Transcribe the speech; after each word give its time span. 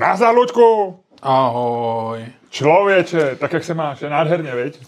Nazdar, 0.00 0.34
Luďku! 0.34 0.96
Ahoj. 1.22 2.26
Člověče, 2.50 3.36
tak 3.40 3.52
jak 3.52 3.64
se 3.64 3.74
máš? 3.74 4.02
Je 4.02 4.10
nádherně, 4.10 4.54
viď? 4.54 4.78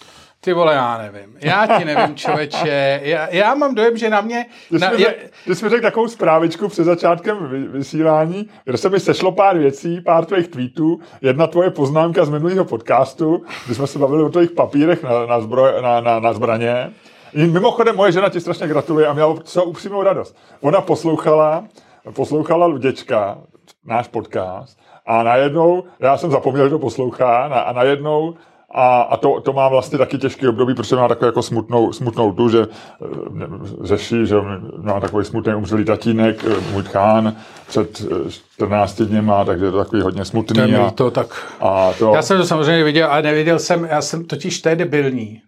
Ty 0.40 0.52
vole, 0.52 0.74
já 0.74 0.98
nevím. 0.98 1.36
Já 1.40 1.66
ti 1.78 1.84
nevím, 1.84 2.16
člověče. 2.16 3.00
Já, 3.02 3.28
já 3.30 3.54
mám 3.54 3.74
dojem, 3.74 3.96
že 3.96 4.10
na 4.10 4.20
mě... 4.20 4.46
Ty 4.68 4.78
Na, 4.78 4.90
jsi, 4.90 4.96
mi 4.96 5.02
je, 5.02 5.06
řek, 5.08 5.32
ty 5.44 5.54
jsi 5.54 5.64
mi 5.64 5.70
řekl 5.70 5.82
takovou 5.82 6.08
zprávičku 6.08 6.68
před 6.68 6.84
začátkem 6.84 7.48
vy- 7.48 7.68
vysílání, 7.68 8.50
kde 8.64 8.78
se 8.78 8.88
mi 8.88 9.00
sešlo 9.00 9.32
pár 9.32 9.58
věcí, 9.58 10.00
pár 10.00 10.24
tvých 10.24 10.48
tweetů, 10.48 11.00
jedna 11.20 11.46
tvoje 11.46 11.70
poznámka 11.70 12.24
z 12.24 12.28
minulého 12.30 12.64
podcastu, 12.64 13.44
kdy 13.66 13.74
jsme 13.74 13.86
se 13.86 13.98
bavili 13.98 14.22
o 14.22 14.28
tvých 14.28 14.50
papírech 14.50 15.02
na, 15.02 15.26
na, 15.26 15.40
zbroj, 15.40 15.82
na, 15.82 16.00
na, 16.00 16.20
na 16.20 16.32
zbraně. 16.32 16.90
Mimochodem, 17.34 17.96
moje 17.96 18.12
žena 18.12 18.28
ti 18.28 18.40
strašně 18.40 18.66
gratuluje 18.66 19.06
a 19.06 19.12
měla 19.12 19.36
celou 19.44 19.64
upřímnou 19.64 20.02
radost. 20.02 20.36
Ona 20.60 20.80
poslouchala, 20.80 21.64
poslouchala 22.12 22.66
Luděčka, 22.66 23.38
náš 23.84 24.08
podcast, 24.08 24.81
a 25.06 25.22
najednou, 25.22 25.84
já 26.00 26.16
jsem 26.16 26.30
zapomněl, 26.30 26.64
že 26.64 26.70
to 26.70 26.78
poslouchá, 26.78 27.48
na, 27.48 27.60
a 27.60 27.72
najednou 27.72 28.34
a, 28.74 29.02
a 29.02 29.16
to, 29.16 29.40
to 29.40 29.52
má 29.52 29.68
vlastně 29.68 29.98
taky 29.98 30.18
těžký 30.18 30.48
období, 30.48 30.74
protože 30.74 30.96
má 30.96 31.08
takovou 31.08 31.26
jako 31.26 31.42
smutnou, 31.42 31.92
smutnou 31.92 32.32
tu, 32.32 32.48
že 32.48 32.60
eh, 32.60 32.66
řeší, 33.82 34.26
že 34.26 34.36
má 34.76 35.00
takový 35.00 35.24
smutný 35.24 35.54
umřelý 35.54 35.84
tatínek, 35.84 36.44
eh, 36.44 36.60
můj 36.72 36.82
tchán, 36.82 37.36
před 37.68 38.02
eh, 38.26 38.30
14 38.30 39.02
dněma, 39.02 39.44
takže 39.44 39.64
je 39.64 39.70
to 39.70 39.78
takový 39.78 40.02
hodně 40.02 40.24
smutný. 40.24 40.74
a, 40.74 40.90
to 40.90 41.10
tak... 41.10 41.56
a 41.60 41.92
to, 41.98 42.12
Já 42.14 42.22
jsem 42.22 42.38
to 42.38 42.44
samozřejmě 42.44 42.84
viděl, 42.84 43.08
ale 43.10 43.22
neviděl 43.22 43.58
jsem, 43.58 43.84
já 43.84 44.02
jsem 44.02 44.24
totiž 44.24 44.60
to 44.60 44.68
je 44.68 44.76
debilní, 44.76 45.42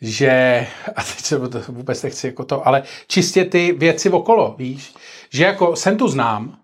že, 0.00 0.66
a 0.96 1.02
teď 1.02 1.18
se 1.18 1.48
to 1.48 1.60
vůbec 1.68 2.02
nechci 2.02 2.26
jako 2.26 2.44
to, 2.44 2.68
ale 2.68 2.82
čistě 3.08 3.44
ty 3.44 3.72
věci 3.72 4.10
okolo, 4.10 4.54
víš, 4.58 4.94
že 5.32 5.44
jako 5.44 5.76
jsem 5.76 5.96
tu 5.96 6.08
znám, 6.08 6.56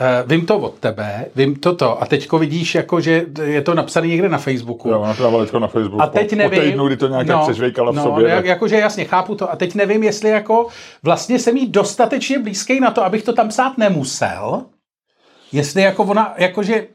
Uh, 0.00 0.30
vím 0.30 0.46
to 0.46 0.58
od 0.58 0.78
tebe, 0.78 1.26
vím 1.36 1.54
toto 1.56 2.02
a 2.02 2.06
teďko 2.06 2.38
vidíš, 2.38 2.74
jako, 2.74 3.00
že 3.00 3.26
je 3.44 3.62
to 3.62 3.74
napsané 3.74 4.06
někde 4.06 4.28
na 4.28 4.38
Facebooku. 4.38 4.88
jo, 4.88 5.00
ona 5.00 5.14
to 5.14 5.22
dávala 5.22 5.46
na 5.58 5.66
Facebooku. 5.66 6.02
A 6.02 6.06
teď 6.06 6.30
po, 6.30 6.36
nevím. 6.36 6.60
Po 6.60 6.64
týdnu, 6.64 6.86
kdy 6.86 6.96
to 6.96 7.08
nějak 7.08 7.26
no, 7.26 7.42
přežvejkala 7.42 7.92
v 7.92 7.94
no, 7.94 8.02
sobě. 8.02 8.28
No, 8.28 8.36
tak- 8.36 8.44
jakože 8.44 8.76
jasně, 8.76 9.04
chápu 9.04 9.34
to. 9.34 9.52
A 9.52 9.56
teď 9.56 9.74
nevím, 9.74 10.02
jestli 10.02 10.30
jako 10.30 10.66
vlastně 11.02 11.38
jsem 11.38 11.56
jí 11.56 11.68
dostatečně 11.68 12.38
blízký 12.38 12.80
na 12.80 12.90
to, 12.90 13.04
abych 13.04 13.22
to 13.22 13.32
tam 13.32 13.48
psát 13.48 13.78
nemusel. 13.78 14.64
Jestli 15.52 15.82
jako 15.82 16.04
ona, 16.04 16.34
jakože 16.36 16.86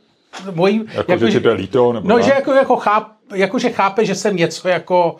mojí, 0.53 0.85
Jako, 0.93 1.17
že 1.17 1.31
ti 1.31 1.39
to 1.39 1.49
je 1.49 1.55
líto, 1.55 1.93
nebo 1.93 2.07
No, 2.07 2.15
tak? 2.15 2.23
že 2.25 2.31
jako, 2.31 2.51
jako, 2.53 2.75
cháp, 2.75 3.07
jako, 3.35 3.59
že 3.59 3.69
chápe, 3.69 4.05
že 4.05 4.15
jsem 4.15 4.35
něco 4.35 4.67
jako 4.67 5.15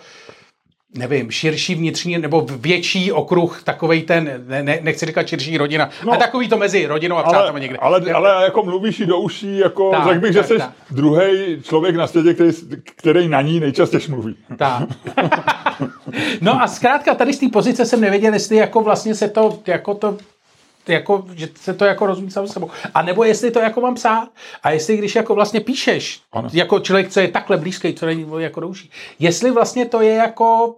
nevím, 0.95 1.31
širší 1.31 1.75
vnitřní 1.75 2.17
nebo 2.17 2.47
větší 2.57 3.11
okruh, 3.11 3.63
takovej 3.63 4.02
ten, 4.02 4.43
ne, 4.47 4.63
ne, 4.63 4.80
nechci 4.81 5.05
říkat 5.05 5.27
širší 5.27 5.57
rodina, 5.57 5.89
no, 6.05 6.13
a 6.13 6.17
takový 6.17 6.49
to 6.49 6.57
mezi 6.57 6.85
rodinou 6.85 7.16
a 7.16 7.21
ale, 7.21 7.33
přátelé 7.33 7.59
někde. 7.59 7.77
ale, 7.77 8.02
ale 8.13 8.43
jako 8.43 8.63
mluvíš 8.63 8.99
jí 8.99 9.05
do 9.05 9.17
uší, 9.19 9.58
jako 9.58 9.91
Tak, 9.91 10.03
řekl 10.08 10.19
bych, 10.19 10.33
že 10.33 10.39
tak, 10.39 10.47
jsi 10.47 10.58
tak. 10.58 10.71
druhý 10.91 11.61
člověk 11.63 11.95
na 11.95 12.08
světě, 12.08 12.33
který, 12.33 12.52
který 12.97 13.27
na 13.27 13.41
ní 13.41 13.59
nejčastěji 13.59 14.03
mluví. 14.09 14.35
Tak. 14.58 14.83
no 16.41 16.61
a 16.61 16.67
zkrátka 16.67 17.15
tady 17.15 17.33
z 17.33 17.39
té 17.39 17.45
pozice 17.53 17.85
jsem 17.85 18.02
nevěděl, 18.02 18.33
jestli 18.33 18.55
jako 18.55 18.81
vlastně 18.81 19.15
se 19.15 19.30
to, 19.30 19.59
jako 19.67 19.93
to, 19.93 20.17
jako, 20.89 21.25
že 21.35 21.49
se 21.55 21.73
to 21.73 21.85
jako 21.85 22.05
rozumí 22.05 22.31
sám 22.31 22.47
sebou. 22.47 22.69
A 22.93 23.02
nebo 23.02 23.23
jestli 23.23 23.52
to 23.52 23.59
jako 23.59 23.81
mám 23.81 23.95
psát. 23.95 24.30
A 24.63 24.71
jestli 24.71 24.97
když 24.97 25.16
jako 25.16 25.35
vlastně 25.35 25.59
píšeš, 25.59 26.19
Ano. 26.33 26.49
jako 26.53 26.80
člověk, 26.80 27.09
co 27.09 27.19
je 27.19 27.27
takhle 27.27 27.57
blízký, 27.57 27.93
co 27.93 28.05
není 28.05 28.25
jako 28.38 28.59
douší, 28.59 28.89
jestli 29.19 29.52
vlastně 29.52 29.85
to 29.85 30.02
je 30.02 30.13
jako, 30.13 30.75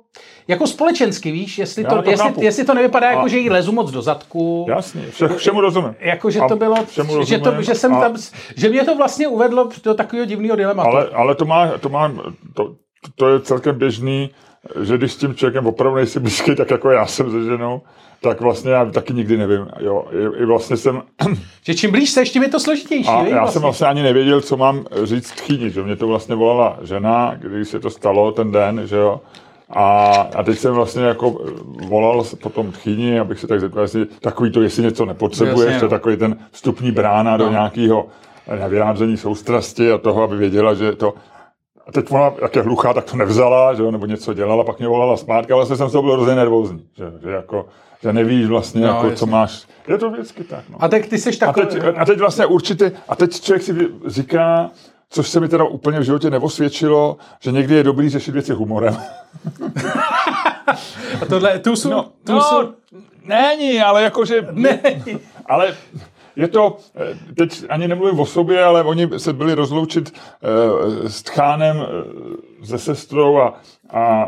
jako 0.48 0.68
společensky, 0.68 1.32
víš, 1.32 1.58
jestli 1.58 1.84
Já 1.84 1.90
to, 1.90 2.02
to 2.02 2.10
jestli, 2.10 2.28
chápu. 2.28 2.42
jestli 2.44 2.66
to 2.66 2.74
nevypadá 2.74 3.10
jako, 3.10 3.22
A- 3.22 3.28
že 3.28 3.38
jí 3.38 3.50
lezu 3.50 3.72
moc 3.72 3.92
do 3.92 4.02
zadku. 4.02 4.66
Jasně, 4.70 5.02
vše, 5.12 5.28
všemu 5.28 5.62
rozumím. 5.62 5.96
Jako, 6.00 6.32
že 6.32 6.40
A 6.40 6.48
to 6.48 6.56
bylo, 6.56 6.76
že, 7.24 7.40
to, 7.40 7.62
že 7.62 7.76
jsem 7.76 7.94
A- 7.96 8.02
tam, 8.02 8.16
že 8.56 8.70
mě 8.70 8.84
to 8.86 8.96
vlastně 8.98 9.28
uvedlo 9.28 9.70
do 9.84 9.94
takového 9.94 10.26
divného 10.26 10.56
dilematu. 10.56 10.90
Ale, 10.90 11.10
ale 11.14 11.36
to 11.36 11.46
má, 11.46 11.78
to 11.78 11.90
má, 11.90 12.12
to, 12.54 12.76
to 13.16 13.30
je 13.30 13.40
celkem 13.40 13.78
běžný, 13.80 14.30
že 14.82 14.98
když 14.98 15.12
s 15.14 15.18
tím 15.18 15.36
člověkem 15.36 15.68
opravdu 15.68 15.96
nejsi 15.96 16.20
blízký, 16.20 16.56
tak 16.56 16.72
jako 16.72 16.90
já 16.90 17.06
jsem 17.06 17.32
se 17.32 17.44
ženou, 17.44 17.82
tak 18.22 18.42
vlastně 18.42 18.72
já 18.72 18.86
taky 18.86 19.14
nikdy 19.14 19.38
nevím. 19.38 19.68
Jo, 19.80 20.06
i, 20.12 20.42
i 20.42 20.46
vlastně 20.46 20.78
jsem, 20.78 21.02
Že 21.66 21.76
čím 21.76 21.92
blíž 21.92 22.10
seš, 22.10 22.30
tím 22.30 22.44
je 22.44 22.50
to 22.50 22.60
složitější. 22.60 23.10
a 23.10 23.26
já 23.28 23.48
jsem 23.48 23.62
vlastně 23.62 23.88
ani 23.88 24.04
nevěděl, 24.04 24.42
co 24.42 24.58
mám 24.58 24.86
říct 25.04 25.32
tchýni, 25.32 25.70
že 25.70 25.84
mě 25.84 25.96
to 25.96 26.08
vlastně 26.08 26.36
volala 26.36 26.78
žena, 26.82 27.34
když 27.38 27.68
se 27.68 27.80
to 27.80 27.90
stalo 27.90 28.32
ten 28.32 28.52
den, 28.52 28.82
že 28.86 28.96
jo. 28.96 29.22
A, 29.70 30.12
a 30.36 30.44
teď 30.44 30.58
jsem 30.60 30.74
vlastně 30.74 31.04
jako 31.04 31.38
volal 31.88 32.24
potom 32.42 32.72
tchýni, 32.72 33.20
abych 33.20 33.40
se 33.40 33.48
tak 33.48 33.60
zeptal, 33.62 33.82
jestli 33.84 34.06
takový 34.22 34.52
to, 34.52 34.62
jestli 34.62 34.84
něco 34.84 35.06
nepotřebuješ, 35.06 35.68
Jasně, 35.74 35.80
to 35.80 35.86
je 35.86 35.90
no. 35.92 35.98
takový 35.98 36.18
ten 36.18 36.38
vstupní 36.52 36.92
brána 36.92 37.38
do 37.38 37.46
No. 37.46 37.52
nějakého 37.52 38.08
vyjádření 38.70 39.18
soustrasti 39.18 39.92
a 39.92 39.98
toho, 39.98 40.24
aby 40.24 40.38
věděla, 40.38 40.74
že 40.74 40.92
to... 40.96 41.14
A 41.88 41.92
teď 41.92 42.12
ona, 42.12 42.32
jak 42.42 42.56
je 42.56 42.62
hluchá, 42.62 42.94
tak 42.94 43.06
to 43.06 43.18
nevzala, 43.18 43.74
že 43.74 43.84
jo, 43.84 43.92
nebo 43.92 44.06
něco 44.06 44.34
dělala, 44.34 44.64
pak 44.64 44.80
mě 44.80 44.88
volala 44.88 45.18
zpátky, 45.18 45.54
ale 45.54 45.60
vlastně 45.60 45.78
jsem 45.78 45.90
z 45.90 45.92
toho 45.92 46.02
byl 46.04 46.14
hrozně 46.14 46.36
nervózní, 46.36 46.86
že, 46.98 47.06
že 47.24 47.30
jako, 47.32 47.66
že 48.02 48.14
nevíš 48.14 48.46
vlastně, 48.48 48.82
No, 48.82 48.88
jako, 48.88 49.12
co 49.12 49.26
máš. 49.26 49.64
Je 49.88 49.98
to 49.98 50.10
vždycky 50.10 50.44
tak, 50.44 50.64
no. 50.70 50.78
A 50.80 50.88
tak 50.88 51.06
ty 51.06 51.18
seš 51.18 51.42
A 51.42 51.46
takový... 51.46 51.68
teď, 51.68 51.84
a 51.98 52.06
teď 52.06 52.20
vlastně 52.20 52.46
určitě, 52.46 52.92
a 53.10 53.16
teď 53.16 53.42
člověk 53.42 53.64
si 53.64 53.76
říká, 54.08 54.70
což 55.10 55.30
se 55.30 55.40
mi 55.40 55.48
teda 55.48 55.64
úplně 55.64 56.00
v 56.00 56.04
životě 56.04 56.30
neosvědčilo, 56.30 57.18
že 57.40 57.52
někdy 57.52 57.76
je 57.76 57.84
dobrý 57.84 58.10
řešit 58.10 58.32
věci 58.32 58.54
humorem. 58.54 58.98
A 61.22 61.26
tohle, 61.30 61.60
tu 61.60 61.76
jsou, 61.76 61.90
No, 61.90 62.04
tu 62.26 62.32
no 62.32 62.42
jsou, 62.42 62.70
není, 63.26 63.82
ale 63.82 64.04
jakože... 64.04 64.48
ne, 64.52 64.80
Ale 65.46 65.76
je 66.40 66.48
to, 66.48 66.78
eh, 66.96 67.18
teď 67.38 67.64
ani 67.70 67.88
nemluvím 67.88 68.20
o 68.20 68.26
sobě, 68.26 68.64
ale 68.64 68.84
oni 68.84 69.10
se 69.18 69.34
byli 69.34 69.54
rozloučit 69.54 70.14
eh, 70.44 71.10
s 71.10 71.24
tchánem, 71.24 71.78
eh, 72.62 72.66
se 72.66 72.78
sestrou 72.80 73.38
a, 73.38 73.60
a 73.90 74.26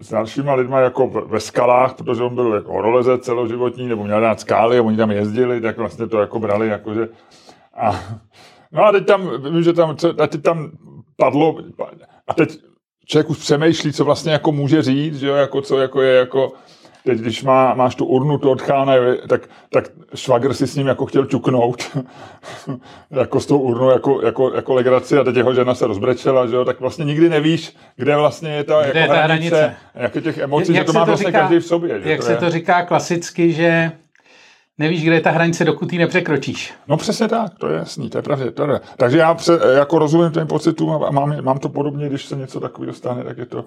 s- 0.00 0.10
dalšíma 0.10 0.54
lidma 0.54 0.80
jako 0.80 1.06
ve- 1.06 1.40
skalách, 1.40 1.94
protože 1.94 2.22
on 2.22 2.34
byl 2.34 2.54
jako 2.54 2.72
horolezec 2.72 3.22
celoživotní, 3.24 3.86
nebo 3.88 4.04
měl 4.04 4.20
rád 4.20 4.40
skály 4.40 4.78
a 4.78 4.82
oni 4.82 4.96
tam 4.96 5.10
jezdili, 5.10 5.60
tak 5.60 5.78
vlastně 5.78 6.06
to 6.06 6.20
jako 6.20 6.38
brali 6.40 6.68
jakože 6.68 7.08
a, 7.76 8.00
no 8.72 8.84
a 8.84 8.92
teď 8.92 9.06
tam, 9.06 9.30
vím, 9.52 9.62
že 9.62 9.72
tam, 9.72 9.96
a 10.22 10.26
teď 10.26 10.42
tam 10.42 10.70
padlo, 11.16 11.58
a 12.28 12.34
teď 12.34 12.58
člověk 13.06 13.30
už 13.30 13.38
přemýšlí, 13.38 13.92
co 13.92 14.04
vlastně 14.04 14.32
jako 14.32 14.52
může 14.52 14.82
říct, 14.82 15.18
že 15.18 15.28
jo, 15.28 15.34
jako 15.34 15.62
co 15.62 15.78
jako 15.78 16.02
je 16.02 16.14
jako, 16.16 16.52
teď 17.04 17.18
když 17.18 17.42
má, 17.42 17.74
máš 17.74 17.94
tu 17.94 18.04
urnu 18.04 18.38
toho 18.38 18.54
tchána, 18.56 18.94
jo, 18.94 19.16
tak, 19.28 19.40
tak 19.72 19.84
švagr 20.14 20.54
si 20.54 20.66
s 20.66 20.76
ním 20.76 20.86
jako 20.86 21.06
chtěl 21.06 21.24
čuknout, 21.24 21.98
jako 23.10 23.40
s 23.40 23.46
tou 23.46 23.58
urnou, 23.58 23.90
jako, 23.90 24.20
jako, 24.22 24.54
jako 24.54 24.74
legraci 24.74 25.18
a 25.18 25.24
teď 25.24 25.36
jeho 25.36 25.54
žena 25.54 25.74
se 25.74 25.86
rozbrečela, 25.86 26.46
že 26.46 26.56
jo, 26.56 26.64
tak 26.64 26.80
vlastně 26.80 27.04
nikdy 27.04 27.28
nevíš, 27.28 27.76
kde 27.96 28.16
vlastně 28.16 28.50
je 28.50 28.64
ta, 28.64 28.82
jako 28.86 28.98
je 28.98 29.06
ta 29.08 29.14
hranice, 29.14 29.56
hranice. 29.56 29.76
jak 29.94 30.14
je 30.14 30.22
těch 30.22 30.38
emocí, 30.38 30.72
Jak 30.74 30.86
že 30.86 30.92
to 30.92 30.98
má 30.98 31.04
to 31.04 31.06
vlastně 31.10 31.26
říká- 31.26 31.40
každý 31.40 31.56
v 31.56 31.64
sobě. 31.66 32.00
Že 32.02 32.10
jak 32.10 32.20
to 32.20 32.26
se 32.26 32.32
je, 32.32 32.36
to 32.36 32.50
říká 32.50 32.82
klasicky, 32.82 33.52
že 33.52 33.92
nevíš, 34.78 35.04
kde 35.04 35.14
je 35.14 35.20
ta 35.20 35.30
hranice, 35.30 35.64
dokud 35.64 35.92
ji 35.92 35.98
nepřekročíš. 35.98 36.74
No 36.88 36.96
přesně 36.96 37.28
tak, 37.28 37.52
to 37.58 37.68
je 37.68 37.76
jasný, 37.78 38.10
to 38.10 38.18
je 38.18 38.22
pravda. 38.22 38.50
To 38.50 38.70
je. 38.70 38.80
Takže 38.96 39.18
já 39.18 39.34
pře, 39.34 39.52
jako 39.76 39.98
rozumím 39.98 40.30
těm 40.32 40.46
pocitům 40.46 40.90
a 41.04 41.10
mám, 41.10 41.44
mám 41.44 41.58
to 41.58 41.68
podobně, 41.68 42.08
když 42.08 42.24
se 42.24 42.36
něco 42.36 42.60
takového 42.60 42.94
stane, 42.94 43.24
tak 43.24 43.38
je 43.38 43.46
to, 43.46 43.64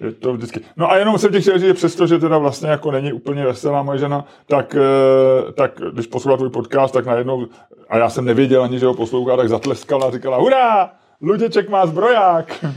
je 0.00 0.12
to 0.12 0.32
vždycky. 0.32 0.60
No 0.76 0.90
a 0.90 0.96
jenom 0.96 1.18
jsem 1.18 1.32
ti 1.32 1.40
chtěl 1.40 1.58
říct, 1.58 1.66
že 1.66 1.74
přesto, 1.74 2.06
že 2.06 2.18
teda 2.18 2.38
vlastně 2.38 2.70
jako 2.70 2.90
není 2.90 3.12
úplně 3.12 3.44
veselá 3.44 3.82
moje 3.82 3.98
žena, 3.98 4.24
tak, 4.46 4.76
eh, 4.76 5.52
tak 5.52 5.80
když 5.92 6.06
poslouchala 6.06 6.36
tvůj 6.36 6.50
podcast, 6.50 6.94
tak 6.94 7.06
najednou, 7.06 7.46
a 7.88 7.98
já 7.98 8.10
jsem 8.10 8.24
nevěděl 8.24 8.62
ani, 8.62 8.78
že 8.78 8.86
ho 8.86 8.94
poslouchá, 8.94 9.36
tak 9.36 9.48
zatleskala 9.48 10.06
a 10.06 10.10
říkala, 10.10 10.36
hurá, 10.36 10.90
Luděček 11.20 11.68
má 11.68 11.86
zbroják. 11.86 12.64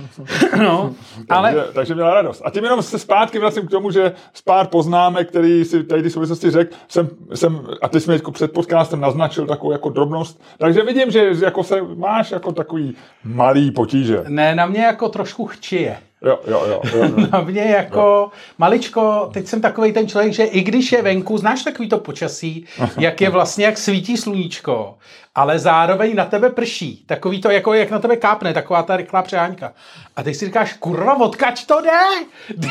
No, 0.58 0.94
ale 1.30 1.54
takže, 1.54 1.74
takže 1.74 1.96
měla 1.96 2.14
radost. 2.14 2.42
A 2.46 2.50
tím 2.50 2.64
jenom 2.64 2.82
se 2.82 3.00
zpátky 3.00 3.40
vracím 3.40 3.68
k 3.68 3.72
tomu, 3.72 3.92
že 3.92 4.12
z 4.34 4.42
pár 4.42 4.68
poznámek, 4.68 5.30
který 5.30 5.66
si 5.66 5.84
tady 5.84 6.04
ty 6.04 6.10
souvislosti 6.10 6.52
řekl, 6.52 6.76
jsem, 6.88 7.10
jsem, 7.34 7.62
a 7.82 7.88
ty 7.90 8.00
jsi 8.00 8.10
mi 8.10 8.16
jako 8.16 8.32
před 8.32 8.52
podcastem 8.52 9.00
naznačil 9.00 9.46
takovou 9.46 9.72
jako 9.72 9.90
drobnost, 9.90 10.42
takže 10.58 10.84
vidím, 10.84 11.12
že 11.12 11.32
jako 11.42 11.64
se 11.64 11.82
máš 11.82 12.32
jako 12.32 12.52
takový 12.52 12.96
malý 13.24 13.72
potíže. 13.72 14.24
ne, 14.28 14.56
na 14.56 14.66
mě 14.66 14.82
jako 14.82 15.10
trošku 15.10 15.46
chčije. 15.46 15.98
Jo, 16.22 16.40
jo, 16.48 16.66
jo. 16.68 16.82
jo, 16.94 17.04
jo. 17.18 17.28
Na 17.32 17.42
mě 17.42 17.62
jako 17.62 18.32
maličko, 18.58 19.30
teď 19.34 19.48
jsem 19.48 19.62
takový 19.62 19.94
ten 19.94 20.08
člověk, 20.08 20.34
že 20.34 20.44
i 20.44 20.62
když 20.62 20.92
je 20.92 21.02
venku, 21.02 21.38
znáš 21.38 21.64
takový 21.64 21.90
to 21.90 21.98
počasí, 21.98 22.66
jak 22.98 23.22
je 23.22 23.30
vlastně, 23.30 23.66
jak 23.66 23.78
svítí 23.78 24.18
sluníčko, 24.18 24.98
ale 25.38 25.60
zároveň 25.60 26.16
na 26.16 26.26
tebe 26.26 26.50
prší. 26.50 27.06
Takový 27.06 27.42
to, 27.42 27.50
jako 27.52 27.74
jak 27.74 27.92
na 27.92 28.00
tebe 28.00 28.16
kápne, 28.16 28.54
taková 28.54 28.84
ta 28.84 28.98
rychlá 28.98 29.22
přehánka. 29.22 29.74
A 30.16 30.24
teď 30.24 30.36
si 30.36 30.46
říkáš, 30.46 30.74
kurva, 30.74 31.20
odkaď 31.20 31.66
to 31.66 31.82
jde? 31.82 32.00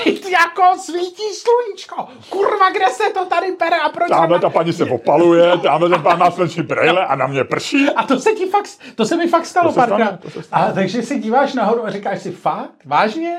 Teď 0.04 0.30
jako 0.30 0.62
svítí 0.80 1.22
sluníčko. 1.34 2.08
Kurva, 2.30 2.70
kde 2.70 2.86
se 2.86 3.02
to 3.14 3.24
tady 3.24 3.56
bere 3.58 3.76
a 3.76 3.88
proč? 3.88 4.08
Tamhle 4.08 4.40
ta 4.40 4.50
paní 4.50 4.72
se 4.72 4.84
opaluje, 4.84 5.58
tamhle 5.58 5.88
ten 5.88 6.02
pán 6.02 6.18
má 6.18 6.30
slunční 6.30 6.62
brejle 6.62 7.06
a 7.06 7.16
na 7.16 7.26
mě 7.26 7.44
prší. 7.44 7.90
A 7.90 8.02
to 8.02 8.18
se 8.18 8.32
ti 8.32 8.46
fakt, 8.46 8.68
to 8.94 9.04
se 9.04 9.16
mi 9.16 9.28
fakt 9.28 9.46
stalo 9.46 9.72
stane. 9.72 10.18
A 10.52 10.72
takže 10.72 11.02
si 11.02 11.18
díváš 11.18 11.54
nahoru 11.54 11.86
a 11.86 11.90
říkáš 11.90 12.22
si, 12.22 12.30
fakt? 12.30 12.84
Vážně? 12.84 13.36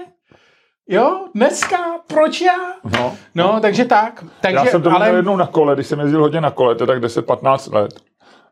Jo, 0.90 1.26
dneska, 1.36 1.78
proč 2.08 2.42
já? 2.42 2.58
No. 3.00 3.16
No, 3.36 3.60
takže 3.62 3.86
tak. 3.86 4.24
Takže, 4.42 4.56
Já 4.56 4.66
jsem 4.66 4.82
to 4.82 4.90
ale... 4.92 5.06
měl 5.06 5.16
jednou 5.16 5.36
na 5.36 5.48
kole, 5.48 5.76
když 5.76 5.88
jsem 5.88 6.00
jezdil 6.00 6.20
hodně 6.20 6.42
na 6.42 6.52
kole, 6.52 6.76
to 6.76 6.84
je 6.84 6.88
tak 6.88 7.04
10-15 7.04 7.74
let. 7.74 8.00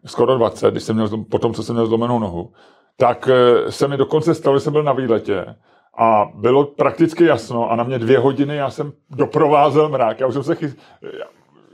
Skoro 0.05 0.37
20, 0.37 0.71
když 0.71 0.83
jsem 0.83 0.95
měl, 0.95 1.09
po 1.29 1.39
tom, 1.39 1.53
co 1.53 1.63
jsem 1.63 1.75
měl 1.75 1.87
zlomenou 1.87 2.19
nohu, 2.19 2.51
tak 2.97 3.29
eh, 3.29 3.71
se 3.71 3.87
mi 3.87 3.97
dokonce 3.97 4.35
stalo, 4.35 4.57
že 4.57 4.59
jsem 4.59 4.73
byl 4.73 4.83
na 4.83 4.93
výletě 4.93 5.55
a 5.97 6.25
bylo 6.35 6.63
prakticky 6.63 7.25
jasno 7.25 7.71
a 7.71 7.75
na 7.75 7.83
mě 7.83 7.99
dvě 7.99 8.19
hodiny 8.19 8.55
já 8.55 8.69
jsem 8.69 8.91
doprovázel 9.09 9.89
mrák. 9.89 10.19
Já 10.19 10.27
už 10.27 10.33
jsem 10.33 10.43
se 10.43 10.55
chy... 10.55 10.73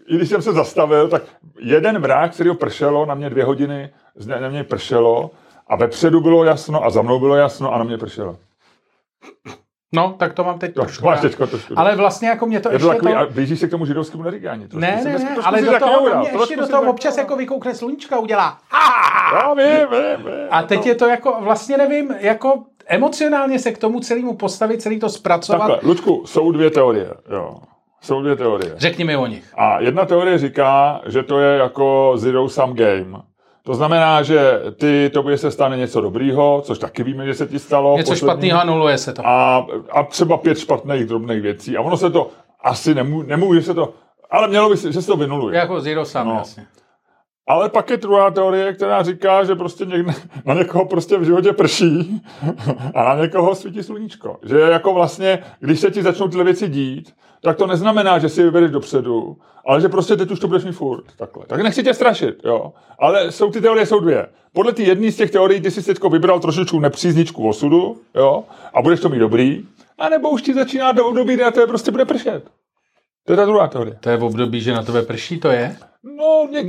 I 0.08 0.16
když 0.16 0.30
jsem 0.30 0.42
se 0.42 0.54
zastavil, 0.54 1.10
tak 1.10 1.24
jeden 1.60 2.00
mrák, 2.00 2.34
který 2.34 2.50
ho 2.50 2.56
pršelo, 2.56 3.06
na 3.06 3.16
mě 3.16 3.30
dvě 3.30 3.44
hodiny 3.44 3.90
na 4.26 4.50
mě 4.50 4.64
pršelo 4.64 5.32
a 5.68 5.76
vepředu 5.76 6.22
bylo 6.22 6.44
jasno 6.44 6.84
a 6.86 6.90
za 6.90 7.02
mnou 7.02 7.20
bylo 7.20 7.36
jasno 7.36 7.74
a 7.74 7.78
na 7.78 7.84
mě 7.84 7.98
pršelo. 7.98 8.38
No, 9.96 10.16
tak 10.18 10.34
to 10.34 10.44
mám 10.44 10.60
teď 10.60 10.74
to, 10.74 10.82
trošku. 10.82 11.06
Máš 11.06 11.22
teďko 11.22 11.48
trošku. 11.48 11.74
Ale 11.78 11.96
vlastně 11.96 12.30
jako 12.30 12.46
mě 12.46 12.60
to 12.60 12.70
je 12.70 12.76
ještě 12.76 12.88
to 12.88 12.94
takový, 12.94 13.14
to... 13.14 13.20
A 13.20 13.26
blížíš 13.26 13.60
se 13.60 13.68
k 13.68 13.72
tomu 13.72 13.86
židovskému 13.86 14.24
neříkání. 14.24 14.68
Trošku. 14.68 14.80
Ne, 14.80 15.02
ne, 15.06 15.20
ne, 15.20 15.36
ale 15.44 15.62
do 15.62 15.80
toho 15.80 16.02
mě 16.20 16.30
ještě 16.40 16.58
do 16.58 16.68
toho 16.68 16.82
občas 16.82 17.18
jako 17.18 17.36
vykoukne 17.36 17.76
sluníčka 17.76 18.20
udělá. 18.20 18.58
Já 19.34 19.54
vím, 19.54 19.66
vím, 19.66 20.26
vím. 20.26 20.48
A 20.52 20.64
teď 20.64 20.86
je 20.86 20.96
to 20.96 21.08
jako, 21.08 21.38
vlastně 21.42 21.78
nevím, 21.78 22.16
jako 22.20 22.64
emocionálně 22.88 23.60
se 23.60 23.72
k 23.72 23.78
tomu 23.78 24.00
celému 24.00 24.36
postavit, 24.36 24.82
celý 24.82 25.00
to 25.00 25.10
zpracovat. 25.10 25.68
Takhle, 25.68 25.80
Lučku, 25.84 26.24
jsou 26.26 26.52
dvě 26.52 26.70
teorie, 26.70 27.10
jo. 27.32 27.56
Jsou 28.02 28.22
dvě 28.22 28.36
teorie. 28.36 28.74
Řekni 28.78 29.04
mi 29.04 29.18
o 29.18 29.28
nich. 29.28 29.54
A 29.58 29.80
jedna 29.80 30.06
teorie 30.06 30.38
říká, 30.38 31.02
že 31.06 31.24
to 31.24 31.40
je 31.40 31.58
jako 31.58 32.14
zero 32.16 32.50
sum 32.50 32.74
game. 32.76 33.22
To 33.64 33.76
znamená, 33.76 34.24
že 34.24 34.62
ty, 34.78 35.10
tobě 35.14 35.38
se 35.38 35.52
stane 35.52 35.78
něco 35.78 36.02
dobrýho, 36.02 36.62
což 36.66 36.80
taky 36.80 37.04
víme, 37.04 37.26
že 37.26 37.34
se 37.34 37.48
ti 37.48 37.60
stalo. 37.60 37.98
Něco 37.98 38.16
špatného 38.16 38.62
a 38.62 38.64
nuluje 38.64 38.98
se 38.98 39.14
to. 39.14 39.28
A, 39.28 39.68
a 39.92 40.04
třeba 40.04 40.38
pět 40.38 40.60
špatných 40.60 41.06
drobných 41.06 41.42
věcí. 41.42 41.78
A 41.78 41.82
ono 41.82 41.98
se 41.98 42.10
to 42.10 42.30
asi 42.64 42.96
nemů, 42.96 43.22
nemůže 43.22 43.62
se 43.62 43.74
to, 43.74 43.94
ale 44.32 44.48
mělo 44.48 44.70
by 44.70 44.78
se, 44.78 44.92
že 44.92 45.02
se 45.02 45.08
to 45.08 45.18
vynuluje. 45.18 45.58
Jako 45.58 45.82
zero 45.82 46.06
sum, 46.06 46.28
no. 46.28 46.34
jasně. 46.34 46.66
Ale 47.48 47.70
pak 47.70 47.90
je 47.90 47.98
druhá 47.98 48.32
teorie, 48.32 48.74
která 48.74 49.04
říká, 49.04 49.44
že 49.44 49.56
prostě 49.56 49.86
někde, 49.86 50.14
na 50.46 50.54
někoho 50.54 50.86
prostě 50.86 51.18
v 51.18 51.24
životě 51.24 51.54
prší 51.54 52.22
a 52.96 53.04
na 53.04 53.16
někoho 53.22 53.56
svítí 53.56 53.84
sluníčko. 53.84 54.40
Že 54.44 54.60
jako 54.60 54.94
vlastně, 54.94 55.40
když 55.60 55.80
se 55.80 55.92
ti 55.92 56.04
začnou 56.04 56.28
tyhle 56.28 56.44
věci 56.44 56.70
dít, 56.70 57.14
tak 57.44 57.58
to 57.58 57.68
neznamená, 57.68 58.20
že 58.20 58.30
si 58.30 58.44
vybereš 58.44 58.72
dopředu, 58.72 59.38
ale 59.68 59.82
že 59.82 59.90
prostě 59.90 60.18
teď 60.18 60.32
už 60.32 60.40
to 60.40 60.48
budeš 60.48 60.64
mít 60.64 60.72
furt. 60.72 61.04
Takhle. 61.18 61.46
Tak 61.48 61.62
nechci 61.62 61.84
tě 61.84 61.94
strašit, 61.94 62.36
jo. 62.46 62.74
Ale 63.00 63.32
jsou 63.32 63.52
ty 63.52 63.62
teorie 63.62 63.86
jsou 63.86 64.00
dvě. 64.00 64.28
Podle 64.54 64.74
ty 64.74 64.84
jedné 64.84 65.12
z 65.12 65.16
těch 65.16 65.32
teorií 65.32 65.62
ty 65.62 65.72
jsi 65.72 65.84
teď 65.84 65.98
vybral 66.12 66.40
trošičku 66.40 66.80
nepřízničku 66.80 67.50
osudu, 67.50 67.98
jo, 68.16 68.44
a 68.74 68.82
budeš 68.82 69.00
to 69.00 69.10
mít 69.10 69.20
dobrý, 69.20 69.64
a 70.00 70.10
nebo 70.10 70.30
už 70.30 70.42
ti 70.42 70.54
začíná 70.54 70.92
do 70.92 71.08
období, 71.08 71.42
a 71.42 71.52
to 71.52 71.62
je 71.62 71.68
prostě 71.68 71.92
bude 71.92 72.06
pršet. 72.06 72.44
To 73.26 73.34
je 73.34 73.38
ta 73.38 73.46
druhá 73.46 73.68
teorie. 73.68 73.98
To 74.00 74.10
je 74.10 74.18
v 74.18 74.24
období, 74.24 74.62
že 74.62 74.74
na 74.74 74.84
tebe 74.84 75.02
prší, 75.02 75.40
to 75.40 75.50
je? 75.50 75.76
No, 76.04 76.48
něk, 76.52 76.68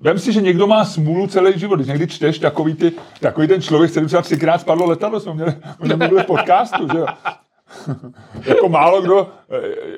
vem 0.00 0.18
si, 0.18 0.32
že 0.32 0.40
někdo 0.40 0.66
má 0.66 0.84
smůlu 0.84 1.26
celý 1.26 1.58
život. 1.58 1.76
Když 1.76 1.88
někdy 1.88 2.06
čteš 2.06 2.38
takový, 2.38 2.74
ty, 2.74 2.92
takový 3.20 3.48
ten 3.48 3.62
člověk, 3.62 3.90
který 3.90 4.06
třeba 4.06 4.22
třikrát 4.22 4.60
spadlo 4.60 4.86
letadlo, 4.86 5.20
jsme 5.20 5.34
měli, 5.34 5.54
jsme 5.84 5.96
měli 5.96 6.22
v 6.22 6.26
podcastu, 6.26 6.88
že 6.92 6.98
jo. 6.98 7.06
jako 8.46 8.68
málo 8.68 9.02
kdo, 9.02 9.28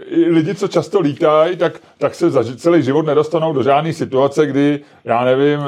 i 0.06 0.30
lidi, 0.30 0.54
co 0.54 0.68
často 0.68 1.00
lítají, 1.00 1.56
tak, 1.56 1.80
tak 1.98 2.14
se 2.14 2.30
za 2.30 2.56
celý 2.56 2.82
život 2.82 3.06
nedostanou 3.06 3.52
do 3.52 3.62
žádné 3.62 3.92
situace, 3.92 4.46
kdy, 4.46 4.80
já 5.04 5.24
nevím, 5.24 5.60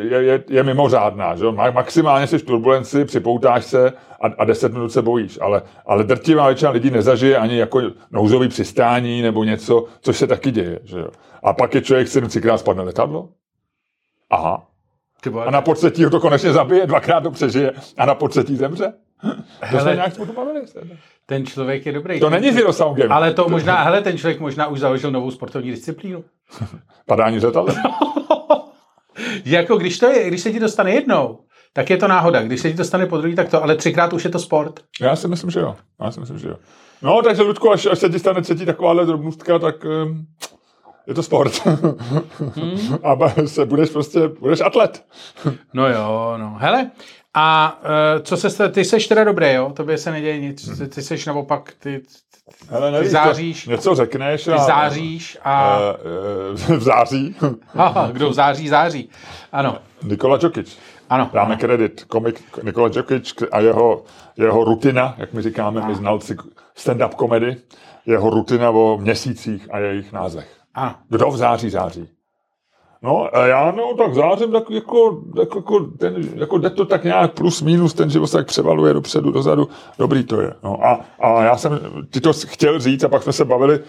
je, 0.00 0.22
je, 0.22 0.44
je 0.48 0.62
mimořádná. 0.62 1.36
Že? 1.36 1.44
Maximálně 1.72 2.26
jsi 2.26 2.38
v 2.38 2.42
turbulenci, 2.42 3.04
připoutáš 3.04 3.64
se 3.64 3.92
a, 4.20 4.26
a 4.38 4.44
deset 4.44 4.72
minut 4.72 4.88
se 4.88 5.02
bojíš. 5.02 5.38
Ale, 5.42 5.62
ale 5.86 6.04
drtivá 6.04 6.46
většina 6.46 6.70
lidí 6.70 6.90
nezažije 6.90 7.36
ani 7.36 7.58
jako 7.58 7.82
nouzový 8.10 8.48
přistání 8.48 9.22
nebo 9.22 9.44
něco, 9.44 9.84
což 10.00 10.16
se 10.16 10.26
taky 10.26 10.50
děje. 10.50 10.80
Že? 10.84 11.04
A 11.42 11.52
pak 11.52 11.74
je 11.74 11.82
člověk, 11.82 12.08
si 12.08 12.20
třikrát 12.20 12.58
spadne 12.58 12.82
letadlo. 12.82 13.28
Aha. 14.30 14.66
A 15.44 15.50
na 15.50 15.60
podsetí 15.60 16.04
ho 16.04 16.10
to 16.10 16.20
konečně 16.20 16.52
zabije, 16.52 16.86
dvakrát 16.86 17.20
to 17.20 17.30
přežije 17.30 17.72
a 17.96 18.06
na 18.06 18.14
podsetí 18.14 18.56
zemře. 18.56 18.92
To 19.70 19.80
jsme 19.80 19.94
nějak 19.94 20.14
spolu 20.14 20.32
bavili. 20.32 20.60
Ten 21.26 21.46
člověk 21.46 21.86
je 21.86 21.92
dobrý. 21.92 22.20
To 22.20 22.30
není 22.30 22.52
zero 22.52 22.72
sum 22.72 22.94
game. 22.94 23.14
Ale 23.14 23.34
to 23.34 23.48
možná, 23.48 23.82
hele, 23.82 24.02
ten 24.02 24.18
člověk 24.18 24.40
možná 24.40 24.66
už 24.66 24.80
založil 24.80 25.10
novou 25.10 25.30
sportovní 25.30 25.70
disciplínu. 25.70 26.24
Padání 27.06 27.38
letadla. 27.38 27.74
jako 29.44 29.76
když, 29.76 29.98
to 29.98 30.06
je, 30.06 30.28
když 30.28 30.40
se 30.40 30.52
ti 30.52 30.60
dostane 30.60 30.90
jednou, 30.90 31.38
tak 31.72 31.90
je 31.90 31.96
to 31.96 32.08
náhoda. 32.08 32.42
Když 32.42 32.60
se 32.60 32.70
ti 32.70 32.76
dostane 32.76 33.06
po 33.06 33.18
druhý, 33.18 33.34
tak 33.34 33.48
to, 33.48 33.62
ale 33.62 33.76
třikrát 33.76 34.12
už 34.12 34.24
je 34.24 34.30
to 34.30 34.38
sport. 34.38 34.80
Já 35.00 35.16
si 35.16 35.28
myslím, 35.28 35.50
že 35.50 35.60
jo. 35.60 35.76
Já 36.00 36.10
si 36.10 36.20
myslím, 36.20 36.38
že 36.38 36.48
jo. 36.48 36.56
No, 37.02 37.22
takže 37.22 37.42
Ludku, 37.42 37.70
až, 37.70 37.86
až 37.86 37.98
se 37.98 38.08
ti 38.08 38.18
stane 38.18 38.42
třetí 38.42 38.66
takováhle 38.66 39.06
drobnostka, 39.06 39.58
tak 39.58 39.84
um, 39.84 40.26
je 41.06 41.14
to 41.14 41.22
sport. 41.22 41.66
hmm. 42.56 42.98
A 43.02 43.46
se 43.46 43.66
budeš 43.66 43.90
prostě, 43.90 44.28
budeš 44.28 44.60
atlet. 44.60 45.04
no 45.74 45.88
jo, 45.88 46.34
no. 46.36 46.56
Hele, 46.58 46.90
a 47.34 47.78
uh, 48.16 48.22
co 48.22 48.36
se, 48.36 48.68
ty 48.68 48.84
seš 48.84 49.06
teda 49.06 49.24
dobrý, 49.24 49.52
jo? 49.52 49.72
Tobě 49.76 49.98
se 49.98 50.10
neděje 50.10 50.40
nic, 50.40 50.78
ty, 50.78 50.88
ty 50.88 51.02
seš 51.02 51.26
naopak, 51.26 51.72
ty, 51.78 52.02
nevíš, 52.90 53.00
ty 53.00 53.08
záříš. 53.08 53.66
Něco 53.66 53.94
řekneš 53.94 54.48
a... 54.48 54.52
Ty 54.52 54.62
záříš 54.62 55.38
a... 55.44 55.78
Uh, 55.78 56.70
uh, 56.70 56.76
v 56.78 56.82
září. 56.82 57.36
Aha, 57.74 58.08
kdo 58.12 58.30
v 58.30 58.34
září, 58.34 58.68
září. 58.68 59.10
Ano. 59.52 59.78
Nikola 60.02 60.38
Jokic. 60.42 60.78
Ano. 61.10 61.30
Dáme 61.32 61.54
ano. 61.54 61.60
kredit. 61.60 62.04
Komik 62.04 62.62
Nikola 62.62 62.90
Jokic 62.92 63.34
a 63.52 63.60
jeho, 63.60 64.04
jeho 64.36 64.64
rutina, 64.64 65.14
jak 65.18 65.32
my 65.32 65.42
říkáme, 65.42 65.80
ano. 65.80 65.88
my 65.88 65.94
znalci 65.94 66.36
stand-up 66.76 67.14
komedy, 67.14 67.56
jeho 68.06 68.30
rutina 68.30 68.70
o 68.70 68.98
měsících 68.98 69.74
a 69.74 69.78
jejich 69.78 70.12
názvech. 70.12 70.56
Ano. 70.74 70.94
Kdo 71.08 71.30
v 71.30 71.36
září 71.36 71.70
září? 71.70 72.08
No, 73.04 73.36
a 73.36 73.46
já 73.46 73.70
no, 73.70 73.94
tak 73.94 74.14
zářím 74.14 74.52
tak 74.52 74.70
jako, 74.70 75.22
jako, 75.38 75.58
jako, 75.58 75.80
ten, 75.80 76.14
jako 76.34 76.58
jde 76.58 76.70
to 76.70 76.84
tak 76.84 77.04
nějak 77.04 77.32
plus 77.32 77.62
minus, 77.62 77.94
ten 77.94 78.10
život 78.10 78.26
se 78.26 78.36
tak 78.36 78.46
převaluje 78.46 78.94
dopředu, 78.94 79.30
dozadu, 79.30 79.68
dobrý 79.98 80.24
to 80.24 80.40
je. 80.40 80.54
No, 80.62 80.84
a, 80.84 81.00
a 81.18 81.42
já 81.42 81.56
jsem 81.56 81.80
ti 82.10 82.20
to 82.20 82.32
chtěl 82.32 82.80
říct 82.80 83.04
a 83.04 83.08
pak 83.08 83.22
jsme 83.22 83.32
se 83.32 83.44
bavili 83.44 83.80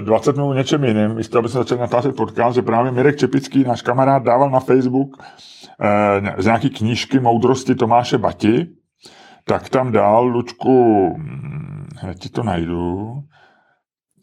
20 0.00 0.36
minut 0.36 0.52
něčem 0.52 0.84
jiným, 0.84 1.14
místo 1.14 1.38
aby 1.38 1.48
jsme 1.48 1.58
začali 1.58 1.80
natáčet 1.80 2.16
podcast, 2.16 2.54
že 2.54 2.62
právě 2.62 2.92
Mirek 2.92 3.16
Čepický, 3.16 3.64
náš 3.64 3.82
kamarád, 3.82 4.22
dával 4.22 4.50
na 4.50 4.60
Facebook 4.60 5.16
eh, 5.80 6.42
z 6.42 6.44
nějaký 6.44 6.70
knížky 6.70 7.20
Moudrosti 7.20 7.74
Tomáše 7.74 8.18
Bati, 8.18 8.66
tak 9.44 9.68
tam 9.68 9.92
dal, 9.92 10.24
Lučku, 10.24 11.14
hm, 11.18 11.86
ti 12.18 12.28
to 12.28 12.42
najdu, 12.42 13.12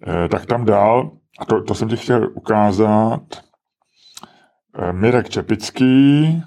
eh, 0.08 0.30
tak 0.30 0.46
tam 0.46 0.66
dal, 0.66 1.12
a 1.40 1.46
to, 1.46 1.64
to 1.64 1.76
jsem 1.76 1.90
ti 1.90 1.98
chtěl 1.98 2.30
ukázat, 2.34 3.22
Eh, 3.28 3.55
Mirek 4.92 5.30
Čepický. 5.30 6.44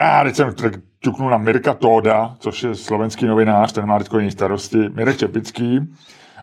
A 0.00 0.24
teď 0.24 0.36
jsem 0.36 0.54
ťuknul 0.98 1.30
na 1.30 1.38
Mirka 1.38 1.74
Tóda, 1.74 2.36
což 2.38 2.62
je 2.62 2.74
slovenský 2.74 3.26
novinář, 3.26 3.72
ten 3.72 3.86
má 3.86 3.98
teď 3.98 4.08
starosti. 4.32 4.78
Mirek 4.78 5.16
Čepický. 5.16 5.80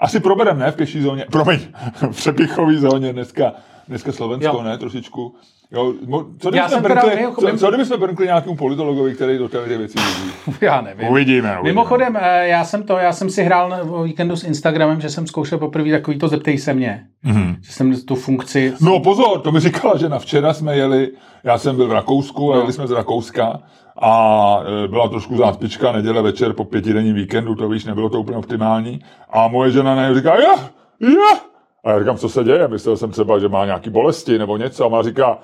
Asi 0.01 0.20
proberem, 0.20 0.60
ne, 0.60 0.72
v 0.72 0.75
pěší 0.75 1.01
zóně, 1.01 1.25
promiň, 1.32 1.60
v 2.12 2.15
přepichové 2.15 2.74
zóně 2.74 3.13
dneska, 3.13 3.53
dneska 3.88 4.12
Slovensko, 4.12 4.58
jo. 4.58 4.63
ne, 4.63 4.77
trošičku. 4.77 5.36
Jo, 5.74 5.94
co 6.39 6.50
kdybychom 6.50 6.82
brnkli, 6.82 7.27
co, 7.39 7.58
co 7.58 7.70
kdybychom 7.70 8.00
brnkli 8.00 8.25
nějakému 8.25 8.56
politologovi, 8.56 9.15
který 9.15 9.38
do 9.38 9.50
té 9.50 9.77
věci 9.77 9.98
vidí? 10.00 10.58
Já 10.62 10.82
nevím. 10.82 11.08
Uvidíme, 11.08 11.51
uvidíme. 11.51 11.63
Mimochodem, 11.63 12.18
eh, 12.22 12.48
já 12.48 12.63
jsem 12.63 12.84
to, 12.84 12.98
já 12.98 13.13
jsem 13.13 13.30
si 13.30 13.44
hrál 13.44 13.80
o 13.89 14.03
víkendu 14.03 14.36
s 14.36 14.44
Instagramem, 14.44 15.01
že 15.01 15.10
jsem 15.10 15.27
zkoušel 15.27 15.58
poprvé 15.58 15.92
takový 15.92 16.18
to 16.18 16.27
zeptej 16.27 16.58
se 16.58 16.74
mě. 16.74 17.03
Mm-hmm. 17.25 17.56
Že 17.62 17.72
jsem 17.72 18.01
tu 18.01 18.15
funkci... 18.15 18.74
No 18.82 19.00
pozor, 19.00 19.42
to 19.42 19.51
mi 19.51 19.60
říkala, 19.60 19.98
že 19.98 20.10
na 20.10 20.20
včera 20.20 20.53
jsme 20.53 20.77
jeli, 20.77 21.12
já 21.44 21.58
jsem 21.58 21.75
byl 21.75 21.88
v 21.88 21.92
Rakousku 21.92 22.53
a 22.53 22.56
no. 22.56 22.62
jeli 22.62 22.74
jsme 22.74 22.88
z 22.88 22.92
Rakouska 22.92 23.60
a 24.01 24.58
e, 24.84 24.88
byla 24.88 25.08
trošku 25.08 25.38
záspička, 25.38 25.92
neděle 25.92 26.22
večer 26.22 26.53
po 26.53 26.65
pětidenní 26.65 27.13
víkendu, 27.13 27.56
to 27.56 27.70
víš, 27.70 27.86
nebylo 27.86 28.10
to 28.10 28.20
úplně 28.20 28.38
optimální. 28.38 29.00
A 29.30 29.48
moje 29.48 29.72
žena 29.72 29.96
na 29.96 30.13
říká, 30.13 30.36
jo, 30.36 30.56
jo, 31.00 31.53
a 31.84 31.92
já 31.92 32.00
říkám, 32.00 32.18
co 32.18 32.30
se 32.30 32.44
děje? 32.44 32.68
Myslel 32.68 32.98
jsem 32.98 33.12
třeba, 33.12 33.40
že 33.40 33.50
má 33.50 33.66
nějaký 33.66 33.90
bolesti 33.90 34.38
nebo 34.38 34.58
něco. 34.58 34.86
A 34.86 34.90
má 34.90 35.02
říká, 35.02 35.38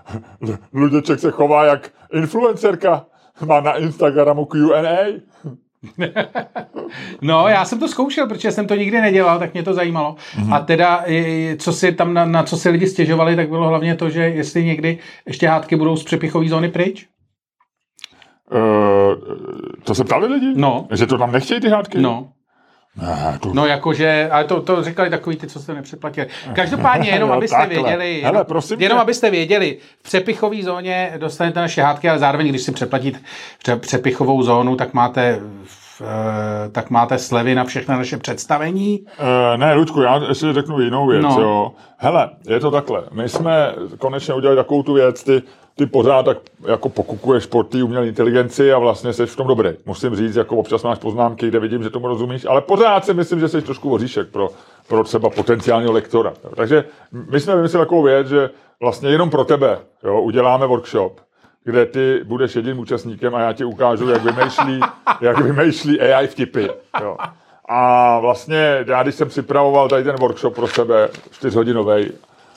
Luděček 0.72 1.18
se 1.18 1.30
chová 1.30 1.64
jak 1.64 1.90
influencerka. 2.12 3.06
Má 3.46 3.60
na 3.60 3.72
Instagramu 3.72 4.44
Q&A. 4.44 5.20
no, 7.22 7.48
já 7.48 7.64
jsem 7.64 7.78
to 7.78 7.88
zkoušel, 7.88 8.26
protože 8.28 8.52
jsem 8.52 8.66
to 8.66 8.74
nikdy 8.74 9.00
nedělal, 9.00 9.38
tak 9.38 9.52
mě 9.52 9.62
to 9.62 9.74
zajímalo. 9.74 10.16
Mm-hmm. 10.36 10.54
A 10.54 10.60
teda, 10.60 11.04
co 11.58 11.72
si 11.72 11.92
tam, 11.92 12.14
na, 12.14 12.24
na 12.24 12.42
co 12.42 12.56
si 12.56 12.68
lidi 12.68 12.86
stěžovali, 12.86 13.36
tak 13.36 13.48
bylo 13.48 13.68
hlavně 13.68 13.96
to, 13.96 14.10
že 14.10 14.22
jestli 14.22 14.64
někdy 14.64 14.98
ještě 15.26 15.48
hádky 15.48 15.76
budou 15.76 15.96
z 15.96 16.04
přepichové 16.04 16.48
zóny 16.48 16.68
pryč. 16.68 17.06
Uh, 18.52 19.14
to 19.84 19.94
se 19.94 20.04
ptali 20.04 20.26
lidi? 20.26 20.52
No. 20.56 20.88
Že 20.92 21.06
to 21.06 21.18
tam 21.18 21.32
nechtějí 21.32 21.60
ty 21.60 21.68
hádky? 21.68 22.00
No. 22.00 22.32
Ne, 22.96 23.38
to... 23.40 23.54
No 23.54 23.66
jakože, 23.66 24.28
ale 24.32 24.44
to, 24.44 24.62
to 24.62 24.84
říkali 24.84 25.10
takový 25.10 25.36
ty, 25.36 25.46
co 25.46 25.60
jste 25.60 25.74
nepřeplatili. 25.74 26.26
Každopádně, 26.54 27.10
jenom 27.10 27.28
no, 27.28 27.34
abyste 27.34 27.56
takhle. 27.56 27.82
věděli, 27.82 28.14
jenom, 28.14 28.34
Hele, 28.34 28.44
prosím 28.44 28.80
jenom 28.80 28.98
abyste 28.98 29.30
věděli, 29.30 29.78
v 30.00 30.02
přepichové 30.02 30.62
zóně 30.62 31.12
dostanete 31.16 31.60
naše 31.60 31.82
hádky, 31.82 32.08
ale 32.08 32.18
zároveň, 32.18 32.48
když 32.48 32.62
si 32.62 32.72
přeplatíte 32.72 33.18
přepichovou 33.76 34.42
zónu, 34.42 34.76
tak 34.76 34.94
máte 34.94 35.22
eh, 35.22 35.40
tak 36.72 36.90
máte 36.90 37.18
slevy 37.18 37.54
na 37.54 37.64
všechna 37.64 37.96
naše 37.96 38.16
představení. 38.16 39.00
Uh, 39.00 39.56
ne, 39.56 39.74
Ludku, 39.74 40.00
já 40.02 40.16
ještě 40.28 40.52
řeknu 40.52 40.80
jinou 40.80 41.06
věc, 41.06 41.22
No. 41.22 41.36
jo. 41.40 41.72
Hele, 41.96 42.30
je 42.48 42.60
to 42.60 42.70
takhle. 42.70 43.04
My 43.12 43.28
jsme 43.28 43.74
konečně 43.98 44.34
udělali 44.34 44.56
takovou 44.56 44.82
tu 44.82 44.92
věc, 44.94 45.24
ty, 45.24 45.42
ty 45.76 45.86
pořád 45.86 46.22
tak 46.22 46.38
jako 46.68 46.88
pokukuješ 46.88 47.46
po 47.46 47.62
té 47.62 47.82
umělé 47.82 48.06
inteligenci 48.06 48.72
a 48.72 48.78
vlastně 48.78 49.12
jsi 49.12 49.26
v 49.26 49.36
tom 49.36 49.46
dobrý. 49.46 49.70
Musím 49.86 50.16
říct, 50.16 50.36
jako 50.36 50.56
občas 50.56 50.82
máš 50.82 50.98
poznámky, 50.98 51.48
kde 51.48 51.60
vidím, 51.60 51.82
že 51.82 51.90
tomu 51.90 52.06
rozumíš, 52.08 52.44
ale 52.44 52.60
pořád 52.60 53.04
si 53.04 53.14
myslím, 53.14 53.40
že 53.40 53.48
jsi 53.48 53.62
trošku 53.62 53.90
voříšek 53.90 54.28
pro, 54.28 54.48
pro 54.88 55.04
třeba 55.04 55.30
potenciálního 55.30 55.92
lektora. 55.92 56.32
Takže 56.56 56.84
my 57.30 57.40
jsme 57.40 57.56
vymysleli 57.56 57.86
takovou 57.86 58.02
věc, 58.02 58.28
že 58.28 58.50
vlastně 58.80 59.10
jenom 59.10 59.30
pro 59.30 59.44
tebe 59.44 59.78
jo, 60.04 60.20
uděláme 60.20 60.66
workshop, 60.66 61.20
kde 61.64 61.86
ty 61.86 62.20
budeš 62.24 62.56
jediným 62.56 62.78
účastníkem 62.78 63.34
a 63.34 63.40
já 63.40 63.52
ti 63.52 63.64
ukážu, 63.64 64.08
jak 64.08 64.22
vymýšlí, 64.24 64.80
jak 65.20 65.38
vymýšlí 65.38 66.00
AI 66.00 66.26
vtipy. 66.26 66.68
Jo. 67.00 67.16
A 67.68 68.18
vlastně 68.18 68.84
já, 68.86 69.02
když 69.02 69.14
jsem 69.14 69.28
připravoval 69.28 69.88
tady 69.88 70.04
ten 70.04 70.16
workshop 70.16 70.54
pro 70.54 70.68
sebe, 70.68 71.08
čtyřhodinový, 71.30 72.10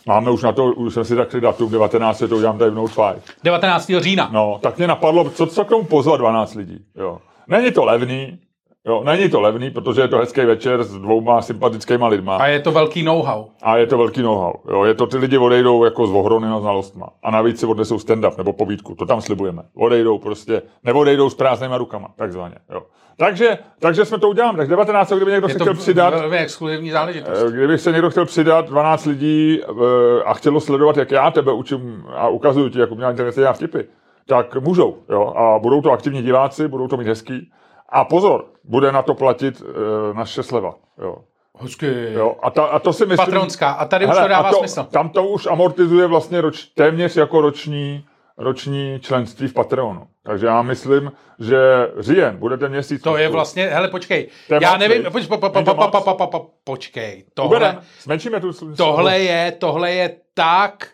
máme 0.05 0.31
už 0.31 0.43
na 0.43 0.51
to, 0.51 0.65
už 0.65 0.93
jsem 0.93 1.05
si 1.05 1.15
řekl 1.15 1.39
datum 1.39 1.71
19, 1.71 2.19
to 2.29 2.37
udělám 2.37 2.57
tady 2.57 2.71
v 2.71 2.75
Note 2.75 2.93
5. 3.13 3.23
19. 3.43 3.91
října. 3.99 4.29
No, 4.31 4.59
tak 4.61 4.77
mě 4.77 4.87
napadlo, 4.87 5.29
co, 5.29 5.47
co 5.47 5.65
k 5.65 5.69
tomu 5.69 5.83
pozvat 5.83 6.19
12 6.19 6.55
lidí. 6.55 6.85
Jo. 6.95 7.17
Není 7.47 7.71
to 7.71 7.85
levný, 7.85 8.39
jo, 8.87 9.03
není 9.05 9.29
to 9.29 9.41
levný, 9.41 9.71
protože 9.71 10.01
je 10.01 10.07
to 10.07 10.17
hezký 10.17 10.41
večer 10.41 10.83
s 10.83 10.93
dvouma 10.97 11.41
sympatickýma 11.41 12.07
lidma. 12.07 12.37
A 12.37 12.47
je 12.47 12.59
to 12.59 12.71
velký 12.71 13.03
know-how. 13.03 13.45
A 13.61 13.77
je 13.77 13.87
to 13.87 13.97
velký 13.97 14.21
know-how. 14.21 14.53
Jo. 14.71 14.83
Je 14.83 14.93
to, 14.93 15.07
ty 15.07 15.17
lidi 15.17 15.37
odejdou 15.37 15.83
jako 15.83 16.07
s 16.07 16.11
ohromnýma 16.11 16.59
znalostma. 16.59 17.09
A 17.23 17.31
navíc 17.31 17.59
si 17.59 17.65
odnesou 17.65 17.97
stand-up 17.97 18.37
nebo 18.37 18.53
povídku. 18.53 18.95
To 18.95 19.05
tam 19.05 19.21
slibujeme. 19.21 19.63
Odejdou 19.75 20.17
prostě, 20.17 20.61
neodejdou 20.83 21.29
s 21.29 21.35
prázdnýma 21.35 21.77
rukama, 21.77 22.07
takzvaně. 22.15 22.55
Jo. 22.73 22.81
Takže, 23.17 23.57
takže 23.79 24.05
jsme 24.05 24.19
to 24.19 24.29
udělali. 24.29 24.57
Tak 24.57 24.67
19. 24.67 25.11
kdyby 25.13 25.31
někdo 25.31 25.47
Je 25.47 25.53
se 25.53 25.57
to 25.59 25.63
chtěl 25.63 25.73
přidat, 25.73 26.13
velmi 26.13 26.37
exkluzivní 26.37 26.91
záležitost. 26.91 27.43
Eh, 27.47 27.51
Kdyby 27.51 27.77
se 27.77 27.91
někdo 27.91 28.09
chtěl 28.09 28.25
přidat, 28.25 28.65
12 28.69 29.05
lidí 29.05 29.59
eh, 29.61 30.23
a 30.25 30.33
chtělo 30.33 30.59
sledovat, 30.59 30.97
jak 30.97 31.11
já 31.11 31.31
tebe 31.31 31.51
učím 31.53 32.03
a 32.15 32.27
ukazuju 32.27 32.69
ti, 32.69 32.79
jak 32.79 32.91
umělá 32.91 33.11
inteligence 33.11 33.41
dělá 33.41 33.53
vtipy, 33.53 33.79
tak 34.27 34.55
můžou. 34.55 34.97
Jo? 35.09 35.33
A 35.35 35.59
budou 35.59 35.81
to 35.81 35.91
aktivní 35.91 36.21
diváci, 36.21 36.67
budou 36.67 36.87
to 36.87 36.97
mít 36.97 37.07
hezký. 37.07 37.51
A 37.89 38.05
pozor, 38.05 38.45
bude 38.63 38.91
na 38.91 39.01
to 39.01 39.13
platit 39.13 39.61
e, 39.61 40.13
naše 40.13 40.43
sleva. 40.43 40.75
Jo? 41.01 41.17
Hezky. 41.59 42.13
Jo? 42.13 42.35
A, 42.43 42.49
ta, 42.49 42.63
a 42.63 42.79
to 42.79 42.93
si 42.93 43.05
myslím... 43.05 43.25
Patronská. 43.25 43.71
A 43.71 43.85
tady 43.85 44.05
už 44.05 44.11
Hele, 44.11 44.21
to 44.21 44.27
dává 44.27 44.49
to, 44.49 44.57
smysl. 44.57 44.83
Tam 44.83 45.09
to 45.09 45.23
už 45.27 45.45
amortizuje 45.45 46.07
vlastně 46.07 46.41
roč, 46.41 46.63
téměř 46.63 47.17
jako 47.17 47.41
roční, 47.41 48.05
roční 48.37 48.99
členství 48.99 49.47
v 49.47 49.53
Patreonu. 49.53 50.07
Takže 50.23 50.45
já 50.45 50.61
myslím, 50.61 51.11
že 51.39 51.57
říjen 51.99 52.37
bude 52.37 52.57
ten 52.57 52.71
měsíc. 52.71 53.01
To 53.01 53.17
je 53.17 53.29
vlastně, 53.29 53.65
hele, 53.67 53.87
počkej. 53.87 54.29
Já 54.61 54.77
nevím, 54.77 55.03
viď? 55.03 55.11
poč, 55.11 55.27
po, 55.27 55.37
po, 55.37 55.49
po, 55.49 55.55
Není 55.55 55.65
to 55.65 55.75
po, 55.75 55.87
po, 55.87 55.97
moc? 55.97 56.03
po, 56.03 56.13
po, 56.13 56.27
po, 56.27 56.49
počkej. 56.63 57.25
Uberem, 57.45 57.75
Tohle, 57.75 57.85
zmenšíme 58.01 58.39
tu... 58.39 58.51
tohle 58.77 59.19
je, 59.19 59.51
tohle 59.51 59.91
je 59.91 60.15
tak 60.33 60.87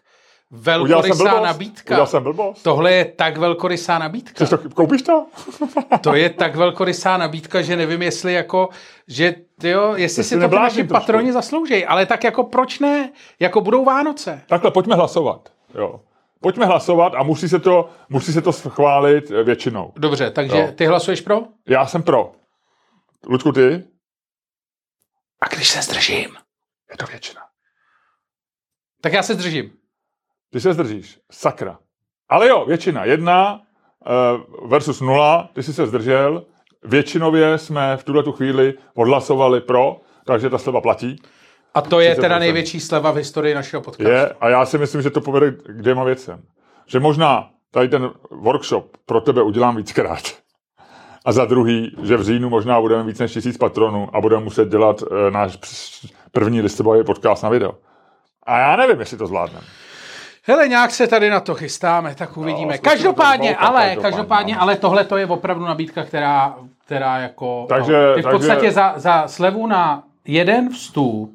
velkorysá 0.51 1.39
nabídka. 1.41 1.93
Udělal 1.93 2.08
jsem 2.08 2.24
blbost. 2.24 2.63
Tohle 2.63 2.93
je 2.93 3.05
tak 3.05 3.38
velkorysá 3.38 4.00
nabídka. 4.00 4.31
Chceš 4.34 4.50
to, 4.50 4.58
koupíš 4.58 5.01
to? 5.01 5.25
To 6.01 6.15
je 6.15 6.29
tak 6.29 6.55
velkorysá 6.55 7.17
nabídka, 7.17 7.62
že 7.62 7.75
nevím, 7.75 8.01
jestli 8.01 8.34
jako, 8.34 8.70
že 9.08 9.36
jo, 9.63 9.93
jestli 9.96 10.24
si 10.24 10.29
si 10.29 10.39
to 10.39 10.50
ty 10.50 10.55
naši 10.55 10.75
trošku. 10.75 10.93
patroni 10.93 11.31
zaslouží, 11.34 11.86
ale 11.86 12.05
tak 12.05 12.24
jako 12.24 12.43
proč 12.43 12.79
ne? 12.79 13.12
Jako 13.39 13.62
budou 13.62 13.86
Vánoce. 13.86 14.41
Takhle, 14.48 14.72
pojďme 14.72 14.96
hlasovat. 14.96 15.50
Jo. 15.75 16.01
Pojďme 16.41 16.65
hlasovat 16.65 17.13
a 17.15 17.24
musí 17.24 17.50
se 17.50 17.60
to, 17.60 17.89
musí 18.10 18.34
se 18.34 18.41
to 18.41 18.53
schválit 18.53 19.31
eh, 19.31 19.43
většinou. 19.43 19.93
Dobře, 19.96 20.31
takže 20.31 20.58
Jo. 20.58 20.72
ty 20.75 20.86
hlasuješ 20.86 21.22
pro? 21.22 21.41
Já 21.67 21.86
jsem 21.86 22.03
pro. 22.03 22.31
Ludku, 23.27 23.51
ty? 23.51 23.84
A 25.41 25.48
když 25.48 25.70
se 25.70 25.81
zdržím? 25.81 26.36
Je 26.91 26.98
to 26.98 27.05
většina. 27.05 27.41
Tak 29.01 29.13
já 29.13 29.24
se 29.24 29.34
zdržím. 29.34 29.72
Ty 30.51 30.60
se 30.60 30.74
zdržíš. 30.74 31.20
Sakra. 31.31 31.77
Ale 32.29 32.48
jo, 32.48 32.65
většina. 32.65 33.05
Jedna 33.05 33.62
eh, 34.05 34.67
versus 34.67 35.01
nula. 35.01 35.50
Ty 35.53 35.63
jsi 35.63 35.74
se 35.74 35.88
zdržel. 35.88 36.46
Většinově 36.84 37.58
jsme 37.58 37.98
v 37.98 38.03
tuhle 38.03 38.24
tu 38.24 38.31
chvíli 38.31 38.74
odhlasovali 38.93 39.62
pro, 39.62 40.01
takže 40.25 40.50
ta 40.50 40.58
sleva 40.58 40.81
platí. 40.81 41.22
A 41.74 41.81
to 41.81 42.00
je 42.00 42.13
30%. 42.13 42.22
teda 42.22 42.39
největší 42.39 42.79
sleva 42.79 43.12
v 43.12 43.15
historii 43.15 43.55
našeho 43.55 43.81
podcastu. 43.81 44.12
Je, 44.12 44.29
a 44.41 44.50
já 44.50 44.65
si 44.65 44.77
myslím, 44.77 45.01
že 45.01 45.10
to 45.10 45.22
povede 45.22 45.51
k 45.51 45.81
dvěma 45.81 46.03
věcem. 46.03 46.41
Že 46.86 47.00
možná 47.00 47.50
tady 47.72 47.89
ten 47.89 48.12
workshop 48.31 48.98
pro 49.05 49.22
tebe 49.22 49.41
udělám 49.41 49.75
víckrát. 49.75 50.24
A 51.25 51.31
za 51.31 51.46
druhý, 51.46 51.96
že 52.03 52.17
v 52.17 52.24
říjnu 52.24 52.50
možná 52.50 52.81
budeme 52.81 53.03
víc 53.03 53.20
než 53.20 53.34
tisíc 53.34 53.58
patronů 53.58 54.10
a 54.13 54.22
budeme 54.22 54.43
muset 54.43 54.70
dělat 54.70 55.03
e, 55.03 55.31
náš 55.31 55.60
první 56.31 56.62
listopadový 56.62 57.05
podcast 57.05 57.43
na 57.43 57.50
video. 57.50 57.75
A 58.43 58.60
já 58.60 58.75
nevím, 58.75 59.00
jestli 59.00 59.17
to 59.17 59.27
zvládneme. 59.27 59.65
Hele, 60.48 60.67
nějak 60.67 60.91
se 60.91 61.07
tady 61.07 61.29
na 61.29 61.39
to 61.39 61.55
chystáme, 61.55 62.15
tak 62.15 62.38
uvidíme. 62.38 62.74
zkusíme 62.77 62.91
každopádně, 62.95 63.55
ale, 63.55 63.81
každopádně, 63.81 64.01
každopádně, 64.01 64.57
ale 64.57 64.75
tohle 64.75 65.03
to 65.03 65.17
je 65.17 65.25
opravdu 65.25 65.65
nabídka, 65.65 66.03
která, 66.03 66.55
která 66.86 67.17
jako... 67.17 67.65
Takže- 67.69 68.07
no, 68.07 68.13
ty 68.15 68.21
v 68.21 68.24
takže- 68.24 68.38
podstatě 68.38 68.71
za, 68.71 68.93
za 68.95 69.27
slevu 69.27 69.67
na 69.67 70.03
jeden 70.25 70.69
vstup, 70.69 71.31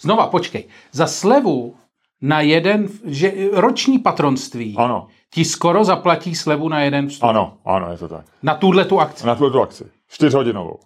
znova 0.00 0.26
počkej, 0.26 0.64
za 0.92 1.06
slevu 1.06 1.74
na 2.20 2.40
jeden, 2.40 2.88
že 3.04 3.32
roční 3.52 3.98
patronství 3.98 4.74
Ano, 4.78 5.06
ti 5.30 5.44
skoro 5.44 5.84
zaplatí 5.84 6.34
slevu 6.34 6.68
na 6.68 6.80
jeden 6.80 7.08
vstup. 7.08 7.28
ano, 7.28 7.54
ano, 7.64 7.90
je 7.92 7.98
to 7.98 8.08
tak. 8.08 8.24
Na 8.42 8.54
tuhle 8.54 8.84
tu 8.84 9.00
akci. 9.00 9.26
Na 9.26 9.34
tuto 9.34 9.62
akci. 9.62 9.84
Čtyřhodinovou. 10.08 10.78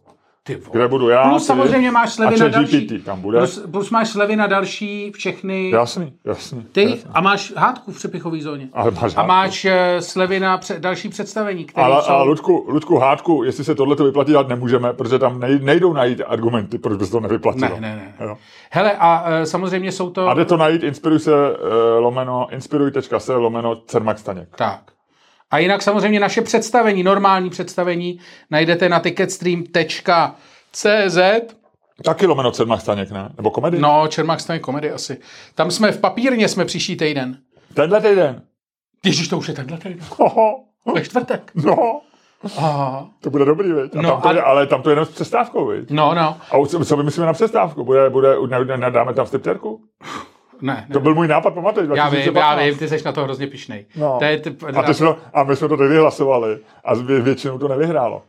Ty 0.48 0.54
vole. 0.54 0.70
Kde 0.72 0.88
budu 0.88 1.08
já, 1.08 1.28
Plus 1.28 1.42
ty 1.42 1.46
samozřejmě 1.46 1.90
máš 1.90 2.12
slevy 2.12 2.36
a 2.36 2.38
na 2.38 2.48
další. 2.48 2.86
GPT 2.86 3.04
tam 3.04 3.20
bude. 3.20 3.38
Plus, 3.38 3.66
plus 3.70 3.90
máš 3.90 4.08
slevy 4.08 4.36
na 4.36 4.46
další 4.46 5.12
všechny. 5.14 5.70
Jasný, 5.70 6.12
jasný. 6.24 6.62
Ty 6.72 6.82
jasný. 6.82 7.10
a 7.14 7.20
máš 7.20 7.52
hádku 7.56 7.92
v 7.92 7.96
přepichové 7.96 8.38
zóně. 8.40 8.68
Ale 8.72 8.90
máš 8.90 9.02
a 9.02 9.04
hádku. 9.20 9.28
máš 9.28 9.64
eh, 9.64 10.02
slevy 10.02 10.40
na 10.40 10.58
pře- 10.58 10.78
další 10.78 11.08
představení, 11.08 11.64
které 11.64 11.86
Ale, 11.86 12.02
jsou... 12.02 12.12
a 12.12 12.22
Ludku, 12.22 12.64
Ludku, 12.68 12.98
hádku, 12.98 13.42
jestli 13.44 13.64
se 13.64 13.74
tohle 13.74 13.96
to 13.96 14.04
vyplatí, 14.04 14.32
dát 14.32 14.48
nemůžeme, 14.48 14.92
protože 14.92 15.18
tam 15.18 15.40
nej, 15.40 15.58
nejdou 15.62 15.92
najít 15.92 16.20
argumenty, 16.26 16.78
proč 16.78 16.98
by 16.98 17.04
se 17.06 17.12
to 17.12 17.20
nevyplatilo. 17.20 17.68
Ne, 17.68 17.80
ne, 17.80 18.14
ne. 18.18 18.26
Jo. 18.26 18.36
Hele, 18.70 18.92
a 18.98 19.24
e, 19.32 19.46
samozřejmě 19.46 19.92
jsou 19.92 20.10
to... 20.10 20.28
A 20.28 20.34
jde 20.34 20.44
to 20.44 20.56
najít, 20.56 20.82
inspiruj 20.82 21.18
se, 21.18 21.32
uh, 21.32 21.56
lomeno, 21.98 22.46
inspiruj.se, 22.50 23.34
lomeno 23.34 23.76
Cermak 23.86 24.18
Staněk. 24.18 24.48
Tak. 24.56 24.80
A 25.50 25.58
jinak 25.58 25.82
samozřejmě 25.82 26.20
naše 26.20 26.42
představení, 26.42 27.02
normální 27.02 27.50
představení, 27.50 28.20
najdete 28.50 28.88
na 28.88 29.00
ticketstream.cz 29.00 31.18
Taky 32.04 32.26
lomeno 32.26 32.50
Cermak 32.52 32.80
Staněk, 32.80 33.10
ne? 33.10 33.28
Nebo 33.36 33.50
komedie? 33.50 33.80
No, 33.82 34.06
Čermák 34.08 34.40
stane 34.40 34.58
komedy 34.58 34.92
asi. 34.92 35.18
Tam 35.54 35.70
jsme 35.70 35.92
v 35.92 36.00
papírně, 36.00 36.48
jsme 36.48 36.64
příští 36.64 36.96
týden. 36.96 37.38
Tenhle 37.74 38.00
týden. 38.00 38.42
Ježíš, 39.04 39.28
to 39.28 39.38
už 39.38 39.48
je 39.48 39.54
tenhle 39.54 39.78
týden. 39.78 39.98
Oho, 40.18 40.60
Ve 40.94 41.04
čtvrtek. 41.04 41.50
no, 41.54 42.00
Aha. 42.56 43.10
to 43.20 43.30
bude 43.30 43.44
dobrý, 43.44 43.72
viď? 43.72 43.96
A 43.96 44.02
No 44.02 44.10
tam 44.10 44.20
to 44.22 44.28
a- 44.28 44.42
ale 44.42 44.66
tam 44.66 44.82
to 44.82 44.90
je 44.90 44.92
jenom 44.92 45.06
s 45.06 45.10
přestávkou, 45.10 45.66
viď? 45.66 45.90
No, 45.90 46.14
no. 46.14 46.36
A 46.50 46.66
co, 46.66 46.84
co 46.84 46.96
vymyslíme 46.96 47.26
na 47.26 47.32
přestávku? 47.32 47.84
Bude, 47.84 48.10
bude, 48.10 48.36
ne, 48.66 48.76
ne, 48.76 48.90
dáme 48.90 49.14
tam 49.14 49.26
stripterku? 49.26 49.80
Ne, 50.60 50.86
ne. 50.88 50.92
To 50.92 51.00
byl 51.00 51.14
můj 51.14 51.28
nápad, 51.28 51.54
pamatuješ? 51.54 51.88
Já 51.94 52.04
vím, 52.08 52.10
2015. 52.22 52.58
já 52.60 52.64
vím, 52.66 52.78
ty 52.78 52.88
jsi 52.88 53.04
na 53.04 53.12
to 53.12 53.24
hrozně 53.24 53.46
pišnej. 53.46 53.86
No. 53.96 54.16
To 54.18 54.24
je, 54.24 54.38
ty, 54.38 54.56
A, 54.76 54.82
ty 54.82 54.94
jsme, 54.94 55.08
a 55.34 55.42
my 55.44 55.56
jsme 55.56 55.68
to 55.68 55.76
tady 55.76 55.96
hlasovali 55.98 56.58
a 56.84 56.94
vě- 56.94 57.22
většinou 57.22 57.58
to 57.58 57.68
nevyhrálo. 57.68 58.22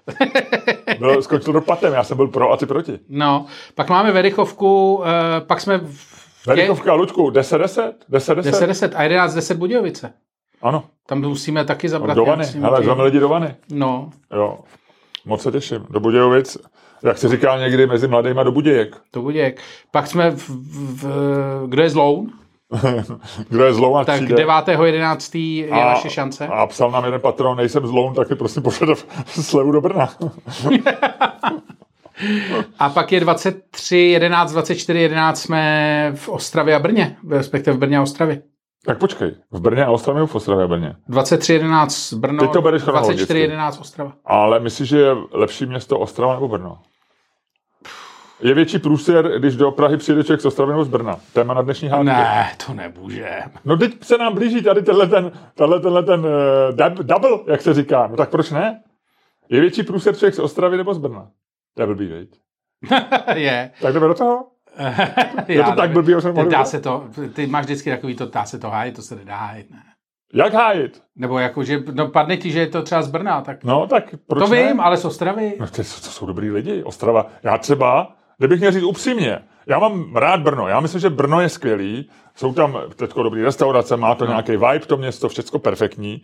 Bylo, 0.99 1.21
skončilo 1.21 1.53
to 1.53 1.61
patem, 1.61 1.93
já 1.93 2.03
jsem 2.03 2.17
byl 2.17 2.27
pro 2.27 2.51
a 2.51 2.57
ty 2.57 2.65
proti. 2.65 2.99
No, 3.09 3.45
pak 3.75 3.89
máme 3.89 4.11
Verichovku, 4.11 5.01
eh, 5.05 5.41
pak 5.41 5.61
jsme 5.61 5.77
v 5.77 6.19
Verikovka, 6.47 6.93
Luďku, 6.93 7.29
10-10? 7.29 7.93
10-10? 8.11 8.41
10-10 8.41 8.91
a 8.95 9.03
11-10 9.03 9.55
Budějovice. 9.57 10.13
Ano, 10.61 10.83
Tam 11.07 11.21
musíme 11.21 11.65
taky 11.65 11.89
zabrat. 11.89 12.17
do 12.17 12.25
vany. 12.25 12.45
Hele, 12.45 12.83
zveme 12.83 13.03
lidi 13.03 13.19
do 13.19 13.29
vany. 13.29 13.55
No, 13.71 14.09
Jo, 14.35 14.57
moc 15.25 15.41
se 15.41 15.51
těším. 15.51 15.85
Do 15.89 15.99
Budějovic, 15.99 16.57
jak 17.03 17.17
se 17.17 17.29
říká 17.29 17.57
někdy 17.59 17.87
mezi 17.87 18.07
mladýma 18.07 18.43
do 18.43 18.51
Budějek. 18.51 18.95
to 19.11 19.21
bude. 19.21 19.53
Pak 19.91 20.07
jsme 20.07 20.31
v, 20.31 20.49
v, 20.49 21.03
v 21.03 21.67
kdo 21.67 21.83
je 21.83 21.89
zloun, 21.89 22.31
Kdo 23.49 23.65
je 23.65 23.73
zlou 23.73 23.95
a 23.97 24.05
tak 24.05 24.15
přijde. 24.15 24.45
9.11. 24.45 25.39
je 25.65 25.69
a, 25.69 25.85
naše 25.85 26.09
šance. 26.09 26.47
A 26.47 26.67
psal 26.67 26.91
nám 26.91 27.05
jeden 27.05 27.21
patron, 27.21 27.57
nejsem 27.57 27.87
zloun, 27.87 28.13
taky 28.13 28.35
prosím 28.35 28.63
pošlete 28.63 29.01
slevu 29.27 29.71
do 29.71 29.81
Brna. 29.81 30.09
A 32.79 32.89
pak 32.89 33.11
je 33.11 33.19
23, 33.19 33.97
11, 33.97 34.51
24, 34.51 34.99
11 34.99 35.41
jsme 35.41 36.11
v 36.15 36.29
Ostravě 36.29 36.75
a 36.75 36.79
Brně, 36.79 37.17
respektive 37.29 37.75
v 37.75 37.79
Brně 37.79 37.97
a 37.97 38.01
Ostravě. 38.01 38.41
tak 38.85 38.97
počkej, 38.97 39.35
v 39.51 39.61
Brně 39.61 39.85
a 39.85 39.91
Ostravě 39.91 40.19
nebo 40.19 40.27
v 40.27 40.35
Ostravě 40.35 40.63
a 40.65 40.67
Brně? 40.67 40.95
23, 41.07 41.53
11 41.53 42.13
Brno, 42.13 42.47
Ty 42.47 42.53
to 42.53 42.61
bereš 42.61 42.81
24, 42.81 43.25
chronologicky. 43.25 43.39
11 43.39 43.79
Ostrava. 43.79 44.13
Ale 44.25 44.59
myslíš, 44.59 44.89
že 44.89 44.99
je 44.99 45.15
lepší 45.31 45.65
město 45.65 45.99
Ostrava 45.99 46.33
nebo 46.33 46.47
Brno? 46.47 46.77
Je 48.41 48.53
větší 48.53 48.79
průser, 48.79 49.39
když 49.39 49.55
do 49.55 49.71
Prahy 49.71 49.97
přijde 49.97 50.23
člověk 50.23 50.41
z 50.41 50.45
Ostravy 50.45 50.71
nebo 50.71 50.83
z 50.83 50.87
Brna? 50.87 51.19
Téma 51.33 51.53
na 51.53 51.61
dnešní 51.61 51.87
hádku. 51.87 52.03
Ne, 52.05 52.51
to 52.65 52.73
nemůže. 52.73 53.39
No 53.65 53.77
teď 53.77 54.03
se 54.03 54.17
nám 54.17 54.33
blíží 54.33 54.63
tady 54.63 54.81
tenhle 54.81 55.07
ten, 55.07 55.31
tenhle, 55.55 55.79
tenhle 55.79 56.03
ten 56.03 56.19
uh, 56.19 56.93
double, 56.93 57.39
jak 57.47 57.61
se 57.61 57.73
říká. 57.73 58.07
No 58.07 58.17
tak 58.17 58.29
proč 58.29 58.51
ne? 58.51 58.81
Je 59.49 59.61
větší 59.61 59.83
průser 59.83 60.15
člověk 60.15 60.35
z 60.35 60.39
Ostravy 60.39 60.77
nebo 60.77 60.93
z 60.93 60.97
Brna? 60.97 61.27
To 61.75 61.81
je 61.81 61.85
blbý, 61.85 62.09
je. 63.35 63.71
Tak 63.81 63.93
jdeme 63.93 64.07
do 64.07 64.13
toho? 64.13 64.47
je 65.47 65.63
to 65.63 65.71
tak 65.71 65.91
blbý, 65.91 66.13
že 66.13 66.21
jsem 66.21 66.49
dá 66.49 66.65
se 66.65 66.79
to, 66.79 67.05
ty 67.33 67.47
máš 67.47 67.65
vždycky 67.65 67.89
takový 67.89 68.15
to, 68.15 68.25
dá 68.25 68.45
se 68.45 68.59
to 68.59 68.69
hájit, 68.69 68.95
to 68.95 69.01
se 69.01 69.15
nedá 69.15 69.35
hájit, 69.35 69.71
ne? 69.71 69.83
Jak 70.33 70.53
hájit? 70.53 71.03
Nebo 71.15 71.39
jako, 71.39 71.63
že 71.63 71.83
no, 71.93 72.07
padne 72.07 72.37
ti, 72.37 72.51
že 72.51 72.59
je 72.59 72.67
to 72.67 72.81
třeba 72.81 73.01
z 73.01 73.11
Brna, 73.11 73.41
tak... 73.41 73.63
No, 73.63 73.87
tak 73.87 74.15
proč 74.27 74.43
To 74.43 74.55
ne? 74.55 74.67
vím, 74.67 74.79
ale 74.79 74.97
z 74.97 75.05
Ostravy. 75.05 75.53
No, 75.59 75.67
to, 75.67 75.75
to 75.75 75.83
jsou 75.83 76.25
dobrý 76.25 76.51
lidi. 76.51 76.83
Ostrava. 76.83 77.27
Já 77.43 77.57
třeba, 77.57 78.15
kdybych 78.39 78.59
měl 78.59 78.71
říct 78.71 78.83
upřímně, 78.83 79.39
já 79.67 79.79
mám 79.79 80.15
rád 80.15 80.39
Brno. 80.41 80.67
Já 80.67 80.79
myslím, 80.79 81.01
že 81.01 81.09
Brno 81.09 81.41
je 81.41 81.49
skvělý. 81.49 82.09
Jsou 82.35 82.53
tam 82.53 82.77
teďko 82.95 83.23
dobrý 83.23 83.43
restaurace, 83.43 83.97
má 83.97 84.15
to 84.15 84.25
no. 84.25 84.31
nějaký 84.31 84.51
vibe, 84.51 84.79
to 84.79 84.97
město, 84.97 85.29
všechno 85.29 85.59
perfektní. 85.59 86.21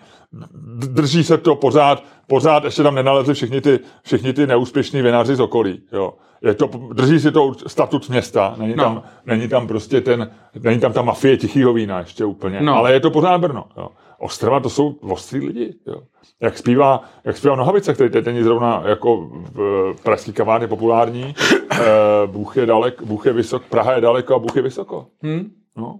Drží 0.87 1.23
se 1.23 1.37
to 1.37 1.55
pořád, 1.55 2.03
pořád 2.27 2.63
ještě 2.63 2.83
tam 2.83 2.95
nenalezli 2.95 3.33
všichni 3.33 3.61
ty, 3.61 3.79
všichni 4.03 4.33
ty 4.33 4.47
neúspěšní 4.47 5.01
vinaři 5.01 5.35
z 5.35 5.39
okolí. 5.39 5.81
Jo. 5.91 6.13
Je 6.41 6.53
to, 6.53 6.69
drží 6.93 7.19
si 7.19 7.31
to 7.31 7.53
statut 7.67 8.09
města, 8.09 8.55
není, 8.57 8.75
No. 8.75 8.83
tam, 8.83 9.03
není 9.25 9.47
tam 9.47 9.67
prostě 9.67 10.01
ten, 10.01 10.31
není 10.63 10.79
tam 10.79 10.93
ta 10.93 11.01
mafie 11.01 11.37
tichýho 11.37 11.73
vína 11.73 11.99
ještě 11.99 12.25
úplně, 12.25 12.61
No. 12.61 12.75
ale 12.75 12.93
je 12.93 12.99
to 12.99 13.11
pořád 13.11 13.37
Brno. 13.37 13.65
Jo. 13.77 13.89
Ostrava 14.19 14.59
to 14.59 14.69
jsou 14.69 14.95
ostrý 15.01 15.47
lidi. 15.47 15.73
Jo. 15.87 16.01
Jak 16.41 16.57
zpívá, 16.57 17.03
jak 17.23 17.37
zpívá 17.37 17.55
Nohavice, 17.55 17.93
který 17.93 18.09
teď 18.09 18.25
není 18.25 18.43
zrovna 18.43 18.83
jako 18.85 19.17
v 19.53 19.93
pražský 20.03 20.33
kavárně 20.33 20.67
populární, 20.67 21.35
eh, 21.71 21.77
Bůh 22.25 22.57
je 22.57 22.65
dalek, 22.65 23.01
Bůh 23.01 23.25
je 23.25 23.33
vysok, 23.33 23.65
Praha 23.65 23.93
je 23.93 24.01
daleko 24.01 24.35
a 24.35 24.39
Bůh 24.39 24.55
je 24.55 24.61
vysoko. 24.61 25.07
Hm? 25.23 25.51
No. 25.77 25.99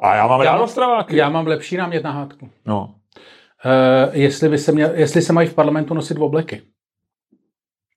A 0.00 0.14
já 0.14 0.26
mám 0.26 0.42
Já 0.42 0.52
rád 0.52 0.62
Ostraváky. 0.62 1.16
Já 1.16 1.28
mám 1.28 1.46
lepší 1.46 1.76
námět 1.76 2.04
na 2.04 2.10
hádku. 2.10 2.48
No. 2.66 2.94
Uh, 3.64 4.16
jestli, 4.16 4.48
by 4.48 4.58
se 4.58 4.72
měl, 4.72 4.90
jestli 4.94 5.22
se 5.22 5.32
mají 5.32 5.48
v 5.48 5.54
parlamentu 5.54 5.94
nosit 5.94 6.18
obleky. 6.18 6.62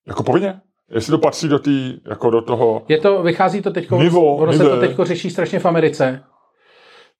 Jako 0.07 0.23
povinně? 0.23 0.61
Jestli 0.89 1.11
to 1.11 1.17
patří 1.17 1.47
do 1.47 1.59
tý, 1.59 2.01
jako 2.09 2.29
do 2.29 2.41
toho... 2.41 2.83
Je 2.87 2.97
to, 2.97 3.23
vychází 3.23 3.61
to 3.61 3.71
teď, 3.71 3.91
ono 3.91 4.53
se 4.53 4.63
to 4.63 4.79
teď 4.79 4.95
řeší 5.03 5.29
strašně 5.29 5.59
v 5.59 5.65
Americe, 5.65 6.23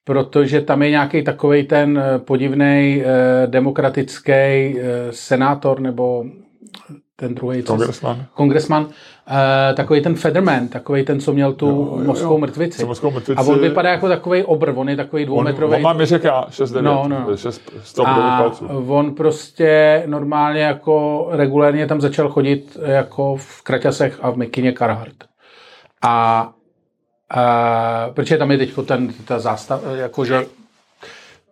protože 0.03 0.61
tam 0.61 0.81
je 0.83 0.89
nějaký 0.89 1.23
takový 1.23 1.63
ten 1.63 2.03
podivný 2.17 3.03
eh, 3.05 3.47
demokratický 3.47 4.31
eh, 4.31 4.73
senátor 5.11 5.79
nebo 5.79 6.25
ten 7.15 7.35
druhý 7.35 7.63
Kongresman. 7.63 8.25
kongresman, 8.33 8.87
eh, 9.29 9.73
takový 9.73 10.01
ten 10.01 10.15
Federman, 10.15 10.67
takový 10.67 11.05
ten, 11.05 11.19
co 11.19 11.33
měl 11.33 11.53
tu 11.53 11.67
Jo, 11.67 11.73
jo, 11.97 12.03
mozkovou 12.05 12.33
jo. 12.35 12.39
mrtvici. 12.39 12.85
Mozkovou 12.85 13.13
mrtvici. 13.13 13.39
A 13.39 13.43
on 13.43 13.59
vypadá 13.59 13.89
jako 13.89 14.07
takový 14.09 14.43
obr, 14.43 14.73
on 14.75 14.89
je 14.89 14.95
takový 14.95 15.23
On, 15.23 15.27
dvoumetrový. 15.27 15.75
on 15.75 15.81
má 15.81 15.93
mi 15.93 16.05
říká 16.05 16.45
6 16.49 16.71
9, 16.71 16.85
No, 16.85 17.07
no. 17.07 17.37
6, 17.37 17.61
100 17.83 18.07
a 18.07 18.51
on 18.87 19.15
prostě 19.15 20.03
normálně 20.05 20.61
jako 20.61 21.27
regulérně 21.31 21.87
tam 21.87 22.01
začal 22.01 22.29
chodit 22.29 22.77
jako 22.85 23.35
v 23.35 23.61
kraťasech 23.61 24.19
a 24.21 24.29
v 24.29 24.37
mikině 24.37 24.73
Carhartt. 24.73 25.23
A, 26.03 26.49
a 27.33 28.09
protože 28.13 28.37
tam 28.37 28.51
je 28.51 28.57
teď 28.57 28.73
ten, 28.85 29.13
ta 29.25 29.39
zástav, 29.39 29.81
jakože 29.95 30.45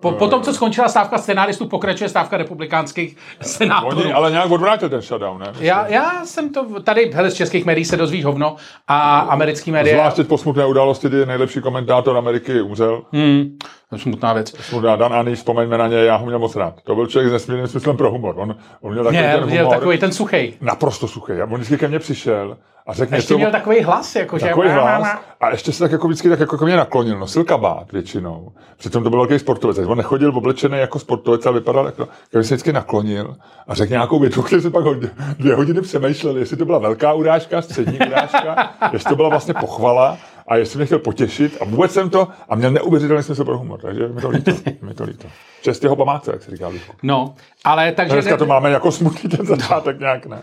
po, 0.01 0.11
po 0.11 0.27
tom, 0.27 0.41
co 0.41 0.53
skončila 0.53 0.87
stávka 0.87 1.17
scenáristů, 1.17 1.67
pokračuje 1.67 2.09
stávka 2.09 2.37
republikánských 2.37 3.17
senátorů. 3.41 3.97
Oni 4.01 4.13
ale 4.13 4.31
nějak 4.31 4.51
odvrátil 4.51 4.89
ten 4.89 5.01
shutdown, 5.01 5.39
ne? 5.39 5.53
Já, 5.59 5.87
já 5.87 6.25
jsem 6.25 6.53
to, 6.53 6.79
tady 6.83 7.11
hele, 7.13 7.31
z 7.31 7.33
českých 7.33 7.65
médií 7.65 7.85
se 7.85 7.97
dozvíš 7.97 8.25
hovno 8.25 8.55
a 8.87 9.19
americký 9.19 9.71
média, 9.71 9.95
Zvlášť 9.95 10.15
teď 10.15 10.27
po 10.27 10.37
smutné 10.37 10.65
události, 10.65 11.07
kdy 11.07 11.25
nejlepší 11.25 11.61
komentátor 11.61 12.17
Ameriky 12.17 12.61
umřel. 12.61 13.01
hmm, 13.11 13.57
to 13.89 13.95
je 13.95 13.99
smutná 13.99 14.33
věc. 14.33 14.53
Smutná 14.61 14.95
Dan 14.95 15.13
Ani, 15.13 15.35
vzpomeňme 15.35 15.77
na 15.77 15.87
něj, 15.87 16.05
já 16.05 16.15
ho 16.15 16.25
měl 16.25 16.39
moc 16.39 16.55
rád. 16.55 16.73
To 16.83 16.95
byl 16.95 17.07
člověk 17.07 17.29
s 17.29 17.33
nesmírným 17.33 17.67
smyslem 17.67 17.97
pro 17.97 18.11
humor. 18.11 18.35
On, 18.37 18.55
on 18.81 18.91
měl 18.91 19.03
takový 19.03 19.19
Měl, 19.21 19.39
ten 19.39 19.49
měl 19.49 19.63
humor, 19.63 19.77
takový 19.77 19.97
ten 19.97 20.11
suchý. 20.11 20.53
naprosto 20.61 21.07
suchý. 21.07 21.33
A 21.33 21.43
on 21.43 21.53
vždycky 21.53 21.77
ke 21.77 21.87
mně 21.87 21.99
přišel 21.99 22.57
a 22.89 22.93
řekl 22.93 23.15
Ještě 23.15 23.33
něco, 23.33 23.37
měl 23.37 23.51
takový 23.51 23.81
hlas, 23.81 24.15
jako 24.15 24.37
že... 24.37 24.45
takový 24.45 24.69
hlas 24.69 25.17
a 25.39 25.49
ještě 25.49 25.71
se 25.71 25.79
tak 25.79 25.91
jako 25.91 26.07
vždycky 26.07 26.29
tak 26.29 26.39
jako 26.39 26.57
ke 26.57 26.65
mně 26.65 26.75
naklonil. 26.75 27.19
Nosil 27.19 27.43
kabát 27.43 27.91
většinou. 27.91 28.51
Přitom 28.77 29.03
to 29.03 29.09
byl 29.09 29.19
velký 29.19 29.39
sportovec. 29.39 29.77
On 29.77 29.97
nechodil 29.97 30.37
oblečený 30.37 30.77
jako 30.77 30.99
sportovec 30.99 31.45
a 31.45 31.51
vypadal 31.51 31.85
jako, 31.85 32.07
jak 32.33 32.45
se 32.45 32.55
vždycky 32.55 32.73
naklonil 32.73 33.35
a 33.67 33.73
řekl 33.73 33.91
nějakou 33.91 34.19
větu, 34.19 34.41
který 34.43 34.61
se 34.61 34.69
pak 34.69 34.83
hodně, 34.83 35.09
dvě 35.37 35.55
hodiny 35.55 35.81
přemýšlel, 35.81 36.37
jestli 36.37 36.57
to 36.57 36.65
byla 36.65 36.77
velká 36.77 37.13
urážka, 37.13 37.61
střední 37.61 37.99
urážka, 38.07 38.73
jestli 38.93 39.09
to 39.09 39.15
byla 39.15 39.29
vlastně 39.29 39.53
pochvala 39.53 40.17
a 40.47 40.55
jestli 40.55 40.77
mě 40.77 40.85
chtěl 40.85 40.99
potěšit 40.99 41.57
a 41.61 41.65
vůbec 41.65 41.91
jsem 41.91 42.09
to 42.09 42.27
a 42.49 42.55
měl 42.55 42.71
neuvěřitelný 42.71 43.23
smysl 43.23 43.45
pro 43.45 43.57
humor, 43.57 43.79
takže 43.81 44.07
mi 44.07 44.21
to 44.21 44.29
líto. 44.29 44.51
mi 44.81 44.93
to 44.93 45.03
líto. 45.03 45.27
Čest 45.61 45.83
jeho 45.83 45.95
památce, 45.95 46.31
jak 46.31 46.43
se 46.43 46.51
říká 46.51 46.67
Ludku. 46.67 46.93
No, 47.03 47.35
ale 47.63 47.91
takže... 47.91 48.13
Dneska 48.13 48.37
to 48.37 48.45
máme 48.45 48.71
jako 48.71 48.91
smutný 48.91 49.29
ten 49.29 49.45
začátek 49.45 49.99
nějak, 49.99 50.25
ne? 50.25 50.41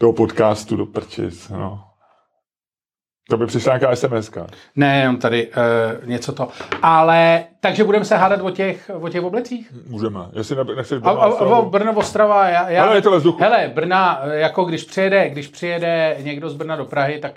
Toho 0.00 0.12
podcastu 0.12 0.76
do 0.76 0.86
prčic, 0.86 1.48
no. 1.48 1.84
To 3.30 3.36
by 3.36 3.46
přišla 3.46 3.76
nějaká 3.76 3.96
sms 3.96 4.30
Ne, 4.76 5.00
jenom 5.00 5.16
tady 5.16 5.48
uh, 5.48 6.08
něco 6.08 6.32
to. 6.32 6.48
Ale, 6.82 7.44
takže 7.60 7.84
budeme 7.84 8.04
se 8.04 8.16
hádat 8.16 8.40
o 8.40 8.50
těch, 8.50 8.90
o 8.94 9.08
těch 9.08 9.22
oblecích? 9.22 9.72
Můžeme. 9.88 10.20
Jestli 10.32 10.56
ne, 10.56 10.64
nechceš 10.76 11.00
A, 11.02 11.10
a, 11.10 11.56
a, 11.56 11.62
Brno, 11.62 11.92
Ostrava, 11.92 12.48
já, 12.48 12.70
já, 12.70 12.84
Ale 12.84 12.96
je 12.96 13.02
to 13.02 13.16
vzduchu. 13.16 13.42
Hele, 13.42 13.70
Brna, 13.74 14.20
eh, 14.22 14.38
jako 14.38 14.64
když 14.64 14.84
přijede, 14.84 15.30
když 15.30 15.48
přijede 15.48 16.16
někdo 16.22 16.50
z 16.50 16.56
Brna 16.56 16.76
do 16.76 16.84
Prahy, 16.84 17.18
tak 17.18 17.32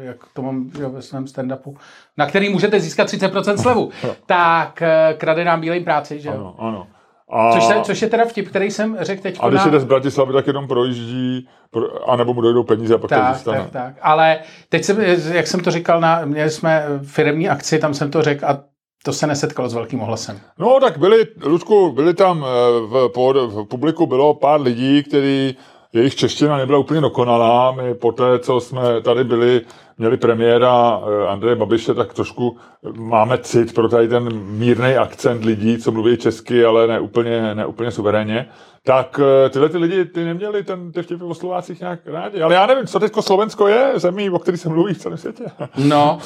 eh, 0.00 0.04
jak 0.04 0.16
to 0.34 0.42
mám 0.42 0.70
jo, 0.80 0.90
ve 0.90 1.02
svém 1.02 1.24
stand-upu, 1.24 1.76
na 2.16 2.26
který 2.26 2.48
můžete 2.48 2.80
získat 2.80 3.08
30% 3.08 3.56
slevu, 3.56 3.90
tak 4.26 4.82
krade 5.16 5.44
nám 5.44 5.60
bílej 5.60 5.80
práci, 5.80 6.20
že 6.20 6.28
jo? 6.28 6.34
Ano, 6.34 6.54
ano. 6.58 6.86
A, 7.30 7.52
Což, 7.52 7.64
se, 7.64 7.74
což 7.82 8.02
je 8.02 8.08
teda 8.08 8.24
vtip, 8.24 8.48
který 8.48 8.70
jsem 8.70 8.96
řekl 9.00 9.22
teď 9.22 9.36
a 9.40 9.48
když 9.48 9.64
na... 9.64 9.70
jde 9.70 9.80
z 9.80 9.84
Bratislavy, 9.84 10.32
tak 10.32 10.46
jenom 10.46 10.68
projíždí, 10.68 11.48
pro, 11.70 12.10
anebo 12.10 12.34
mu 12.34 12.40
dojdou 12.40 12.62
peníze 12.62 12.94
a 12.94 12.98
pak 12.98 13.08
to 13.10 13.14
Tak, 13.14 13.34
zůstane. 13.34 13.58
tak, 13.58 13.70
tak. 13.70 13.94
Ale 14.02 14.38
teď 14.68 14.84
jsem, 14.84 15.00
jak 15.32 15.46
jsem 15.46 15.60
to 15.60 15.70
říkal, 15.70 16.00
na, 16.00 16.20
měli 16.24 16.50
jsme 16.50 16.84
firmní 17.02 17.48
akci, 17.48 17.78
tam 17.78 17.94
jsem 17.94 18.10
to 18.10 18.22
řekl 18.22 18.46
a 18.46 18.58
to 19.04 19.12
se 19.12 19.26
nesetkalo 19.26 19.68
s 19.68 19.74
velkým 19.74 20.00
ohlasem. 20.02 20.40
No, 20.58 20.78
tak 20.80 20.98
byli, 20.98 21.26
Ludku, 21.44 21.92
byli 21.92 22.14
tam 22.14 22.44
eh, 22.44 22.80
v, 22.80 23.10
v 23.46 23.64
publiku 23.64 24.06
bylo 24.06 24.34
pár 24.34 24.60
lidí, 24.60 25.02
který 25.02 25.56
jejich 25.96 26.14
čeština 26.14 26.56
nebyla 26.56 26.78
úplně 26.78 27.00
dokonalá. 27.00 27.72
My 27.72 27.94
poté, 27.94 28.38
co 28.38 28.60
jsme 28.60 29.00
tady 29.02 29.24
byli, 29.24 29.60
měli 29.98 30.16
premiéra 30.16 31.00
eh, 31.00 31.28
Andreje 31.28 31.56
Babiše, 31.56 31.94
tak 31.94 32.14
trošku 32.14 32.56
máme 32.96 33.38
cit 33.38 33.74
pro 33.74 33.88
tady 33.88 34.08
ten 34.08 34.28
mírný 34.32 34.94
akcent 34.94 35.44
lidí, 35.44 35.78
co 35.78 35.92
mluví 35.92 36.16
česky, 36.16 36.64
ale 36.64 36.86
ne 36.86 37.00
úplně, 37.00 37.54
ne 37.54 37.66
úplně 37.66 37.90
suverénně. 37.90 38.48
Tak 38.84 39.20
eh, 39.46 39.50
tyhle 39.50 39.68
ty 39.68 39.78
lidi, 39.78 40.04
ty 40.04 40.24
neměli 40.24 40.64
ten, 40.64 40.92
ty 40.92 41.02
vtipy 41.02 41.24
o 41.24 41.34
Slovácích 41.34 41.80
nějak 41.80 42.00
rádi. 42.06 42.42
Ale 42.42 42.54
já 42.54 42.66
nevím, 42.66 42.86
co 42.86 43.00
teďko 43.00 43.22
Slovensko 43.22 43.68
je, 43.68 43.92
zemí, 43.96 44.30
o 44.30 44.38
který 44.38 44.56
se 44.56 44.68
mluví 44.68 44.94
v 44.94 44.98
celém 44.98 45.18
světě. 45.18 45.44
No, 45.76 46.18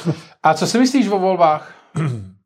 a 0.42 0.54
co 0.54 0.66
si 0.66 0.78
myslíš 0.78 1.09
o 1.09 1.18
volbách? 1.18 1.74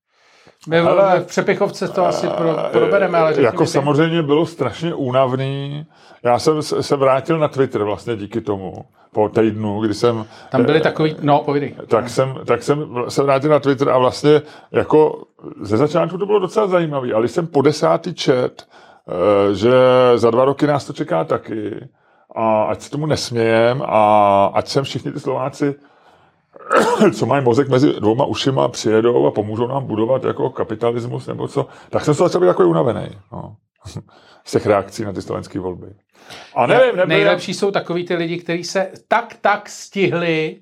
My 0.68 0.81
v, 0.81 0.85
Hele, 0.85 1.20
v 1.20 1.27
Přepichovce 1.27 1.88
to 1.88 2.07
asi 2.07 2.29
pro, 2.29 2.57
probereme, 2.72 3.18
ale 3.18 3.33
řekni 3.33 3.44
Jako 3.44 3.62
mi 3.62 3.66
ty. 3.66 3.72
samozřejmě 3.72 4.22
bylo 4.22 4.46
strašně 4.46 4.94
únavný. 4.94 5.87
Já 6.22 6.38
jsem 6.38 6.62
se 6.62 6.96
vrátil 6.96 7.38
na 7.38 7.48
Twitter 7.48 7.83
vlastně 7.83 8.16
díky 8.16 8.40
tomu, 8.40 8.85
po 9.12 9.29
týdnu, 9.29 9.81
kdy 9.81 9.94
jsem... 9.94 10.24
Tam 10.50 10.64
byly 10.64 10.81
takový, 10.81 11.16
no, 11.20 11.38
povídej. 11.44 11.74
tak 11.87 12.09
jsem, 12.09 12.35
tak 12.44 12.62
jsem 12.62 12.88
se 13.09 13.22
vrátil 13.22 13.50
na 13.50 13.61
Twitter 13.61 13.88
a 13.90 13.98
vlastně 13.98 14.42
jako 14.72 15.22
ze 15.61 15.77
začátku 15.77 16.18
to 16.18 16.27
bylo 16.27 16.38
docela 16.38 16.66
zajímavé, 16.66 17.12
ale 17.12 17.29
jsem 17.29 17.46
po 17.46 17.62
desátý 17.62 18.14
čet, 18.14 18.66
eh, 19.09 19.55
že 19.55 19.72
za 20.14 20.31
dva 20.31 20.44
roky 20.44 20.66
nás 20.66 20.85
to 20.85 20.92
čeká 20.92 21.24
taky 21.24 21.88
a 22.37 22.62
ať 22.64 22.81
se 22.81 22.90
tomu 22.90 23.07
nesmějem 23.07 23.83
a 23.87 24.46
ať 24.55 24.68
sem 24.68 24.85
všichni 24.85 25.12
ty 25.12 25.20
Slováci 25.20 25.74
co 27.14 27.27
mají 27.27 27.44
mozek 27.44 27.68
mezi 27.68 27.92
dvouma 27.92 28.24
ušima, 28.24 28.68
přijedou 28.68 29.27
a 29.27 29.31
pomůžou 29.31 29.66
nám 29.66 29.87
budovat 29.87 30.24
jako 30.24 30.50
kapitalismus 30.50 31.27
nebo 31.27 31.48
co, 31.48 31.66
tak 31.90 32.05
jsem 32.05 32.14
se 32.14 32.22
začal 32.22 32.40
být 32.40 32.46
takový 32.46 32.68
unavený. 32.68 33.09
No. 33.33 33.57
Z 34.44 34.50
těch 34.53 34.66
reakcí 34.66 35.05
na 35.05 35.12
ty 35.12 35.22
slovenské 35.22 35.59
volby. 35.59 35.87
A 36.55 36.66
nevím, 36.66 36.96
nebyl, 36.96 37.07
Nejlepší 37.07 37.55
jsou 37.55 37.70
takový 37.70 38.05
ty 38.05 38.14
lidi, 38.14 38.38
kteří 38.38 38.64
se 38.64 38.90
tak, 39.09 39.37
tak 39.40 39.68
stihli 39.68 40.57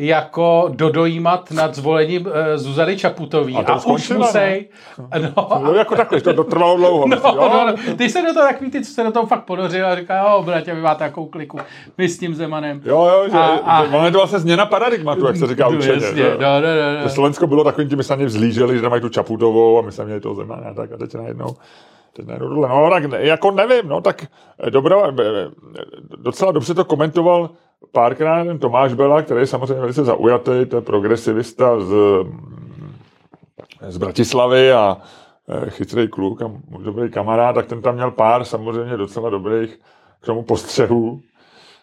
jako 0.00 0.68
dodojímat 0.74 1.50
nad 1.50 1.74
zvolením 1.74 2.26
uh, 2.26 2.32
Zuzany 2.54 2.96
Čaputový. 2.96 3.56
A 3.56 3.62
to 3.62 3.72
A, 3.72 3.86
už 3.86 4.10
musej... 4.10 4.68
No, 5.36 5.60
No, 5.64 5.74
jako 5.74 5.96
takhle, 5.96 6.20
to, 6.20 6.34
to 6.34 6.44
trvalo 6.44 6.76
dlouho. 6.76 7.00
No, 7.00 7.06
myslím, 7.06 7.34
jo? 7.34 7.50
no, 7.52 7.66
no, 7.88 7.96
ty 7.96 8.10
se 8.10 8.22
do 8.22 8.34
toho 8.34 8.46
takový, 8.46 8.70
ty, 8.70 8.84
co 8.84 8.92
se 8.92 9.04
do 9.04 9.10
toho 9.12 9.26
fakt 9.26 9.44
ponořil 9.44 9.86
a 9.86 9.96
říká, 9.96 10.18
jo, 10.30 10.42
bratě, 10.42 10.74
vy 10.74 10.80
máte 10.80 11.04
takovou 11.04 11.26
kliku, 11.26 11.58
my 11.98 12.08
s 12.08 12.18
tím 12.18 12.34
Zemanem. 12.34 12.80
Jo, 12.84 13.04
jo, 13.12 13.24
že, 13.30 13.38
A- 13.38 13.46
a- 13.46 14.04
je 14.04 14.10
to 14.10 14.18
vlastně 14.18 14.38
změna 14.38 14.66
paradigmatu, 14.66 15.26
jak 15.26 15.36
se 15.36 15.46
říká 15.46 15.68
No, 15.70 15.78
učeně. 15.78 15.92
jasně, 16.04 16.22
no, 16.22 16.30
no, 16.30 16.60
no, 16.60 17.02
no. 17.02 17.08
Slovensko 17.08 17.46
bylo 17.46 17.64
takovým 17.64 17.88
tím, 17.88 17.98
my 17.98 18.04
na 18.10 18.16
ně 18.16 18.26
vzlíželi, 18.26 18.76
že 18.76 18.82
tam 18.82 18.90
mají 18.90 19.02
tu 19.02 19.08
Čaputovou 19.08 19.78
a 19.78 19.82
my 19.82 19.92
jsme 19.92 20.04
měli 20.04 20.20
toho 20.20 20.34
Zemana, 20.34 20.74
tak 20.74 20.92
a 20.92 20.96
teď 20.96 21.14
najednou. 21.14 21.56
No, 22.38 22.90
tak 22.90 23.02
jako 23.18 23.50
nevím, 23.50 23.88
no, 23.88 24.00
tak 24.00 24.26
eh, 24.66 24.70
dobrá, 24.70 24.96
eh, 25.08 25.48
docela 26.18 26.52
dobře 26.52 26.74
to 26.74 26.84
komentoval 26.84 27.50
párkrát 27.92 28.44
ten 28.44 28.58
Tomáš 28.58 28.94
Bela, 28.94 29.22
který 29.22 29.40
je 29.40 29.46
samozřejmě 29.46 29.80
velice 29.80 30.04
zaujatý, 30.04 30.66
to 30.68 30.76
je 30.76 30.82
progresivista 30.82 31.80
z, 31.80 31.94
z 33.88 33.96
Bratislavy 33.96 34.72
a 34.72 34.96
eh, 35.48 35.70
chytrý 35.70 36.08
kluk 36.08 36.42
a 36.42 36.50
dobrý 36.78 37.10
kamarád, 37.10 37.54
tak 37.54 37.66
ten 37.66 37.82
tam 37.82 37.94
měl 37.94 38.10
pár 38.10 38.44
samozřejmě 38.44 38.96
docela 38.96 39.30
dobrých 39.30 39.80
k 40.20 40.26
tomu 40.26 40.42
postřehů. 40.42 41.20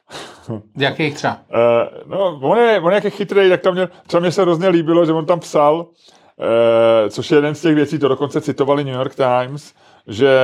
Jakých 0.78 1.16
třeba? 1.16 1.38
Uh, 1.54 2.12
no, 2.12 2.40
on 2.42 2.58
je, 2.58 2.80
on 2.80 2.92
je 2.92 2.96
jak 2.96 3.04
je 3.04 3.10
chytrý, 3.10 3.50
tak 3.50 3.62
tam 3.62 3.74
měl, 3.74 3.90
třeba 4.08 4.22
mě 4.22 4.32
se 4.32 4.42
hrozně 4.42 4.70
líbilo, 4.70 5.06
že 5.06 5.14
on 5.14 5.26
tam 5.26 5.40
psal, 5.40 5.76
uh, 5.76 7.10
což 7.10 7.32
je 7.32 7.38
jeden 7.38 7.56
z 7.56 7.62
těch 7.62 7.76
věcí, 7.76 8.00
to 8.00 8.08
dokonce 8.08 8.42
citovali 8.42 8.84
New 8.84 8.96
York 8.96 9.16
Times, 9.16 9.74
že 10.08 10.38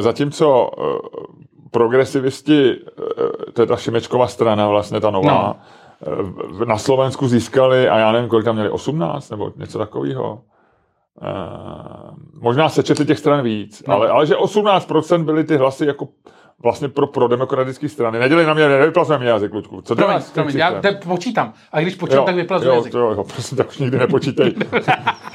zatímco 0.00 0.70
progresivisti, 1.72 2.76
uh, 2.76 3.52
to 3.52 3.62
je 3.62 3.66
ta 3.66 3.76
Šimečková 3.76 4.26
strana 4.26 4.68
vlastně, 4.68 5.00
ta 5.00 5.10
nová, 5.10 5.56
no. 6.06 6.64
na 6.64 6.78
Slovensku 6.78 7.28
získali, 7.28 7.88
a 7.88 7.98
já 7.98 8.12
nevím, 8.12 8.28
kolik 8.28 8.44
tam 8.44 8.54
měli, 8.54 8.70
18 8.70 9.30
nebo 9.30 9.52
něco 9.56 9.78
takového. 9.78 10.42
Uh, 11.22 12.14
možná 12.40 12.68
se 12.68 12.82
četli 12.82 13.06
těch 13.06 13.18
stran 13.18 13.44
víc, 13.44 13.82
no. 13.88 13.94
ale, 13.94 14.08
ale 14.08 14.26
že 14.26 14.34
18% 14.34 15.24
byly 15.24 15.44
ty 15.44 15.56
hlasy 15.56 15.86
jako 15.86 16.08
vlastně 16.62 16.88
pro, 16.88 17.06
pro 17.06 17.28
demokratické 17.28 17.88
strany. 17.88 18.18
Nedělej 18.18 18.46
na 18.46 18.54
mě, 18.54 18.68
nevyplazuje 18.68 19.18
mě 19.18 19.28
jazyk, 19.28 19.54
Luďku. 19.54 19.82
Co 19.82 19.96
promiň, 19.96 20.22
promiň, 20.34 20.56
já 20.56 20.80
te 20.80 20.92
počítám. 20.92 21.52
A 21.72 21.80
když 21.80 21.94
počítám, 21.94 22.24
tak 22.24 22.34
vyplazuje 22.34 22.74
jazyk. 22.74 22.94
Jo, 22.94 23.00
jo, 23.00 23.24
prosím, 23.24 23.58
tak 23.58 23.68
už 23.68 23.78
nikdy 23.78 23.98
nepočítej. 23.98 24.54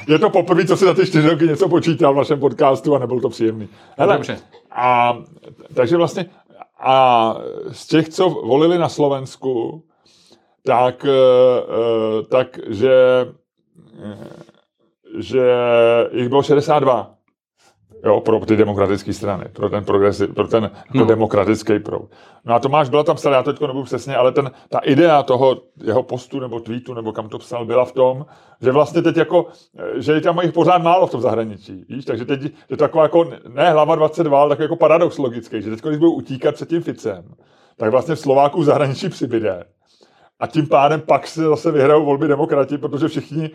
je 0.08 0.18
to 0.18 0.30
poprvé, 0.30 0.64
co 0.64 0.76
si 0.76 0.84
za 0.84 0.94
ty 0.94 1.06
čtyři 1.06 1.28
roky 1.28 1.46
něco 1.46 1.68
počítal 1.68 2.14
v 2.14 2.16
našem 2.16 2.40
podcastu 2.40 2.96
a 2.96 2.98
nebyl 2.98 3.20
to 3.20 3.28
příjemný. 3.28 3.68
Hele, 3.98 4.14
Dobře. 4.14 4.38
A, 4.70 5.18
takže 5.74 5.96
vlastně 5.96 6.26
a 6.80 7.34
z 7.72 7.86
těch, 7.86 8.08
co 8.08 8.28
volili 8.28 8.78
na 8.78 8.88
Slovensku, 8.88 9.84
tak, 10.64 11.04
uh, 11.04 12.22
tak 12.22 12.58
že, 12.68 12.94
že 15.18 15.54
jich 16.12 16.28
bylo 16.28 16.42
62 16.42 17.17
jo, 18.04 18.20
pro 18.20 18.40
ty 18.40 18.56
demokratické 18.56 19.12
strany, 19.12 19.44
pro 19.52 19.70
ten, 19.70 19.84
progresi, 19.84 20.26
pro 20.26 20.48
ten 20.48 20.64
jako 20.64 20.98
no. 20.98 21.04
demokratický 21.04 21.78
proud. 21.78 22.10
No 22.44 22.54
a 22.54 22.58
Tomáš 22.58 22.88
byla 22.88 23.04
tam 23.04 23.16
psal, 23.16 23.32
já 23.32 23.42
to 23.42 23.52
teď 23.52 23.60
nebudu 23.60 23.84
přesně, 23.84 24.16
ale 24.16 24.32
ten, 24.32 24.50
ta 24.68 24.78
idea 24.78 25.22
toho 25.22 25.62
jeho 25.84 26.02
postu 26.02 26.40
nebo 26.40 26.60
tweetu, 26.60 26.94
nebo 26.94 27.12
kam 27.12 27.28
to 27.28 27.38
psal, 27.38 27.64
byla 27.64 27.84
v 27.84 27.92
tom, 27.92 28.26
že 28.60 28.72
vlastně 28.72 29.02
teď 29.02 29.16
jako, 29.16 29.46
že 29.96 30.12
je 30.12 30.20
tam 30.20 30.38
jich 30.42 30.52
pořád 30.52 30.82
málo 30.82 31.06
v 31.06 31.10
tom 31.10 31.20
zahraničí, 31.20 31.84
víš, 31.88 32.04
takže 32.04 32.24
teď 32.24 32.42
je 32.42 32.50
to 32.68 32.76
taková 32.76 33.02
jako, 33.02 33.30
ne 33.48 33.70
hlava 33.70 33.94
22, 33.94 34.40
ale 34.40 34.48
takový 34.48 34.64
jako 34.64 34.76
paradox 34.76 35.18
logický, 35.18 35.62
že 35.62 35.70
teď, 35.70 35.82
když 35.82 35.98
budou 35.98 36.12
utíkat 36.12 36.54
před 36.54 36.68
tím 36.68 36.82
Ficem, 36.82 37.24
tak 37.76 37.90
vlastně 37.90 38.14
v 38.14 38.20
Slováku 38.20 38.60
v 38.60 38.64
zahraničí 38.64 39.08
přibyde 39.08 39.64
a 40.40 40.46
tím 40.46 40.66
pádem 40.66 41.00
pak 41.00 41.26
se 41.26 41.42
zase 41.42 41.72
vyhrajou 41.72 42.04
volby 42.04 42.28
demokrati, 42.28 42.78
protože 42.78 43.08
všichni 43.08 43.50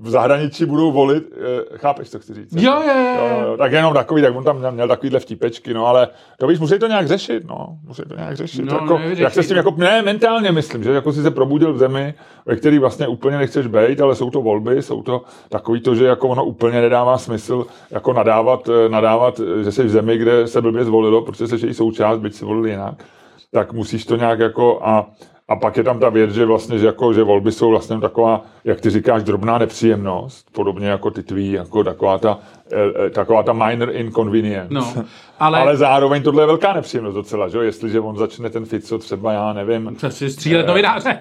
v 0.00 0.10
zahraničí 0.10 0.64
budou 0.64 0.92
volit, 0.92 1.24
e, 1.72 1.78
chápeš, 1.78 2.10
co 2.10 2.18
chci 2.18 2.34
říct? 2.34 2.52
Jo, 2.56 2.82
jo, 2.86 2.94
jo. 2.98 3.14
jo, 3.18 3.46
jo 3.46 3.56
tak 3.56 3.72
jenom 3.72 3.94
takový, 3.94 4.22
tak 4.22 4.36
on 4.36 4.44
tam 4.44 4.74
měl, 4.74 4.88
takovýhle 4.88 5.20
vtípečky, 5.20 5.74
no 5.74 5.86
ale 5.86 6.08
to 6.38 6.46
víš, 6.46 6.58
musí 6.58 6.78
to 6.78 6.86
nějak 6.86 7.08
řešit, 7.08 7.44
no, 7.48 7.78
musí 7.86 8.02
to 8.02 8.16
nějak 8.16 8.36
řešit. 8.36 8.64
No, 8.64 8.74
jako, 8.74 9.00
jak 9.14 9.34
se 9.34 9.42
s 9.42 9.48
tím, 9.48 9.56
jako, 9.56 9.74
ne, 9.76 10.02
mentálně 10.02 10.52
myslím, 10.52 10.84
že 10.84 10.92
jako 10.92 11.12
si 11.12 11.22
se 11.22 11.30
probudil 11.30 11.72
v 11.72 11.78
zemi, 11.78 12.14
ve 12.46 12.56
který 12.56 12.78
vlastně 12.78 13.08
úplně 13.08 13.38
nechceš 13.38 13.66
být, 13.66 14.00
ale 14.00 14.14
jsou 14.14 14.30
to 14.30 14.42
volby, 14.42 14.82
jsou 14.82 15.02
to 15.02 15.22
takový 15.48 15.80
to, 15.80 15.94
že 15.94 16.04
jako 16.04 16.28
ono 16.28 16.44
úplně 16.44 16.80
nedává 16.80 17.18
smysl 17.18 17.66
jako 17.90 18.12
nadávat, 18.12 18.68
eh, 18.68 18.88
nadávat, 18.88 19.40
že 19.62 19.72
jsi 19.72 19.84
v 19.84 19.90
zemi, 19.90 20.18
kde 20.18 20.46
se 20.46 20.60
blbě 20.60 20.84
zvolilo, 20.84 21.22
protože 21.22 21.48
jsi 21.48 21.66
její 21.66 21.74
součást, 21.74 22.18
byť 22.18 22.34
si 22.34 22.44
volili 22.44 22.70
jinak, 22.70 23.04
tak 23.52 23.72
musíš 23.72 24.04
to 24.04 24.16
nějak 24.16 24.38
jako 24.38 24.80
a 24.82 25.10
a 25.48 25.56
pak 25.56 25.76
je 25.76 25.84
tam 25.84 25.98
ta 25.98 26.08
věc, 26.08 26.30
že 26.30 26.44
vlastně, 26.44 26.78
že, 26.78 26.86
jako, 26.86 27.12
že 27.12 27.22
volby 27.22 27.52
jsou 27.52 27.70
vlastně 27.70 28.00
taková, 28.00 28.42
jak 28.64 28.80
ty 28.80 28.90
říkáš, 28.90 29.22
drobná 29.22 29.58
nepříjemnost, 29.58 30.46
podobně 30.52 30.88
jako 30.88 31.10
ty 31.10 31.22
tvý, 31.22 31.52
jako 31.52 31.84
taková 31.84 32.18
ta, 32.18 32.38
eh, 32.72 33.06
eh, 33.06 33.10
taková 33.10 33.42
ta 33.42 33.52
minor 33.52 33.90
inconvenience. 33.92 34.74
No, 34.74 34.94
ale... 35.38 35.60
ale 35.60 35.76
zároveň 35.76 36.22
tohle 36.22 36.42
je 36.42 36.46
velká 36.46 36.72
nepříjemnost 36.72 37.14
docela, 37.14 37.48
že? 37.48 37.58
jestliže 37.58 38.00
on 38.00 38.16
začne 38.16 38.50
ten 38.50 38.64
Fico 38.64 38.98
třeba, 38.98 39.32
já 39.32 39.52
nevím. 39.52 39.94
Přesně 39.96 40.30
střílet 40.30 40.64
eh, 40.64 40.66
novináře. 40.66 41.18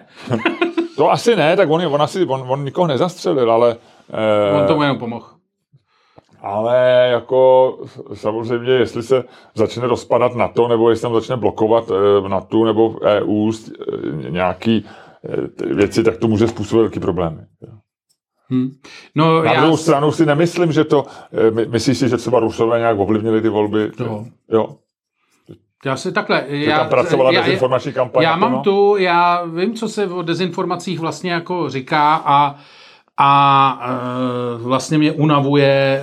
to 0.97 1.11
asi 1.11 1.35
ne, 1.35 1.57
tak 1.57 1.69
on, 1.69 1.85
on 1.85 2.01
asi, 2.01 2.25
on, 2.25 2.45
on 2.47 2.65
nikoho 2.65 2.87
nezastřelil, 2.87 3.51
ale... 3.51 3.75
Eh, 4.13 4.61
on 4.61 4.67
tomu 4.67 4.81
jenom 4.81 4.97
pomohl 4.97 5.34
ale 6.45 7.07
jako 7.11 7.77
samozřejmě, 8.13 8.71
jestli 8.71 9.03
se 9.03 9.23
začne 9.55 9.87
rozpadat 9.87 10.35
na 10.35 10.47
to, 10.47 10.67
nebo 10.67 10.89
jestli 10.89 11.01
tam 11.01 11.13
začne 11.13 11.37
blokovat 11.37 11.87
v 11.89 12.23
eh, 12.25 12.29
NATO 12.29 12.65
nebo 12.65 12.89
v 12.89 13.01
EU 13.01 13.51
eh, 13.51 14.31
nějaký 14.31 14.85
eh, 15.65 15.73
věci, 15.73 16.03
tak 16.03 16.17
to 16.17 16.27
může 16.27 16.47
způsobit 16.47 16.81
velký 16.81 16.99
problémy. 16.99 17.41
Hmm. 18.49 18.69
No, 19.15 19.43
Na 19.43 19.53
já... 19.53 19.61
druhou 19.61 19.77
stranu 19.77 20.11
si 20.11 20.25
nemyslím, 20.25 20.71
že 20.71 20.83
to, 20.83 21.05
my, 21.53 21.65
myslíš 21.65 21.97
si, 21.97 22.09
že 22.09 22.17
třeba 22.17 22.39
Rusové 22.39 22.79
nějak 22.79 22.99
ovlivnili 22.99 23.41
ty 23.41 23.49
volby? 23.49 23.91
No. 23.99 24.25
Jo. 24.51 24.75
Já 25.85 25.95
si 25.95 26.11
takhle... 26.11 26.45
já, 26.47 26.79
tam 26.79 26.89
pracovala 26.89 27.31
já, 27.31 27.41
dezinformační 27.41 27.93
kampaň. 27.93 28.23
Já 28.23 28.35
mám 28.35 28.51
no? 28.51 28.61
tu, 28.61 28.95
já 28.97 29.45
vím, 29.45 29.73
co 29.73 29.89
se 29.89 30.07
o 30.07 30.21
dezinformacích 30.21 30.99
vlastně 30.99 31.31
jako 31.31 31.69
říká 31.69 32.21
a 32.25 32.55
a 33.17 33.79
e, 33.85 34.63
vlastně 34.63 34.97
mě 34.97 35.11
unavuje 35.11 35.65
e, 35.67 36.01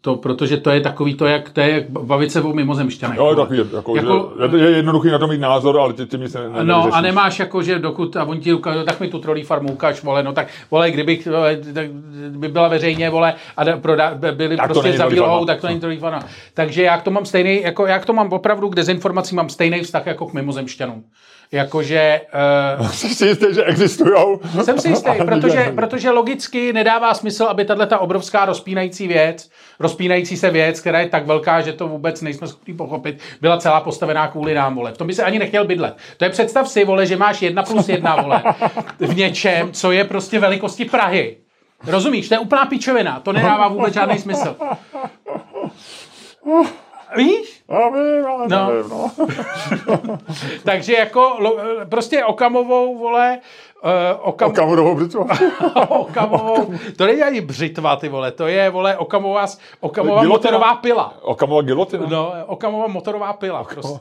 to, 0.00 0.16
protože 0.16 0.56
to 0.56 0.70
je 0.70 0.80
takový 0.80 1.14
to, 1.14 1.26
jak 1.26 1.50
to 1.50 1.60
je 1.60 1.70
jak 1.70 1.90
bavit 1.90 2.32
se 2.32 2.42
o 2.42 2.52
mimozemšťanech. 2.52 3.18
Jo, 3.18 3.34
takový, 3.34 3.58
jako, 3.58 3.96
jako, 3.96 4.32
že, 4.50 4.56
je 4.56 4.70
jednoduchý 4.70 5.10
na 5.10 5.18
to 5.18 5.26
mít 5.26 5.40
názor, 5.40 5.80
ale 5.80 5.92
ty, 5.92 6.06
ty 6.06 6.18
mi 6.18 6.28
se 6.28 6.48
ne, 6.48 6.64
No 6.64 6.94
a 6.94 7.00
nemáš 7.00 7.38
jako, 7.38 7.62
že 7.62 7.78
dokud, 7.78 8.16
a 8.16 8.24
on 8.24 8.40
ti 8.40 8.52
ukáže, 8.52 8.84
tak 8.84 9.00
mi 9.00 9.08
tu 9.08 9.18
trolí 9.18 9.42
farmu 9.42 9.72
ukáž, 9.72 10.02
vole, 10.02 10.22
no 10.22 10.32
tak, 10.32 10.48
vole, 10.70 10.90
kdybych, 10.90 11.26
vole, 11.26 11.56
tak 11.74 11.90
by 12.28 12.48
byla 12.48 12.68
veřejně, 12.68 13.10
vole, 13.10 13.34
a 13.56 13.64
proda, 13.64 14.14
byli 14.32 14.56
tak 14.56 14.66
prostě 14.66 14.92
za 14.92 15.08
tak 15.46 15.60
to 15.60 15.66
není 15.66 15.80
trolí 15.80 15.96
farma. 15.96 16.20
Takže 16.54 16.82
já 16.82 17.00
to 17.00 17.10
mám 17.10 17.24
stejný, 17.24 17.62
jako 17.62 17.86
já 17.86 17.98
to 17.98 18.12
mám 18.12 18.32
opravdu 18.32 18.68
k 18.68 18.74
dezinformacím 18.74 19.36
mám 19.36 19.48
stejný 19.48 19.82
vztah 19.82 20.06
jako 20.06 20.26
k 20.26 20.32
mimozemšťanům 20.32 21.04
jakože... 21.52 22.20
Uh, 22.80 22.90
Jsi 22.90 23.14
si 23.14 23.26
jistý, 23.26 23.46
že 23.54 23.64
existujou? 23.64 24.40
Jsem 24.62 24.78
si 24.78 24.88
jistý, 24.88 25.10
protože, 25.24 25.72
protože 25.74 26.10
logicky 26.10 26.72
nedává 26.72 27.14
smysl, 27.14 27.44
aby 27.44 27.64
tahle 27.64 27.86
ta 27.86 27.98
obrovská 27.98 28.44
rozpínající 28.44 29.08
věc, 29.08 29.50
rozpínající 29.80 30.36
se 30.36 30.50
věc, 30.50 30.80
která 30.80 31.00
je 31.00 31.08
tak 31.08 31.26
velká, 31.26 31.60
že 31.60 31.72
to 31.72 31.88
vůbec 31.88 32.22
nejsme 32.22 32.46
schopni 32.46 32.74
pochopit, 32.74 33.18
byla 33.40 33.58
celá 33.58 33.80
postavená 33.80 34.28
kvůli 34.28 34.54
nám, 34.54 34.74
vole. 34.74 34.92
V 34.92 34.98
tom 34.98 35.06
by 35.06 35.14
se 35.14 35.24
ani 35.24 35.38
nechtěl 35.38 35.64
bydlet. 35.64 35.96
To 36.16 36.24
je 36.24 36.30
představ 36.30 36.68
si, 36.68 36.84
vole, 36.84 37.06
že 37.06 37.16
máš 37.16 37.42
jedna 37.42 37.62
plus 37.62 37.88
jedna, 37.88 38.22
vole, 38.22 38.42
v 38.98 39.16
něčem, 39.16 39.72
co 39.72 39.92
je 39.92 40.04
prostě 40.04 40.38
velikosti 40.38 40.84
Prahy. 40.84 41.36
Rozumíš? 41.86 42.28
To 42.28 42.34
je 42.34 42.38
úplná 42.38 42.66
pičovina. 42.66 43.20
To 43.20 43.32
nedává 43.32 43.68
vůbec 43.68 43.94
žádný 43.94 44.18
smysl. 44.18 44.56
Víš? 47.16 47.55
Já 47.68 47.88
vím, 47.88 48.26
ale 48.26 48.48
no. 48.48 48.70
nevím, 48.70 48.90
no. 48.90 49.10
Takže 50.64 50.92
jako 50.92 51.38
prostě 51.88 52.24
Okamovou, 52.24 52.98
vole, 52.98 53.38
Uh, 53.84 54.28
okam... 54.28 54.50
Okamurovou 54.50 54.94
břitvu. 54.94 55.28
Okamovou, 55.88 56.74
to 56.96 57.06
není 57.06 57.22
ani 57.22 57.40
břitva, 57.40 57.96
ty 57.96 58.08
vole, 58.08 58.32
to 58.32 58.46
je, 58.46 58.70
vole, 58.70 58.96
Okamová, 58.96 59.46
Okamová 59.80 60.22
motorová 60.22 60.74
pila. 60.74 61.14
Okamová 61.22 61.62
gilotina? 61.62 62.06
No, 62.08 62.32
Okamová 62.46 62.86
motorová 62.86 63.32
pila, 63.32 63.64
prostě. 63.64 63.98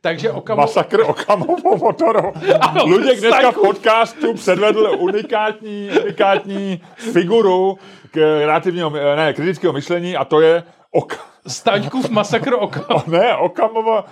Takže 0.00 0.30
Okamo... 0.30 0.60
Masakr 0.60 1.00
Okamovou 1.00 1.76
motorou. 1.76 2.32
Luděk 2.86 3.20
dneska 3.20 3.50
v 3.50 3.54
podcastu 3.54 4.34
předvedl 4.34 4.96
unikátní, 4.98 5.90
unikátní 6.04 6.82
figuru 6.96 7.78
k 8.10 8.16
relativního, 8.16 8.90
ne, 8.90 9.32
kritického 9.32 9.72
myšlení 9.72 10.16
a 10.16 10.24
to 10.24 10.40
je 10.40 10.62
ok... 10.92 11.32
Staňkův 11.46 12.10
masakr 12.10 12.54
Okam. 12.54 13.02
ne, 13.06 13.36
Okamova... 13.36 14.04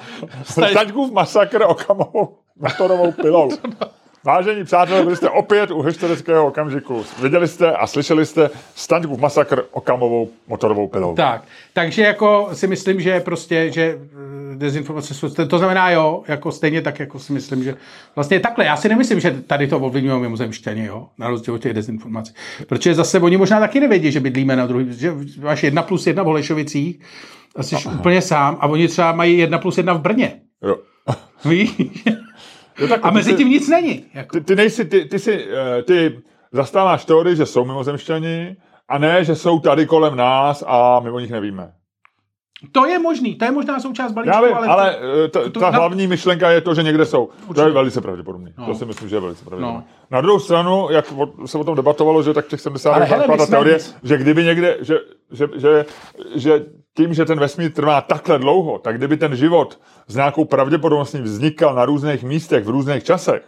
Staň... 0.44 0.70
Staňkův 0.70 1.12
masakr 1.12 1.62
Okamovou 1.62 2.36
motorovou 2.56 3.12
pilou. 3.12 3.50
Vážení 4.24 4.64
přátelé, 4.64 5.02
byli 5.02 5.16
jste 5.16 5.30
opět 5.30 5.70
u 5.70 5.82
historického 5.82 6.46
okamžiku. 6.46 7.04
Viděli 7.22 7.48
jste 7.48 7.72
a 7.72 7.86
slyšeli 7.86 8.26
jste 8.26 8.50
Staňkův 8.74 9.20
masakr 9.20 9.62
Okamovou 9.70 10.30
motorovou 10.48 10.88
pilou. 10.88 11.14
Tak, 11.14 11.44
takže 11.72 12.02
jako 12.02 12.48
si 12.52 12.66
myslím, 12.66 13.00
že 13.00 13.20
prostě, 13.20 13.72
že 13.72 13.98
eh, 14.52 14.56
dezinformace 14.56 15.14
jsou, 15.14 15.28
to 15.28 15.58
znamená 15.58 15.90
jo, 15.90 16.22
jako 16.28 16.52
stejně 16.52 16.82
tak, 16.82 17.00
jako 17.00 17.18
si 17.18 17.32
myslím, 17.32 17.64
že 17.64 17.76
vlastně 18.14 18.40
takhle, 18.40 18.64
já 18.64 18.76
si 18.76 18.88
nemyslím, 18.88 19.20
že 19.20 19.30
tady 19.46 19.66
to 19.66 19.80
ovlivňují 19.80 20.20
mimozemštění, 20.20 20.84
jo, 20.84 21.08
na 21.18 21.28
rozdíl 21.28 21.54
od 21.54 21.62
těch 21.62 21.74
dezinformací. 21.74 22.34
Protože 22.66 22.94
zase 22.94 23.18
oni 23.18 23.36
možná 23.36 23.60
taky 23.60 23.80
nevědí, 23.80 24.12
že 24.12 24.20
bydlíme 24.20 24.56
na 24.56 24.66
druhý, 24.66 24.86
že 24.92 25.14
máš 25.42 25.62
jedna 25.62 25.82
plus 25.82 26.06
jedna 26.06 26.22
v 26.22 26.26
Holešovicích 26.26 27.00
a 27.56 27.62
jsi 27.62 27.76
Aha. 27.76 27.98
úplně 27.98 28.22
sám 28.22 28.58
a 28.60 28.66
oni 28.66 28.88
třeba 28.88 29.12
mají 29.12 29.38
jedna 29.38 29.58
plus 29.58 29.76
jedna 29.76 29.92
v 29.92 30.00
Brně. 30.00 30.40
Jo. 30.62 30.76
Víš? 31.44 32.04
Jo, 32.80 32.88
tak 32.88 33.00
a 33.02 33.10
mezi 33.10 33.34
tím 33.34 33.48
nic 33.48 33.68
není. 33.68 34.04
Jako. 34.14 34.36
Ty, 34.36 34.44
ty, 34.44 34.56
nejsi, 34.56 34.84
ty, 34.84 35.04
ty, 35.04 35.18
si, 35.18 35.46
eh, 35.78 35.82
ty 35.82 36.20
zastáváš 36.52 37.04
teorii, 37.04 37.36
že 37.36 37.46
jsou 37.46 37.64
mimozemšťani 37.64 38.56
a 38.88 38.98
ne, 38.98 39.24
že 39.24 39.34
jsou 39.34 39.60
tady 39.60 39.86
kolem 39.86 40.16
nás 40.16 40.64
a 40.66 41.00
my 41.00 41.10
o 41.10 41.18
nich 41.18 41.30
nevíme. 41.30 41.72
To 42.72 42.86
je 42.86 42.98
možný, 42.98 43.34
to 43.34 43.44
je 43.44 43.50
možná 43.50 43.80
součást 43.80 44.12
balíčku, 44.12 44.34
Já 44.34 44.46
vím, 44.46 44.54
ale, 44.54 44.66
ale 44.66 44.96
to, 45.30 45.40
eh, 45.44 45.50
to, 45.50 45.60
ta 45.60 45.70
na... 45.70 45.78
hlavní 45.78 46.06
myšlenka 46.06 46.50
je 46.50 46.60
to, 46.60 46.74
že 46.74 46.82
někde 46.82 47.06
jsou. 47.06 47.24
Určitě. 47.24 47.54
To 47.54 47.62
je 47.62 47.70
velice 47.72 48.00
pravděpodobné. 48.00 48.52
No. 48.58 48.66
To 48.66 48.74
si 48.74 48.84
myslím, 48.84 49.08
že 49.08 49.16
je 49.16 49.20
velice 49.20 49.44
pravděpodobné. 49.44 49.80
No. 49.80 49.84
Na 50.10 50.20
druhou 50.20 50.38
stranu, 50.38 50.88
jak 50.90 51.12
se 51.46 51.58
o 51.58 51.64
tom 51.64 51.76
debatovalo, 51.76 52.22
že 52.22 52.34
tak 52.34 52.46
těch 52.46 52.60
70 52.60 52.96
let 52.96 53.26
ta 53.38 53.46
teorie, 53.46 53.78
že 54.02 54.18
kdyby 54.18 54.44
někde, 54.44 54.76
že 54.80 54.98
že, 55.32 55.48
že, 55.56 55.84
že 56.34 56.66
tím, 57.00 57.14
že 57.14 57.24
ten 57.24 57.40
vesmír 57.40 57.72
trvá 57.72 58.00
takhle 58.00 58.38
dlouho, 58.38 58.78
tak 58.78 58.98
kdyby 58.98 59.16
ten 59.16 59.36
život 59.36 59.80
s 60.06 60.16
nějakou 60.16 60.44
pravděpodobností 60.44 61.18
vznikal 61.18 61.74
na 61.74 61.84
různých 61.84 62.24
místech 62.24 62.64
v 62.64 62.68
různých 62.68 63.04
časech, 63.04 63.42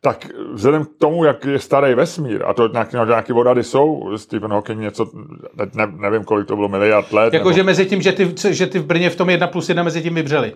tak 0.00 0.26
vzhledem 0.52 0.84
k 0.84 0.88
tomu, 0.98 1.24
jak 1.24 1.44
je 1.44 1.58
starý 1.58 1.94
vesmír, 1.94 2.42
a 2.46 2.54
to 2.54 2.68
nějaké, 2.68 2.98
nějaké 3.06 3.32
vodady 3.32 3.64
jsou, 3.64 4.12
Stephen 4.16 4.50
Hawking 4.50 4.80
něco, 4.80 5.06
ne, 5.74 5.86
nevím, 5.86 6.24
kolik 6.24 6.46
to 6.46 6.56
bylo, 6.56 6.68
miliard 6.68 7.12
let. 7.12 7.34
Jako, 7.34 7.50
nebo... 7.50 7.64
mezi 7.64 7.86
tím, 7.86 8.02
že 8.02 8.12
ty, 8.12 8.34
že 8.54 8.66
ty 8.66 8.78
v 8.78 8.84
Brně 8.84 9.10
v 9.10 9.16
tom 9.16 9.30
1 9.30 9.46
plus 9.46 9.68
1 9.68 9.82
mezi 9.82 10.02
tím 10.02 10.14
vybřeli. 10.14 10.52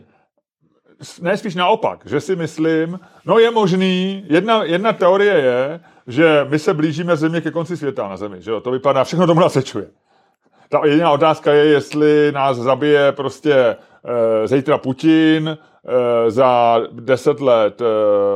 Ne, 1.20 1.36
spíš 1.36 1.54
naopak, 1.54 2.00
že 2.06 2.20
si 2.20 2.36
myslím, 2.36 3.00
no 3.26 3.38
je 3.38 3.50
možný, 3.50 4.24
jedna, 4.28 4.64
jedna 4.64 4.92
teorie 4.92 5.34
je, 5.34 5.80
že 6.06 6.46
my 6.48 6.58
se 6.58 6.74
blížíme 6.74 7.16
země 7.16 7.40
ke 7.40 7.50
konci 7.50 7.76
světa 7.76 8.08
na 8.08 8.16
Zemi, 8.16 8.36
že 8.42 8.50
jo? 8.50 8.60
to 8.60 8.70
vypadá, 8.70 9.04
všechno 9.04 9.26
tomu 9.26 9.40
nasečuje. 9.40 9.86
Ta 10.72 10.80
jediná 10.84 11.10
otázka 11.10 11.52
je, 11.52 11.64
jestli 11.64 12.32
nás 12.32 12.56
zabije 12.56 13.12
prostě 13.12 13.54
e, 13.54 13.76
zítra 14.48 14.78
Putin, 14.78 15.48
e, 15.48 16.30
za 16.30 16.80
10 16.92 17.40
let 17.40 17.80
e, 17.80 17.84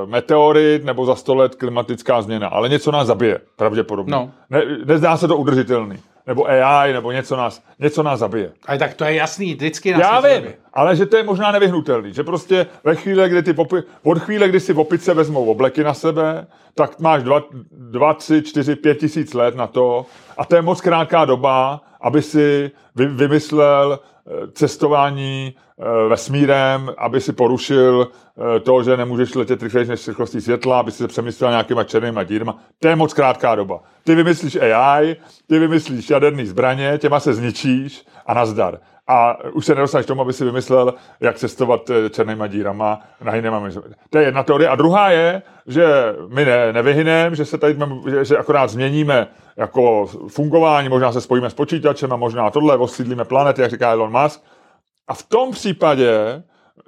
meteorit 0.07 0.85
nebo 0.85 1.07
za 1.07 1.15
100 1.15 1.35
let 1.35 1.55
klimatická 1.55 2.23
změna. 2.23 2.49
Ale 2.49 2.69
něco 2.69 2.91
nás 2.93 3.07
zabije, 3.07 3.41
pravděpodobně. 3.57 4.13
No. 4.13 4.31
Ne, 4.51 4.63
nezdá 4.85 5.17
se 5.17 5.29
to 5.29 5.37
udržitelný. 5.37 5.97
Nebo 6.27 6.47
AI, 6.49 6.93
nebo 6.93 7.13
něco 7.13 7.37
nás, 7.37 7.63
něco 7.79 8.03
nás 8.03 8.19
zabije. 8.19 8.53
A 8.67 8.77
tak 8.77 8.95
to 8.95 9.05
je 9.05 9.15
jasný, 9.15 9.55
vždycky 9.55 9.93
nás 9.93 10.01
Já 10.01 10.21
vím, 10.21 10.35
zabije. 10.35 10.55
ale 10.75 10.97
že 10.97 11.07
to 11.07 11.17
je 11.17 11.23
možná 11.23 11.53
nevyhnutelný. 11.53 12.13
Že 12.13 12.25
prostě 12.25 12.67
ve 12.85 12.95
chvíli, 12.95 13.29
kdy 13.29 13.43
ty 13.43 13.53
popi- 13.53 13.83
od 14.03 14.19
chvíle, 14.19 14.49
kdy 14.49 14.61
si 14.61 14.73
v 14.73 14.81
opice 14.81 15.15
vezmou 15.15 15.45
obleky 15.45 15.85
na 15.85 15.95
sebe, 15.95 16.47
tak 16.75 17.01
máš 17.01 17.23
2, 17.71 18.15
3, 18.15 18.43
4, 18.43 18.77
5 18.77 18.95
tisíc 18.95 19.35
let 19.35 19.57
na 19.57 19.67
to. 19.67 20.07
A 20.39 20.45
to 20.45 20.57
je 20.57 20.63
moc 20.63 20.81
krátká 20.81 21.25
doba, 21.25 21.81
aby 22.07 22.23
si 22.23 22.71
vy, 22.95 23.07
vymyslel 23.07 23.99
eh, 24.01 24.31
cestování 24.53 25.55
eh, 25.55 26.09
vesmírem, 26.09 26.91
aby 26.99 27.21
si 27.21 27.33
porušil 27.33 28.09
eh, 28.09 28.61
to, 28.61 28.83
že 28.83 28.97
nemůžeš 28.97 29.35
letět 29.35 29.63
rychleji 29.63 29.89
než 29.89 30.09
rychlostí 30.09 30.41
světla, 30.41 30.81
aby 30.81 30.91
si 30.91 30.99
se 30.99 31.09
přemyslel 31.09 31.51
nějakýma 31.51 31.85
černýma 31.85 32.25
dírma. 32.25 32.59
To 32.79 32.89
je 32.89 32.97
moc 32.97 33.15
krátká 33.15 33.55
doba. 33.55 33.81
Ty 34.05 34.15
vymyslíš 34.15 34.57
AI, 34.57 35.17
ty 35.47 35.59
vymyslíš 35.59 36.11
jaderný 36.11 36.47
zbraně, 36.47 36.99
těma 36.99 37.21
se 37.21 37.35
zničíš 37.35 38.07
a 38.27 38.35
nazdar. 38.35 38.79
A 39.09 39.37
už 39.53 39.67
se 39.67 39.75
nedostaneš 39.75 40.07
tomu, 40.07 40.21
aby 40.21 40.33
si 40.33 40.45
vymyslel, 40.45 40.95
jak 41.21 41.37
cestovat 41.37 41.91
černýma 42.11 42.47
dírama 42.47 43.01
na 43.25 43.35
jinýma 43.35 43.71
To 44.11 44.19
je 44.19 44.25
jedna 44.25 44.43
teorie. 44.43 44.69
A 44.69 44.77
druhá 44.77 45.11
je, 45.11 45.43
že 45.67 45.87
my 46.29 46.45
ne, 46.45 46.73
nevyhyneme, 46.73 47.37
že 47.37 47.45
se 47.45 47.59
tady, 47.59 47.77
že, 48.11 48.25
že 48.25 48.39
akorát 48.39 48.71
změníme 48.71 49.27
jako 49.57 50.07
fungování, 50.29 50.89
možná 50.89 51.13
se 51.13 51.21
spojíme 51.21 51.51
s 51.51 51.55
počítačem 51.55 52.13
a 52.13 52.17
možná 52.17 52.51
tohle, 52.51 52.77
osídlíme 52.77 53.25
planety, 53.25 53.63
jak 53.63 53.71
říká 53.71 53.91
Elon 53.91 54.23
Musk. 54.23 54.43
A 55.09 55.15
v 55.15 55.23
tom 55.23 55.51
případě 55.51 56.43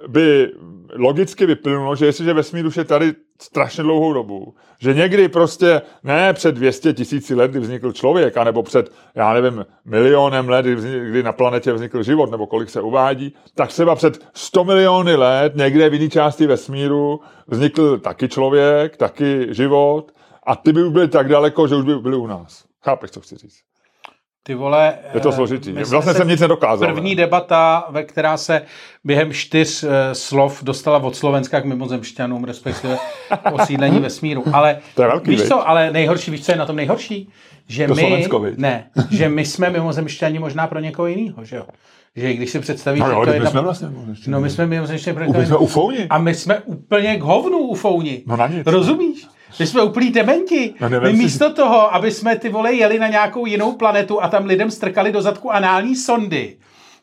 by 0.07 0.53
logicky 0.95 1.45
vyplynulo, 1.45 1.95
že 1.95 2.05
jestliže 2.05 2.33
vesmír 2.33 2.65
už 2.65 2.77
je 2.77 2.83
tady 2.83 3.13
strašně 3.41 3.83
dlouhou 3.83 4.13
dobu, 4.13 4.55
že 4.79 4.93
někdy 4.93 5.29
prostě 5.29 5.81
ne 6.03 6.33
před 6.33 6.55
200 6.55 6.93
tisíci 6.93 7.35
let, 7.35 7.51
kdy 7.51 7.59
vznikl 7.59 7.91
člověk, 7.91 8.37
anebo 8.37 8.63
před, 8.63 8.91
já 9.15 9.33
nevím, 9.33 9.65
milionem 9.85 10.49
let, 10.49 10.65
kdy 10.65 11.23
na 11.23 11.31
planetě 11.31 11.73
vznikl 11.73 12.03
život, 12.03 12.31
nebo 12.31 12.47
kolik 12.47 12.69
se 12.69 12.81
uvádí, 12.81 13.33
tak 13.55 13.69
třeba 13.69 13.95
před 13.95 14.25
100 14.33 14.63
miliony 14.63 15.15
let 15.15 15.55
někde 15.55 15.89
v 15.89 15.93
jiné 15.93 16.09
části 16.09 16.47
vesmíru 16.47 17.19
vznikl 17.47 17.97
taky 17.97 18.29
člověk, 18.29 18.97
taky 18.97 19.47
život 19.49 20.11
a 20.43 20.55
ty 20.55 20.73
by 20.73 20.89
byly 20.89 21.07
tak 21.07 21.27
daleko, 21.29 21.67
že 21.67 21.75
už 21.75 21.85
by 21.85 21.95
byly 21.95 22.17
u 22.17 22.27
nás. 22.27 22.65
Chápeš, 22.83 23.11
co 23.11 23.21
chci 23.21 23.35
říct? 23.35 23.68
Ty 24.43 24.55
vole... 24.55 24.93
Je 25.13 25.19
to 25.19 25.31
složitý. 25.31 25.71
Vlastně 25.71 26.13
jsem 26.13 26.27
nic 26.27 26.41
nedokázal. 26.41 26.93
První 26.93 27.15
ne? 27.15 27.21
debata, 27.21 27.87
ve 27.89 28.03
která 28.03 28.37
se 28.37 28.61
během 29.03 29.33
čtyř 29.33 29.83
uh, 29.83 29.89
slov 30.13 30.63
dostala 30.63 31.03
od 31.03 31.15
Slovenska 31.15 31.61
k 31.61 31.65
mimozemšťanům, 31.65 32.43
respektive 32.43 32.97
osídlení 33.51 33.99
vesmíru. 33.99 34.43
Ale 34.53 34.79
to 34.95 35.01
je 35.01 35.07
velký, 35.07 35.31
víš 35.31 35.47
co, 35.47 35.69
ale 35.69 35.91
nejhorší, 35.91 36.31
víš 36.31 36.45
co 36.45 36.51
je 36.51 36.57
na 36.57 36.65
tom 36.65 36.75
nejhorší? 36.75 37.29
Že 37.67 37.87
to 37.87 37.95
my, 37.95 38.01
Slovensko, 38.01 38.45
ne, 38.57 38.89
že 39.11 39.29
my 39.29 39.45
jsme 39.45 39.69
mimozemšťani 39.69 40.39
možná 40.39 40.67
pro 40.67 40.79
někoho 40.79 41.07
jiného, 41.07 41.45
že 41.45 41.55
jo? 41.55 41.65
že 42.15 42.33
když 42.33 42.49
si 42.49 42.59
představíš, 42.59 43.03
no, 43.03 43.11
jo, 43.11 43.25
že 43.25 43.31
to 43.31 43.33
je... 43.33 43.39
My 43.39 43.47
jsme 43.47 43.61
vlastně 43.61 43.87
No 44.27 44.41
my 44.41 44.49
jsme 44.49 44.65
mimozemšťani 44.65 45.15
pro 45.15 45.23
někoho 45.23 45.59
ufouni. 45.59 46.07
A 46.09 46.17
my 46.17 46.35
jsme 46.35 46.59
úplně 46.59 47.15
k 47.17 47.21
hovnu 47.21 47.57
ufouni. 47.57 48.23
No 48.25 48.37
na 48.37 48.47
nic. 48.47 48.63
Rozumíš? 48.65 49.27
My 49.59 49.67
jsme 49.67 49.81
úplný 49.81 50.11
dementi. 50.11 50.73
No, 50.81 50.89
My 51.01 51.13
místo 51.13 51.49
si... 51.49 51.55
toho, 51.55 51.95
aby 51.95 52.11
jsme 52.11 52.35
ty 52.35 52.49
vole 52.49 52.73
jeli 52.73 52.99
na 52.99 53.07
nějakou 53.07 53.45
jinou 53.45 53.71
planetu 53.71 54.23
a 54.23 54.27
tam 54.27 54.45
lidem 54.45 54.71
strkali 54.71 55.11
do 55.11 55.21
zadku 55.21 55.51
anální 55.51 55.95
sondy, 55.95 56.57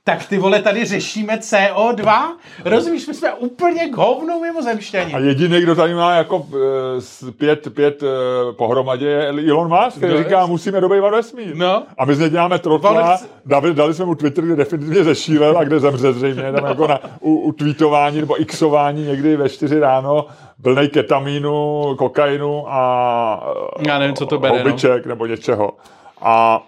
tak 0.09 0.27
ty 0.27 0.39
vole 0.39 0.63
tady 0.63 0.85
řešíme 0.85 1.37
CO2. 1.37 2.23
Rozumíš, 2.65 3.07
my 3.07 3.15
jsme 3.15 3.33
úplně 3.33 3.89
k 3.89 3.97
hovnu 3.97 4.41
mimozemštění. 4.41 5.15
A 5.15 5.19
jediný, 5.19 5.61
kdo 5.61 5.75
tady 5.75 5.95
má 5.95 6.15
jako 6.15 6.37
uh, 6.37 7.31
pět, 7.39 7.75
pět 7.75 8.03
uh, 8.03 8.09
pohromadě 8.57 9.07
je 9.07 9.51
Elon 9.51 9.69
Musk, 9.69 9.97
který 9.97 10.19
říká, 10.19 10.39
jest? 10.41 10.49
musíme 10.49 10.81
dobejvat 10.81 11.13
vesmír. 11.13 11.57
No. 11.57 11.83
A 11.99 12.05
my 12.05 12.15
z 12.15 12.19
něj 12.19 12.31
děláme 12.31 12.59
trotla, 12.59 13.19
dali, 13.47 13.75
dali 13.75 13.95
jsme 13.95 14.05
mu 14.05 14.15
Twitter, 14.15 14.45
kde 14.45 14.57
definitivně 14.57 15.05
zešílel 15.05 15.59
a 15.59 15.65
kde 15.65 15.81
zemře 15.81 16.13
zřejmě, 16.13 16.53
tam 16.53 16.65
jako 16.65 16.87
na, 16.87 17.01
u, 17.21 17.35
u 17.35 17.53
tweetování 17.53 18.21
nebo 18.21 18.37
xování 18.47 19.07
někdy 19.07 19.37
ve 19.37 19.49
čtyři 19.49 19.81
ráno 19.81 20.27
plnej 20.63 20.89
ketamínu, 20.89 21.83
kokainu 21.99 22.65
a 22.69 23.55
Já 23.87 23.99
nevím, 23.99 24.17
co 24.17 24.27
to 24.27 24.39
bere, 24.39 24.65
no. 24.65 24.77
nebo 25.07 25.27
něčeho. 25.27 25.73
A 26.21 26.63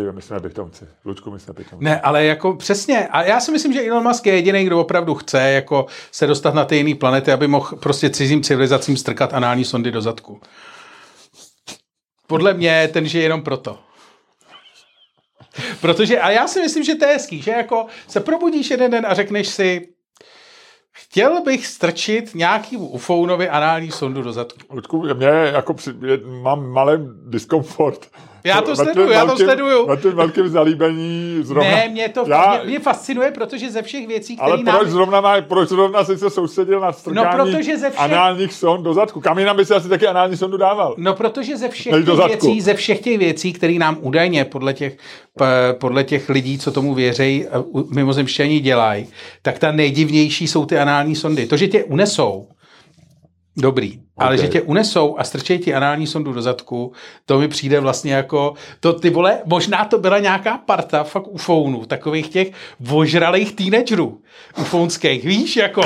ty, 0.00 0.12
my 0.12 0.22
jsme 0.22 0.40
bytomci. 0.40 0.84
Lučku, 1.04 1.30
my 1.30 1.40
jsme 1.40 1.54
bytomci. 1.54 1.84
Ne, 1.84 2.00
ale 2.00 2.24
jako 2.24 2.54
přesně. 2.54 3.08
A 3.08 3.22
já 3.22 3.40
si 3.40 3.52
myslím, 3.52 3.72
že 3.72 3.88
Elon 3.88 4.02
Musk 4.02 4.26
je 4.26 4.34
jediný, 4.34 4.64
kdo 4.64 4.80
opravdu 4.80 5.14
chce 5.14 5.50
jako 5.50 5.86
se 6.12 6.26
dostat 6.26 6.54
na 6.54 6.64
ty 6.64 6.76
jiné 6.76 6.94
planety, 6.94 7.32
aby 7.32 7.46
mohl 7.48 7.76
prostě 7.76 8.10
cizím 8.10 8.42
civilizacím 8.42 8.96
strkat 8.96 9.34
anální 9.34 9.64
sondy 9.64 9.90
do 9.90 10.00
zadku. 10.00 10.40
Podle 12.26 12.54
mě 12.54 12.88
ten 12.92 13.08
žije 13.08 13.24
jenom 13.24 13.42
proto. 13.42 13.78
Protože, 15.80 16.20
a 16.20 16.30
já 16.30 16.48
si 16.48 16.60
myslím, 16.60 16.84
že 16.84 16.94
to 16.94 17.04
je 17.04 17.12
hezký, 17.12 17.42
že 17.42 17.50
jako 17.50 17.86
se 18.08 18.20
probudíš 18.20 18.70
jeden 18.70 18.90
den 18.90 19.06
a 19.06 19.14
řekneš 19.14 19.48
si, 19.48 19.88
Chtěl 20.98 21.42
bych 21.42 21.66
strčit 21.66 22.34
nějaký 22.34 22.76
ufounovi 22.76 23.48
anální 23.48 23.90
sondu 23.90 24.22
do 24.22 24.32
zadku. 24.32 24.58
Ludku, 24.70 25.02
mě 25.14 25.26
jako 25.26 25.74
při, 25.74 25.90
mám 26.42 26.66
malý 26.66 26.92
diskomfort 27.28 28.08
já 28.46 28.60
to 28.60 28.76
sleduju, 28.76 29.10
já 29.10 29.26
to 29.26 29.36
sleduju. 29.36 29.86
Na 29.88 29.96
tím 29.96 30.12
velkém 30.12 30.48
zalíbení 30.48 31.38
zrovna. 31.42 31.70
Ne, 31.70 31.88
mě 31.88 32.08
to 32.08 32.24
já, 32.28 32.56
mě, 32.56 32.70
mě, 32.70 32.80
fascinuje, 32.80 33.30
protože 33.30 33.70
ze 33.70 33.82
všech 33.82 34.06
věcí, 34.06 34.36
které 34.36 34.52
Ale 34.52 34.62
proč 34.62 34.74
nám... 34.74 34.90
zrovna, 34.90 35.20
má, 35.20 35.40
proč 35.40 35.68
zrovna 35.68 36.04
jsi 36.04 36.18
se 36.18 36.30
soustředil 36.30 36.80
na 36.80 36.92
strkání 36.92 37.38
no, 37.38 37.44
protože 37.44 37.78
ze 37.78 37.90
všech... 37.90 38.00
análních 38.00 38.52
sond 38.52 38.82
do 38.82 38.94
zadku? 38.94 39.20
Kam 39.20 39.38
jinam 39.38 39.56
by 39.56 39.64
si 39.64 39.74
asi 39.74 39.88
taky 39.88 40.06
anální 40.06 40.36
sondu 40.36 40.56
dával? 40.56 40.94
No, 40.98 41.14
protože 41.14 41.56
ze 41.56 41.68
všech 41.68 41.94
těch 42.04 42.26
věcí, 42.26 42.60
ze 42.60 42.74
všech 42.74 43.00
těch 43.00 43.18
věcí, 43.18 43.52
které 43.52 43.74
nám 43.74 43.96
údajně 44.00 44.44
podle 44.44 44.74
těch, 44.74 44.96
podle 45.80 46.04
těch 46.04 46.28
lidí, 46.28 46.58
co 46.58 46.72
tomu 46.72 46.94
věří, 46.94 47.46
mimozemštění 47.94 48.60
dělají, 48.60 49.06
tak 49.42 49.58
ta 49.58 49.72
nejdivnější 49.72 50.48
jsou 50.48 50.66
ty 50.66 50.78
anální 50.78 51.14
sondy. 51.14 51.46
To, 51.46 51.56
že 51.56 51.68
tě 51.68 51.84
unesou, 51.84 52.48
Dobrý. 53.56 53.88
Okay. 53.88 54.26
Ale 54.26 54.38
že 54.38 54.48
tě 54.48 54.62
unesou 54.62 55.18
a 55.18 55.24
strčej 55.24 55.58
ti 55.58 55.74
anální 55.74 56.06
sondu 56.06 56.32
do 56.32 56.42
zadku, 56.42 56.92
to 57.26 57.38
mi 57.38 57.48
přijde 57.48 57.80
vlastně 57.80 58.14
jako, 58.14 58.54
to 58.80 58.92
ty 58.92 59.10
vole, 59.10 59.40
možná 59.44 59.84
to 59.84 59.98
byla 59.98 60.18
nějaká 60.18 60.58
parta 60.58 61.04
fakt 61.04 61.26
ufounů, 61.26 61.86
takových 61.86 62.28
těch 62.28 62.48
vožralých 62.80 63.54
teenagerů 63.54 64.20
ufounských, 64.58 65.24
víš, 65.24 65.56
jako. 65.56 65.82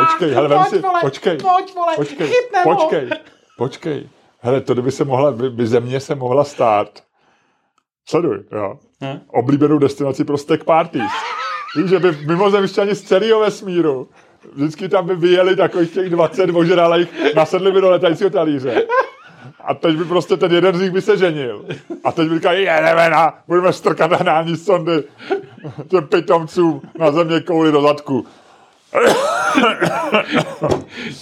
Počkej, 0.00 0.34
hele, 0.34 0.48
vem 0.48 0.64
si, 0.64 0.78
vole, 0.78 1.00
počkej, 1.00 1.36
pojď, 1.36 1.74
vole, 1.74 1.96
počkej, 1.96 2.30
počkej, 2.64 3.10
počkej, 3.58 4.08
hele, 4.40 4.60
to 4.60 4.72
kdyby 4.72 4.90
se 4.90 5.04
mohla, 5.04 5.32
by, 5.32 5.50
by 5.50 5.66
země 5.66 6.00
se 6.00 6.14
mohla 6.14 6.44
stát, 6.44 7.02
sleduj, 8.08 8.44
jo, 8.52 8.78
hm? 9.04 9.20
oblíbenou 9.28 9.78
destinaci 9.78 10.24
pro 10.24 10.38
stack 10.38 10.64
parties. 10.64 11.12
Víš, 11.76 11.90
že 11.90 11.98
by 11.98 12.12
mimozemšťani 12.26 12.94
z 12.94 13.02
celého 13.02 13.40
vesmíru 13.40 14.08
vždycky 14.52 14.88
tam 14.88 15.06
by 15.06 15.16
vyjeli 15.16 15.56
takových 15.56 15.90
těch 15.90 16.10
20 16.10 16.50
ožralých, 16.50 17.08
nasedli 17.36 17.72
by 17.72 17.80
do 17.80 17.90
letajícího 17.90 18.30
talíře. 18.30 18.86
A 19.64 19.74
teď 19.74 19.96
by 19.96 20.04
prostě 20.04 20.36
ten 20.36 20.52
jeden 20.52 20.76
z 20.76 20.80
nich 20.80 20.90
by 20.90 21.02
se 21.02 21.16
ženil. 21.16 21.64
A 22.04 22.12
teď 22.12 22.28
by 22.28 22.34
říkal, 22.34 22.54
jedeme 22.54 23.10
na, 23.10 23.34
budeme 23.48 23.72
strkat 23.72 24.12
anální 24.12 24.56
sondy 24.56 25.04
těm 25.88 26.06
pitomcům 26.06 26.82
na 26.98 27.12
země 27.12 27.40
kouli 27.40 27.72
do 27.72 27.82
zadku. 27.82 28.26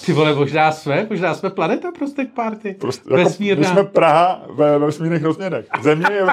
Ty 0.07 0.13
vole, 0.13 0.35
možná 0.35 0.73
jsme, 0.73 1.07
možná 1.11 1.35
jsme 1.35 1.51
planeta 1.51 1.93
prostek 1.99 2.29
party. 2.35 2.77
Prostě, 2.81 3.15
jako, 3.19 3.31
My 3.59 3.65
jsme 3.65 3.85
Praha 3.85 4.43
ve, 4.55 4.79
ve 4.79 4.87
vesmírných 4.87 5.25
rozměrech. 5.25 5.67
Země 5.83 6.07
je, 6.13 6.27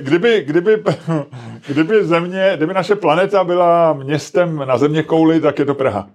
kdyby, 0.00 0.44
kdyby, 0.46 0.82
kdyby 1.66 2.04
země, 2.04 2.52
kdyby 2.56 2.74
naše 2.74 2.94
planeta 2.94 3.44
byla 3.44 3.92
městem 3.92 4.56
na 4.56 4.78
země 4.78 5.02
kouli, 5.02 5.40
tak 5.40 5.58
je 5.58 5.64
to 5.64 5.74
Praha. 5.74 6.10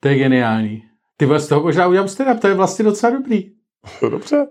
To 0.00 0.08
je 0.08 0.14
geniální. 0.14 0.82
Ty 1.16 1.28
z 1.38 1.48
toho 1.48 1.62
možná 1.62 1.86
udělám 1.86 2.08
stand 2.08 2.40
to 2.40 2.48
je 2.48 2.54
vlastně 2.54 2.84
docela 2.84 3.12
dobrý. 3.12 3.50
Dobře. 4.10 4.46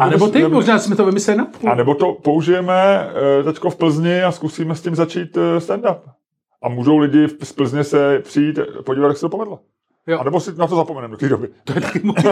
A 0.00 0.10
nebo 0.10 0.28
ty, 0.28 0.48
možná 0.48 0.78
jsme 0.78 0.96
to 0.96 1.04
vymysleli 1.04 1.38
na 1.38 1.44
půl. 1.44 1.70
A 1.70 1.74
nebo 1.74 1.94
to 1.94 2.12
použijeme 2.12 3.08
uh, 3.38 3.44
teďko 3.44 3.70
v 3.70 3.76
Plzni 3.76 4.22
a 4.22 4.32
zkusíme 4.32 4.74
s 4.74 4.82
tím 4.82 4.94
začít 4.94 5.36
uh, 5.36 5.42
stand-up. 5.42 6.00
A 6.62 6.68
můžou 6.68 6.98
lidi 6.98 7.28
z 7.42 7.52
Plzně 7.52 7.84
se 7.84 8.18
přijít 8.18 8.58
podívat, 8.84 9.08
jak 9.08 9.16
se 9.16 9.20
to 9.20 9.28
povedlo. 9.28 9.60
Jo. 10.06 10.18
A 10.18 10.24
nebo 10.24 10.40
si 10.40 10.54
na 10.54 10.66
to 10.66 10.76
zapomeneme 10.76 11.12
do 11.12 11.18
té 11.18 11.28
doby. 11.28 11.48
To 11.64 11.72
je 11.72 11.80
taky 11.80 12.00
možný. 12.04 12.30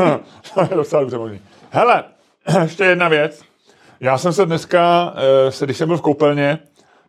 to 0.55 0.61
je 0.61 0.69
docela 0.75 1.03
dobře 1.03 1.19
možný. 1.19 1.41
Hele, 1.71 2.05
ještě 2.63 2.85
jedna 2.85 3.09
věc. 3.09 3.43
Já 4.01 4.19
jsem 4.19 4.33
se 4.33 4.47
dneska, 4.47 5.15
eh, 5.17 5.51
se, 5.53 5.65
když 5.65 5.77
jsem 5.77 5.89
byl 5.89 5.97
v 5.97 6.03
koupelně, 6.03 6.59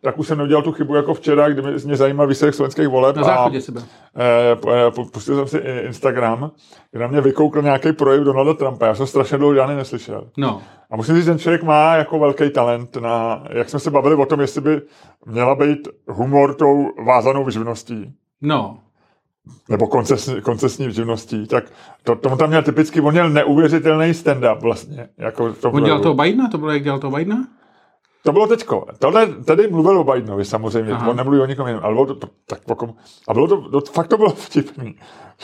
tak 0.02 0.18
už 0.18 0.26
jsem 0.26 0.38
neudělal 0.38 0.62
tu 0.62 0.72
chybu 0.72 0.94
jako 0.94 1.14
včera, 1.14 1.48
kdy 1.48 1.62
mě 1.62 1.96
zajímal 1.96 2.26
výsledek 2.26 2.54
slovenských 2.54 2.88
voleb. 2.88 3.16
Na 3.16 3.22
záchodě. 3.22 3.60
Eh, 4.16 4.90
po- 4.90 5.04
pustil 5.04 5.36
jsem 5.36 5.48
si 5.48 5.66
Instagram, 5.86 6.50
kde 6.90 7.00
na 7.00 7.06
mě 7.06 7.20
vykoukl 7.20 7.62
nějaký 7.62 7.92
projev 7.92 8.24
Donalda 8.24 8.54
Trumpa. 8.54 8.86
Já 8.86 8.94
jsem 8.94 9.06
strašně 9.06 9.38
dlouho 9.38 9.54
žádný 9.54 9.76
neslyšel. 9.76 10.28
No. 10.36 10.62
A 10.90 10.96
musím 10.96 11.14
říct, 11.14 11.24
že 11.24 11.30
ten 11.30 11.38
člověk 11.38 11.62
má 11.62 11.94
jako 11.96 12.18
velký 12.18 12.50
talent 12.50 12.96
na, 12.96 13.44
jak 13.50 13.68
jsme 13.70 13.78
se 13.80 13.90
bavili 13.90 14.14
o 14.14 14.26
tom, 14.26 14.40
jestli 14.40 14.60
by 14.60 14.82
měla 15.26 15.54
být 15.54 15.88
humor 16.08 16.54
tou 16.54 16.88
vázanou 17.06 17.44
vyživností 17.44 18.12
No. 18.42 18.78
Nebo 19.68 19.86
koncesní, 19.86 20.40
koncesní 20.40 20.92
živností, 20.92 21.46
tak 21.46 21.64
to, 22.02 22.16
tomu 22.16 22.36
tam 22.36 22.48
měl 22.48 22.62
typicky, 22.62 23.00
on 23.00 23.12
měl 23.12 23.30
neuvěřitelný 23.30 24.12
stand-up 24.12 24.60
vlastně. 24.60 25.08
Jako 25.18 25.52
v 25.52 25.60
tom 25.60 25.74
On 25.74 25.84
dělal 25.84 26.00
toho 26.00 26.14
Bidena? 26.14 26.48
To 26.48 26.58
bylo, 26.58 26.70
jak 26.70 26.82
dělal 26.82 26.98
toho 26.98 27.16
Bidena? 27.16 27.46
To 28.22 28.32
bylo 28.32 28.46
teďko. 28.46 28.86
Tohle, 28.98 29.26
tady 29.26 29.68
mluvil 29.68 29.98
o 29.98 30.04
Bidenovi 30.04 30.44
samozřejmě, 30.44 30.92
Aha. 30.92 31.10
On 31.10 31.16
nemluví 31.16 31.40
o 31.40 31.46
nikom 31.46 31.66
jiném, 31.66 31.84
ale 31.84 31.94
bylo 31.94 32.14
to, 32.14 32.28
tak 32.46 32.64
pokom, 32.64 32.94
a 33.28 33.34
bylo 33.34 33.48
to, 33.48 33.80
to, 33.80 33.92
fakt 33.92 34.08
to 34.08 34.16
bylo 34.16 34.30
vtipný. 34.34 34.98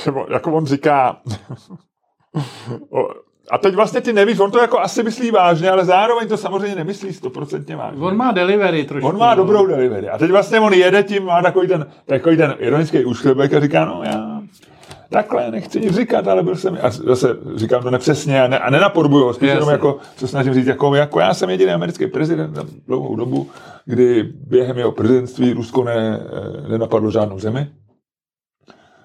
Že 0.04 0.10
on, 0.10 0.26
jako 0.32 0.52
on 0.52 0.66
říká, 0.66 1.20
o, 2.90 3.08
a 3.50 3.58
teď 3.58 3.74
vlastně 3.74 4.00
ty 4.00 4.12
nevíš, 4.12 4.38
on 4.38 4.50
to 4.50 4.58
jako 4.58 4.80
asi 4.80 5.02
myslí 5.02 5.30
vážně, 5.30 5.70
ale 5.70 5.84
zároveň 5.84 6.28
to 6.28 6.36
samozřejmě 6.36 6.76
nemyslí 6.76 7.12
stoprocentně 7.12 7.76
vážně. 7.76 8.00
On 8.00 8.16
má 8.16 8.32
delivery 8.32 8.84
trošku. 8.84 9.08
On 9.08 9.18
má 9.18 9.34
no. 9.34 9.42
dobrou 9.42 9.66
delivery. 9.66 10.08
A 10.08 10.18
teď 10.18 10.30
vlastně 10.30 10.60
on 10.60 10.72
jede 10.72 11.02
tím, 11.02 11.24
má 11.24 11.42
takový 11.42 11.68
ten, 11.68 11.86
takový 12.06 12.36
ten 12.36 12.54
ironický 12.58 13.04
úšklebek 13.04 13.54
a 13.54 13.60
říká, 13.60 13.84
no 13.84 14.02
já 14.04 14.42
takhle 15.12 15.50
nechci 15.50 15.80
nic 15.80 15.94
říkat, 15.94 16.28
ale 16.28 16.42
byl 16.42 16.56
jsem, 16.56 16.78
a 16.82 16.90
zase 16.90 17.36
říkám 17.56 17.82
to 17.82 17.90
nepřesně 17.90 18.42
a, 18.42 18.48
ne, 18.48 18.58
a 18.58 18.70
nenapodbuju, 18.70 19.24
ho, 19.24 19.34
spíš 19.34 19.48
Jasně. 19.48 19.56
jenom 19.56 19.70
jako, 19.70 19.98
se 20.16 20.28
snažím 20.28 20.54
říct, 20.54 20.66
jako, 20.66 20.94
jako 20.94 21.20
já 21.20 21.34
jsem 21.34 21.50
jediný 21.50 21.72
americký 21.72 22.06
prezident 22.06 22.54
za 22.54 22.64
dlouhou 22.86 23.16
dobu, 23.16 23.50
kdy 23.84 24.32
během 24.46 24.78
jeho 24.78 24.92
prezidentství 24.92 25.52
Rusko 25.52 25.84
ne, 25.84 26.20
nenapadlo 26.68 27.10
žádnou 27.10 27.38
zemi. 27.38 27.68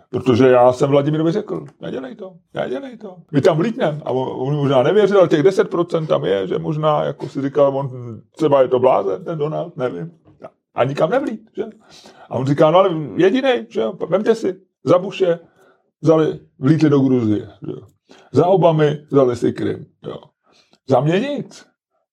Protože 0.09 0.47
já 0.47 0.73
jsem 0.73 0.89
Vladimirovi 0.89 1.31
řekl, 1.31 1.65
nedělej 1.81 2.15
to, 2.15 2.33
nedělej 2.53 2.97
to. 2.97 3.15
My 3.31 3.41
tam 3.41 3.57
vlítneme. 3.57 4.01
A 4.05 4.11
on, 4.11 4.47
on 4.47 4.55
možná 4.55 4.83
nevěřil, 4.83 5.19
ale 5.19 5.27
těch 5.27 5.43
10% 5.43 6.07
tam 6.07 6.25
je, 6.25 6.47
že 6.47 6.59
možná, 6.59 7.03
jako 7.03 7.29
si 7.29 7.41
říkal, 7.41 7.77
on, 7.77 7.89
třeba 8.35 8.61
je 8.61 8.67
to 8.67 8.79
blázen, 8.79 9.23
ten 9.23 9.37
Donald, 9.37 9.77
nevím. 9.77 10.11
A 10.75 10.83
nikam 10.83 11.09
nevlít, 11.09 11.49
že? 11.55 11.63
A 12.29 12.35
on 12.35 12.45
říká, 12.45 12.71
no 12.71 12.77
ale 12.77 12.89
jediný, 13.15 13.51
že 13.69 13.81
jo, 13.81 13.93
vemte 14.09 14.35
si, 14.35 14.61
za 14.83 14.97
Bushe 14.97 15.39
vzali, 16.01 16.39
vlítli 16.59 16.89
do 16.89 16.99
Gruzie, 16.99 17.39
že 17.39 17.71
jo. 17.71 17.87
Za 18.31 18.47
Obamy 18.47 19.05
vzali 19.11 19.35
si 19.35 19.53
Krym, 19.53 19.85
jo. 20.07 20.17
Za 20.89 20.99
mě 20.99 21.19
nic. 21.19 21.65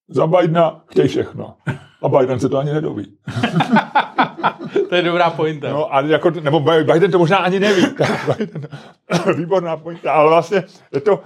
Za 0.07 0.27
Bidena 0.27 0.81
chtějí 0.87 1.07
všechno. 1.07 1.55
A 2.01 2.09
Biden 2.09 2.39
se 2.39 2.49
to 2.49 2.57
ani 2.57 2.73
nedoví. 2.73 3.17
To 4.89 4.95
je 4.95 5.01
dobrá 5.01 5.29
pointa. 5.29 5.69
No, 5.69 5.95
a 5.95 6.01
jako, 6.01 6.29
nebo 6.29 6.59
Biden 6.59 7.11
to 7.11 7.19
možná 7.19 7.37
ani 7.37 7.59
neví. 7.59 7.85
Biden, 8.37 8.67
výborná 9.37 9.77
pointa, 9.77 10.13
ale 10.13 10.29
vlastně 10.29 10.63
je 10.91 11.01
to, 11.01 11.23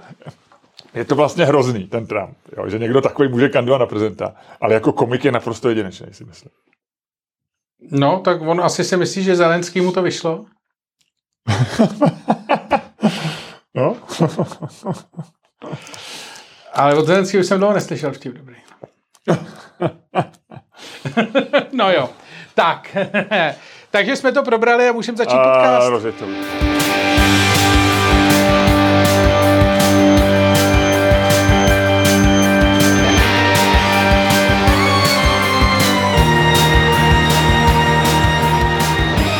je 0.94 1.04
to 1.04 1.14
vlastně 1.14 1.44
hrozný, 1.44 1.86
ten 1.86 2.06
Trump, 2.06 2.36
jo, 2.56 2.68
že 2.68 2.78
někdo 2.78 3.00
takový 3.00 3.28
může 3.28 3.48
kandidovat 3.48 3.78
na 3.78 3.86
prezidenta, 3.86 4.34
ale 4.60 4.74
jako 4.74 4.92
komik 4.92 5.24
je 5.24 5.32
naprosto 5.32 5.68
jedinečný, 5.68 6.06
si 6.12 6.24
myslím. 6.24 6.52
No, 7.90 8.20
tak 8.20 8.40
on 8.40 8.60
asi 8.60 8.84
si 8.84 8.96
myslí, 8.96 9.22
že 9.22 9.36
Zelenský 9.36 9.80
mu 9.80 9.92
to 9.92 10.02
vyšlo. 10.02 10.44
No? 13.74 13.96
Ale 16.72 16.94
od 16.94 17.06
Zelenského 17.06 17.40
už 17.40 17.46
jsem 17.46 17.58
dlouho 17.58 17.74
neslyšel 17.74 18.12
vtip 18.12 18.34
dobrý. 18.34 18.56
no 21.72 21.92
jo. 21.92 22.08
Tak. 22.54 22.96
Takže 23.90 24.16
jsme 24.16 24.32
to 24.32 24.42
probrali 24.42 24.88
a 24.88 24.92
můžeme 24.92 25.18
začít 25.18 25.36
a 25.36 25.54
podcast. 25.54 25.88
rozjeď 25.88 26.14
to. 26.14 26.26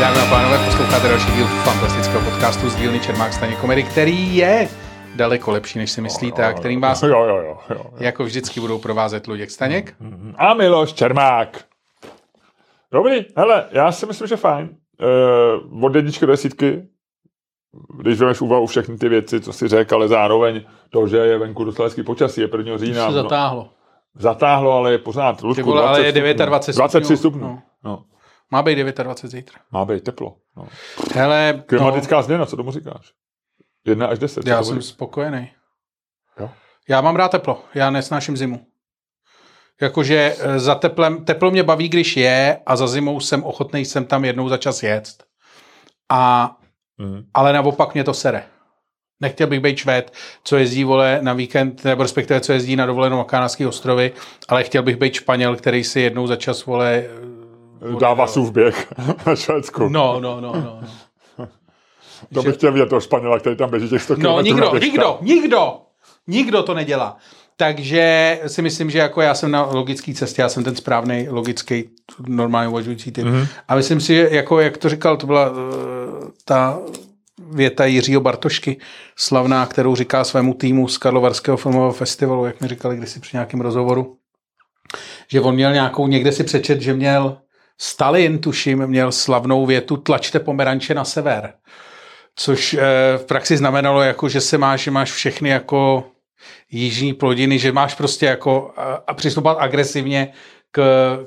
Dámy 0.01 0.21
a 0.21 0.27
pánové, 0.31 0.59
posloucháte 0.65 1.09
další 1.09 1.33
díl 1.33 1.47
fantastického 1.47 2.21
podcastu 2.21 2.71
z 2.71 2.75
dílny 2.75 3.01
Čermák 3.01 3.33
Staně 3.33 3.57
Komedy, 3.57 3.83
který 3.83 4.37
je 4.37 4.69
daleko 5.21 5.51
lepší, 5.51 5.79
než 5.79 5.91
si 5.91 6.01
myslíte, 6.01 6.45
a 6.47 6.53
kterým 6.53 6.81
vás 6.81 7.03
Jo, 7.03 7.09
jo, 7.09 7.37
jo. 7.37 7.59
jo. 7.71 7.85
jako 7.99 8.25
vždycky 8.25 8.61
budou 8.61 8.79
provázet 8.79 9.27
Luděk 9.27 9.51
Staněk. 9.51 9.95
A 10.37 10.55
Miloš 10.55 10.93
Čermák. 10.93 11.65
Dobrý, 12.93 13.21
hele, 13.37 13.69
já 13.71 13.93
si 13.93 14.07
myslím, 14.07 14.29
že 14.29 14.37
fajn. 14.37 14.69
Uh, 15.73 15.85
od 15.85 15.95
jedničky 15.95 16.27
do 16.27 16.33
desítky, 16.33 16.83
když 18.01 18.19
vezmeš 18.19 18.39
v 18.39 18.43
úvahu 18.43 18.67
všechny 18.67 18.99
ty 18.99 19.09
věci, 19.09 19.41
co 19.41 19.53
si 19.53 19.69
řekl, 19.69 19.95
ale 19.95 20.09
zároveň 20.09 20.65
to, 20.91 21.07
že 21.07 21.17
je 21.17 21.39
venku 21.39 21.65
docela 21.65 21.87
hezký 21.87 22.03
počasí, 22.03 22.41
je 22.41 22.49
1. 22.59 22.79
října. 22.79 23.01
Se 23.11 23.17
no, 23.17 23.23
zatáhlo. 23.23 23.71
zatáhlo, 24.15 24.73
ale 24.73 24.93
je 24.93 24.99
pořád. 24.99 25.43
Luďku, 25.43 25.55
Ty 25.55 25.63
vole, 25.63 25.83
ale 25.83 26.03
je 26.07 26.13
20 26.13 26.47
29 26.47 26.75
stupňů. 26.75 26.77
23 26.77 27.17
stupňů. 27.17 27.41
No. 27.49 27.63
No. 27.85 28.05
Má 28.51 28.63
být 28.63 28.79
29 28.79 29.31
zítra. 29.31 29.61
Má 29.73 29.85
být 29.85 30.05
teplo. 30.05 30.37
No. 30.57 30.67
Hele, 31.15 31.63
Klimatická 31.67 32.23
změna, 32.23 32.47
co 32.47 32.57
tomu 32.57 32.71
říkáš? 32.71 33.13
1 33.87 34.07
až 34.07 34.19
10. 34.19 34.43
co 34.43 34.49
já 34.51 34.63
jsem 34.63 34.75
říkáš? 34.75 34.85
spokojený. 34.85 35.51
Jo? 36.41 36.51
Já 36.89 37.01
mám 37.01 37.17
rád 37.17 37.29
teplo, 37.31 37.65
já 37.75 37.91
nesnáším 37.91 38.37
zimu. 38.37 38.67
Jakože 39.81 40.37
eh, 40.39 40.59
za 40.59 40.75
teplem, 40.75 41.25
teplo 41.25 41.51
mě 41.51 41.63
baví, 41.63 41.89
když 41.89 42.17
je 42.17 42.61
a 42.67 42.77
za 42.77 42.87
zimou 42.87 43.21
jsem 43.21 43.45
ochotný 43.45 43.85
sem 43.85 44.05
tam 44.05 44.25
jednou 44.25 44.49
za 44.49 44.57
čas 44.57 44.83
jet. 44.83 45.25
A, 46.09 46.57
Mhm. 46.99 47.25
ale 47.35 47.53
naopak 47.53 47.95
mě 47.95 48.05
to 48.05 48.15
sere. 48.15 48.45
Nechtěl 49.21 49.47
bych 49.47 49.61
být 49.61 49.77
švéd, 49.77 50.13
co 50.45 50.57
jezdí 50.57 50.85
vole 50.85 51.19
na 51.23 51.33
víkend, 51.33 51.85
nebo 51.85 52.03
respektive 52.03 52.41
co 52.41 52.53
jezdí 52.53 52.77
na 52.77 52.87
dovolenou 52.87 53.17
na 53.19 53.25
Kanárský 53.25 53.67
ostrovy, 53.67 54.13
ale 54.49 54.65
chtěl 54.65 54.83
bych 54.83 54.97
být 54.97 55.15
Španěl, 55.15 55.57
který 55.57 55.85
si 55.85 56.01
jednou 56.01 56.27
za 56.27 56.37
čas 56.37 56.67
vole... 56.67 57.05
eh, 57.95 58.01
Dává 58.01 58.27
v 58.27 58.51
běh 58.53 58.93
na 59.27 59.37
Švédsku. 59.37 59.89
No, 59.89 60.21
no, 60.21 60.41
no, 60.41 60.53
no. 60.53 60.61
no. 61.39 61.49
To 62.35 62.43
bych 62.43 62.55
chtěl 62.55 62.73
vidět 62.73 62.89
toho 62.89 63.01
Španěla, 63.01 63.39
který 63.39 63.57
tam 63.57 63.71
běží 63.71 63.89
těch 63.89 64.03
100 64.03 64.17
No, 64.17 64.41
nikdo, 64.41 64.79
nikdo, 64.79 65.19
nikdo, 65.21 65.81
nikdo 66.27 66.63
to 66.63 66.75
nedělá. 66.75 67.17
Takže 67.57 68.39
si 68.47 68.63
myslím, 68.63 68.91
že 68.91 68.99
jako 68.99 69.21
já 69.21 69.35
jsem 69.35 69.51
na 69.51 69.63
logické 69.63 70.15
cestě, 70.15 70.43
já 70.43 70.49
jsem 70.49 70.65
ten 70.65 70.77
správný, 70.77 71.27
logický, 71.29 71.85
normálně 72.27 72.69
uvažující 72.69 73.13
typ. 73.13 73.25
Mhm. 73.25 73.35
Mm-hmm. 73.35 73.49
A 73.69 73.77
myslím 73.77 74.01
si, 74.01 74.15
že 74.15 74.29
jako 74.31 74.61
jak 74.61 74.79
to 74.79 74.89
říkal, 74.89 75.17
to 75.17 75.27
byla 75.27 75.51
uh, 75.51 75.57
ta 76.45 76.79
věta 77.51 77.85
Jiřího 77.85 78.21
Bartošky, 78.21 78.77
slavná, 79.17 79.67
kterou 79.67 79.97
říká 79.97 80.25
svému 80.25 80.55
týmu 80.55 80.89
z 80.89 80.99
Karlovarského 80.99 81.57
filmového 81.57 81.93
festivalu, 81.93 82.45
jak 82.45 82.61
mi 82.61 82.69
říkali 82.69 82.97
kdysi 82.97 83.21
při 83.21 83.37
nějakém 83.37 83.61
rozhovoru, 83.61 84.17
že 85.29 85.41
on 85.41 85.55
měl 85.55 85.73
nějakou, 85.73 86.07
někde 86.07 86.33
si 86.33 86.45
přečet, 86.45 86.81
že 86.81 86.95
měl 86.95 87.37
Stalin, 87.83 88.39
tuším, 88.39 88.87
měl 88.87 89.13
slavnou 89.13 89.67
větu 89.67 89.97
tlačte 89.97 90.41
pomeranče 90.41 90.95
na 90.95 91.05
sever. 91.05 91.53
Což 92.43 92.75
eh, 92.75 92.83
v 93.19 93.25
praxi 93.25 93.57
znamenalo, 93.57 94.03
jako, 94.03 94.29
že 94.29 94.41
se 94.41 94.59
máš, 94.59 94.81
že 94.81 94.91
máš 94.91 95.13
všechny 95.13 95.49
jako 95.49 96.05
jižní 96.71 97.13
plodiny, 97.15 97.59
že 97.59 97.73
máš 97.73 97.95
prostě 97.95 98.27
jako 98.27 98.71
a, 99.07 99.15
přistupovat 99.15 99.57
agresivně 99.61 100.33
k, 100.73 100.81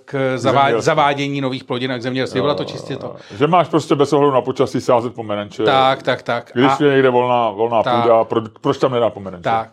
k 0.06 0.34
zavá, 0.38 0.60
Zemědělství. 0.62 0.86
zavádění 0.86 1.41
nových 1.41 1.63
plodin 1.63 1.91
a 1.91 1.97
k 1.97 2.02
zemědělství. 2.02 2.41
Bylo 2.41 2.56
to 2.56 2.63
čistě 2.65 2.97
to. 2.97 3.15
Že 3.38 3.47
máš 3.47 3.67
prostě 3.67 3.95
bez 3.95 4.13
ohledu 4.13 4.34
na 4.34 4.41
počasí 4.41 4.82
sázet 4.82 5.13
pomeranče. 5.13 5.63
Tak, 5.63 6.04
tak, 6.04 6.23
tak. 6.23 6.52
Když 6.54 6.71
A, 6.80 6.84
je 6.84 6.91
někde 6.93 7.10
volná, 7.10 7.49
volná 7.49 7.84
Tak. 7.84 8.02
půda, 8.02 8.23
pro, 8.23 8.41
proč 8.62 8.78
tam 8.78 8.91
nedá 8.91 9.10
pomeranče? 9.10 9.43
tak. 9.43 9.69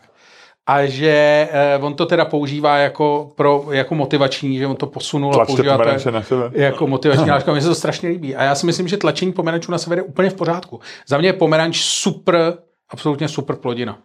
A 0.67 0.87
že 0.87 1.49
eh, 1.53 1.79
on 1.83 1.95
to 1.95 2.07
teda 2.07 2.25
používá 2.25 2.77
jako, 2.77 3.33
pro, 3.35 3.67
jako 3.71 3.95
motivační, 3.95 4.59
že 4.59 4.67
on 4.67 4.77
to 4.77 4.87
posunul 4.87 5.31
a 5.31 5.35
Tlačte 5.35 5.53
používá 5.57 5.79
to 5.79 6.11
na 6.11 6.23
sebe. 6.23 6.51
jako 6.53 6.87
motivační 6.87 7.31
láška. 7.31 7.53
Mně 7.53 7.61
se 7.61 7.69
to 7.69 7.75
strašně 7.75 8.09
líbí. 8.09 8.37
A 8.37 8.43
já 8.43 8.55
si 8.55 8.67
myslím, 8.67 8.89
že 8.89 8.97
tlačení 8.97 9.33
pomerančů 9.33 9.73
na 9.73 9.79
sever 9.79 9.99
je 9.99 10.03
úplně 10.03 10.31
v 10.31 10.35
pořádku. 10.35 10.81
Za 11.09 11.19
mě 11.19 11.29
je 11.29 11.33
pomeranč 11.33 11.81
super, 11.81 12.59
absolutně 12.89 13.29
super 13.29 13.57
plodina. 13.57 13.99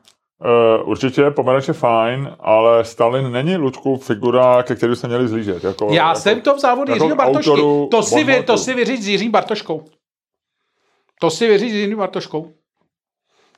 Uh, 0.45 0.89
určitě, 0.89 1.32
pomeranč 1.32 1.68
je 1.68 1.74
fajn, 1.74 2.36
ale 2.39 2.86
Stalin 2.86 3.32
není 3.32 3.58
Lučku 3.58 3.97
figura, 3.97 4.64
ke 4.64 4.76
který 4.76 4.95
se 4.95 5.08
měli 5.08 5.28
zlížet. 5.28 5.64
Jako, 5.64 5.88
Já 5.91 6.08
jako, 6.08 6.20
jsem 6.20 6.41
to 6.41 6.56
vzal 6.56 6.82
od 6.82 6.89
jako 6.89 6.93
Jiřího 7.03 7.16
Bartošky. 7.16 7.49
autoru 7.49 7.88
To 7.91 8.03
si, 8.03 8.24
vy, 8.24 8.43
to 8.43 8.58
si 8.58 8.74
vyříct 8.74 9.03
s 9.03 9.08
Jiřím 9.08 9.32
Bartoškou. 9.32 9.86
To 11.20 11.30
si 11.30 11.47
vyříct 11.47 11.72
s 11.72 11.76
Jiřím 11.76 11.97
Bartoškou. 11.97 12.51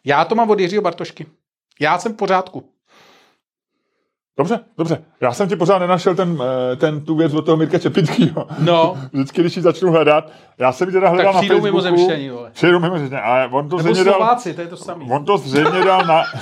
Já 0.06 0.26
to 0.26 0.36
mám 0.36 0.50
od 0.50 0.60
Jiřího 0.60 0.82
Bartošky. 0.82 1.26
Já 1.80 1.98
jsem 2.00 2.14
v 2.14 2.16
pořádku. 2.16 2.70
Dobře, 4.38 4.60
dobře. 4.78 5.04
Já 5.22 5.34
jsem 5.34 5.50
ti 5.50 5.56
pořád 5.56 5.80
nenašel 5.80 6.16
ten, 6.16 6.38
eh, 6.72 6.76
ten 6.76 7.02
tu 7.06 7.16
věc 7.16 7.34
od 7.34 7.42
toho 7.46 7.58
Mirka 7.58 7.80
Čepickýho. 7.80 8.48
No. 8.60 8.98
Vždycky, 9.14 9.42
když 9.42 9.56
ji 9.56 9.62
začnu 9.62 9.92
hledat, 9.92 10.32
já 10.58 10.72
jsem 10.72 10.88
ji 10.88 10.94
teda 10.94 11.10
hledal 11.10 11.34
Tak 11.34 11.36
na 11.36 11.42
Facebooku. 11.42 11.66
mimozemštění, 11.66 12.30
vole. 12.30 12.50
Přijdou 12.54 12.80
mimozemštění, 12.80 13.22
ale 13.22 13.48
on 13.48 13.70
to 13.70 13.78
Nebo 13.78 13.90
zřejmě 13.94 14.04
dal, 14.04 14.14
Slováci, 14.14 14.54
to 14.54 14.62
je 14.62 14.68
to 14.68 14.78
samé. 14.78 15.06
on 15.10 15.26
to 15.26 15.38
zřejmě 15.38 15.84
dal 15.86 16.06
na... 16.06 16.24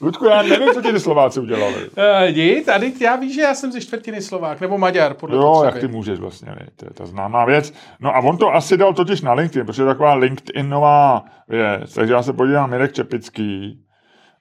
Ludku, 0.00 0.24
já 0.24 0.42
nevím, 0.42 0.68
co 0.74 0.82
ti 0.82 0.92
ty 0.92 1.00
Slováci 1.00 1.40
udělali. 1.40 1.74
Uh, 1.74 2.36
nic, 2.36 2.68
a 2.68 2.78
teď 2.78 3.00
já 3.00 3.16
víš, 3.16 3.34
že 3.34 3.40
já 3.40 3.54
jsem 3.54 3.72
ze 3.72 3.80
čtvrtiny 3.80 4.22
Slovák, 4.22 4.60
nebo 4.60 4.78
Maďar, 4.78 5.14
podle 5.14 5.36
Jo, 5.36 5.42
potřeby. 5.52 5.66
jak 5.66 5.80
ty 5.80 5.88
můžeš 5.96 6.18
vlastně, 6.18 6.48
ne? 6.50 6.66
to 6.76 6.86
je 6.86 6.90
ta 6.94 7.06
známá 7.06 7.44
věc. 7.44 7.72
No 8.00 8.16
a 8.16 8.18
on 8.18 8.36
to 8.36 8.54
asi 8.54 8.76
dal 8.76 8.94
totiž 8.94 9.20
na 9.22 9.32
LinkedIn, 9.32 9.66
protože 9.66 9.82
je 9.82 9.86
taková 9.86 10.14
LinkedInová 10.14 11.24
věc. 11.48 11.94
Takže 11.94 12.12
já 12.14 12.22
se 12.22 12.32
podívám 12.32 12.70
Mirek 12.70 12.92
Čepický, 12.92 13.80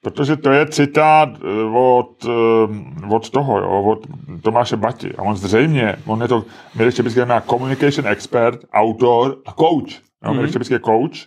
protože 0.04 0.38
to 0.38 0.52
je 0.52 0.68
citát 0.68 1.30
eh, 1.30 1.64
od, 1.78 2.26
eh, 2.26 3.14
od 3.16 3.30
toho, 3.30 3.60
jo, 3.60 3.84
od 3.84 4.08
Tomáše 4.42 4.78
Bati. 4.78 5.16
A 5.16 5.22
on 5.22 5.36
zřejmě, 5.36 5.96
on 6.06 6.22
je 6.22 6.28
to, 6.28 6.46
Mirek 6.76 6.96
Čepický 6.96 7.20
je 7.20 7.42
communication 7.50 8.08
expert, 8.08 8.60
autor 8.74 9.38
a 9.46 9.52
coach. 9.52 9.94
Jo, 9.94 10.00
mm-hmm. 10.24 10.36
Mirek 10.36 10.52
Čepický 10.52 10.74
je 10.74 10.80
coach. 10.80 11.18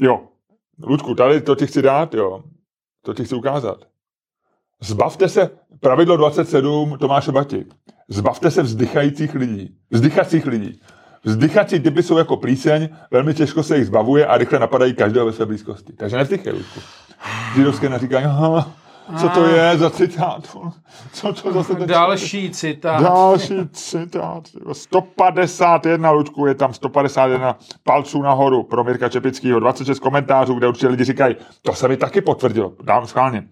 Jo, 0.00 0.20
Ludku, 0.86 1.14
tady 1.14 1.40
to 1.40 1.54
ti 1.54 1.66
chci 1.66 1.82
dát, 1.82 2.14
jo. 2.14 2.42
To 3.04 3.14
ti 3.14 3.24
chci 3.24 3.34
ukázat. 3.34 3.78
Zbavte 4.80 5.28
se, 5.28 5.50
pravidlo 5.80 6.16
27 6.16 6.98
Tomáše 6.98 7.32
Bati, 7.32 7.66
zbavte 8.08 8.50
se 8.50 8.62
vzdychajících 8.62 9.34
lidí, 9.34 9.76
vzdychacích 9.90 10.46
lidí. 10.46 10.80
Vzdychací 11.24 11.80
typy 11.80 12.02
jsou 12.02 12.18
jako 12.18 12.36
plíseň, 12.36 12.88
velmi 13.10 13.34
těžko 13.34 13.62
se 13.62 13.76
jich 13.76 13.86
zbavuje 13.86 14.26
a 14.26 14.38
rychle 14.38 14.58
napadají 14.58 14.94
každého 14.94 15.26
ve 15.26 15.32
své 15.32 15.46
blízkosti. 15.46 15.92
Takže 15.92 16.16
nevzdychej, 16.16 16.52
Ludku. 16.52 16.80
Židovské 17.54 17.88
naříkají, 17.88 18.24
aha, 18.24 18.72
co 19.16 19.28
to 19.28 19.46
je 19.46 19.78
za 19.78 19.90
citát? 19.90 20.56
Co 21.12 21.32
to 21.32 21.52
zase 21.52 21.74
ten 21.74 21.88
Další 21.88 22.50
citát. 22.50 23.02
Další 23.02 23.68
citát. 23.72 24.42
151, 24.72 26.10
Ludku, 26.10 26.46
je 26.46 26.54
tam 26.54 26.72
151 26.74 27.56
palců 27.84 28.22
nahoru 28.22 28.62
pro 28.62 28.84
Mirka 28.84 29.08
Čepickýho, 29.08 29.60
26 29.60 29.98
komentářů, 29.98 30.54
kde 30.54 30.68
určitě 30.68 30.88
lidi 30.88 31.04
říkají, 31.04 31.36
to 31.62 31.74
se 31.74 31.88
mi 31.88 31.96
taky 31.96 32.20
potvrdilo, 32.20 32.72
dám 32.82 33.06
schválně. 33.06 33.44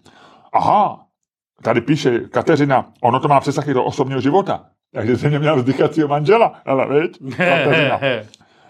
Aha, 0.53 0.99
tady 1.63 1.81
píše 1.81 2.19
Kateřina, 2.19 2.85
ono 3.01 3.19
to 3.19 3.27
má 3.27 3.39
přesah 3.39 3.67
i 3.67 3.73
do 3.73 3.83
osobního 3.83 4.21
života. 4.21 4.65
Takže 4.93 5.17
jsem 5.17 5.39
měl 5.39 5.55
vzdychacího 5.55 6.07
manžela, 6.07 6.53
ale 6.65 6.99
viď? 6.99 7.17
Kateřina. 7.37 7.99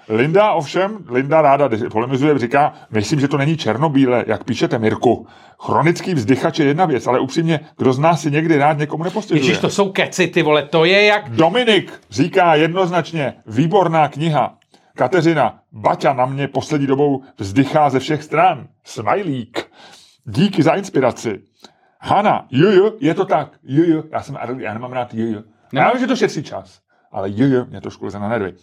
Linda 0.10 0.52
ovšem, 0.52 0.98
Linda 1.10 1.42
ráda 1.42 1.70
polemizuje, 1.92 2.40
říká, 2.40 2.74
myslím, 2.92 3.20
že 3.20 3.28
to 3.28 3.38
není 3.38 3.58
černobíle, 3.58 4.24
jak 4.28 4.44
píšete 4.44 4.80
Mirku. 4.80 5.28
Chronický 5.60 6.14
vzdychač 6.14 6.60
je 6.60 6.66
jedna 6.66 6.86
věc, 6.86 7.08
ale 7.08 7.20
upřímně, 7.20 7.60
kdo 7.78 7.94
z 7.94 8.00
nás 8.00 8.22
si 8.22 8.32
někdy 8.32 8.58
rád 8.58 8.78
někomu 8.78 9.04
nepostěžuje. 9.04 9.42
Ježíš, 9.42 9.58
to 9.58 9.70
jsou 9.70 9.92
keci, 9.92 10.28
ty 10.28 10.44
vole, 10.44 10.64
to 10.64 10.86
je 10.86 11.06
jak... 11.06 11.30
Dominik 11.30 11.94
říká 12.10 12.56
jednoznačně, 12.56 13.34
výborná 13.46 14.08
kniha. 14.08 14.58
Kateřina, 14.96 15.60
Baťa 15.72 16.14
na 16.14 16.26
mě 16.26 16.48
poslední 16.48 16.88
dobou 16.88 17.24
vzdychá 17.38 17.90
ze 17.90 18.00
všech 18.00 18.24
stran. 18.24 18.68
Smajlík. 18.84 19.72
Díky 20.26 20.64
za 20.64 20.74
inspiraci. 20.74 21.40
Hana, 22.00 22.48
juju, 22.52 22.98
je 23.00 23.14
to 23.14 23.26
tak. 23.26 23.52
Juju, 23.64 24.04
já 24.12 24.22
jsem 24.22 24.38
já 24.58 24.74
nemám 24.74 24.92
rád 24.92 25.14
juju. 25.14 25.44
No. 25.74 25.82
Já 25.82 25.92
vím, 25.92 26.00
že 26.00 26.08
to 26.08 26.16
šetří 26.16 26.44
čas, 26.44 26.80
ale 27.12 27.30
juju, 27.30 27.66
mě 27.66 27.82
to 27.82 27.90
škole 27.90 28.12
na 28.12 28.30
nervy. 28.30 28.54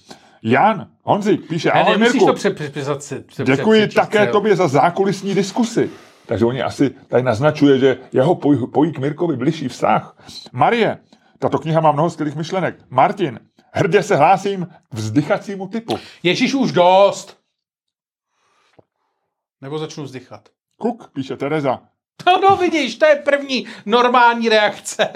Jan 0.47 0.91
Honzik 1.03 1.49
píše, 1.49 1.69
Ne, 1.75 1.81
ahoj 1.81 1.99
Mirku. 1.99 2.27
to 2.27 2.33
přepisat 2.33 3.03
si. 3.03 3.21
pře- 3.21 3.45
Děkuji 3.45 3.89
také 3.89 4.27
tobě 4.27 4.57
za 4.57 4.69
zákulisní 4.69 5.35
diskusy. 5.35 5.91
Takže 6.27 6.45
oni 6.45 6.63
asi 6.63 6.91
tady 6.91 7.23
naznačuje, 7.23 7.79
že 7.79 7.99
jeho 8.13 8.35
poj, 8.35 8.67
pojí 8.73 8.93
k 8.93 8.99
Mirkovi 8.99 9.37
bližší 9.37 9.69
vztah. 9.69 10.17
Marie, 10.53 10.99
tato 11.39 11.59
kniha 11.59 11.81
má 11.81 11.93
mnoho 11.93 12.11
skvělých 12.11 12.37
myšlenek. 12.37 12.75
Martin, 12.91 13.41
hrdě 13.73 14.03
se 14.03 14.17
hlásím 14.17 14.67
k 14.91 14.95
vzdychacímu 14.95 15.69
typu. 15.69 15.99
Ježíš, 16.23 16.55
už 16.55 16.73
dost. 16.73 17.39
Nebo 19.61 19.79
začnu 19.79 20.05
vzdychat. 20.05 20.49
Kuk, 20.81 21.11
píše 21.13 21.37
Tereza. 21.37 21.81
No, 22.27 22.41
no 22.41 22.57
vidíš, 22.57 22.97
to 22.97 23.07
je 23.07 23.17
první 23.17 23.67
normální 23.87 24.49
reakce. 24.49 25.09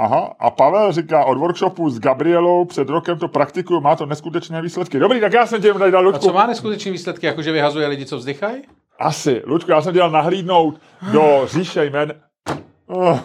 Aha, 0.00 0.34
a 0.38 0.50
Pavel 0.50 0.92
říká 0.92 1.24
od 1.24 1.38
workshopu 1.38 1.90
s 1.90 1.98
Gabrielou 1.98 2.64
před 2.64 2.88
rokem 2.88 3.18
to 3.18 3.28
praktikuju, 3.28 3.80
má 3.80 3.96
to 3.96 4.06
neskutečné 4.06 4.62
výsledky. 4.62 4.98
Dobrý, 4.98 5.20
tak 5.20 5.32
já 5.32 5.46
jsem 5.46 5.62
tě 5.62 5.74
tady 5.74 5.90
dal, 5.90 6.00
A 6.00 6.04
Ludku. 6.04 6.26
co 6.26 6.32
má 6.32 6.46
neskutečné 6.46 6.92
výsledky, 6.92 7.26
jako 7.26 7.42
že 7.42 7.52
vyhazuje 7.52 7.86
lidi, 7.86 8.06
co 8.06 8.16
vzdychají? 8.16 8.62
Asi, 8.98 9.42
Ludku, 9.46 9.70
já 9.70 9.82
jsem 9.82 9.94
dělal 9.94 10.10
nahlídnout 10.10 10.80
do 11.12 11.42
říše 11.46 11.84
jmen. 11.84 12.14
Oh. 12.86 13.18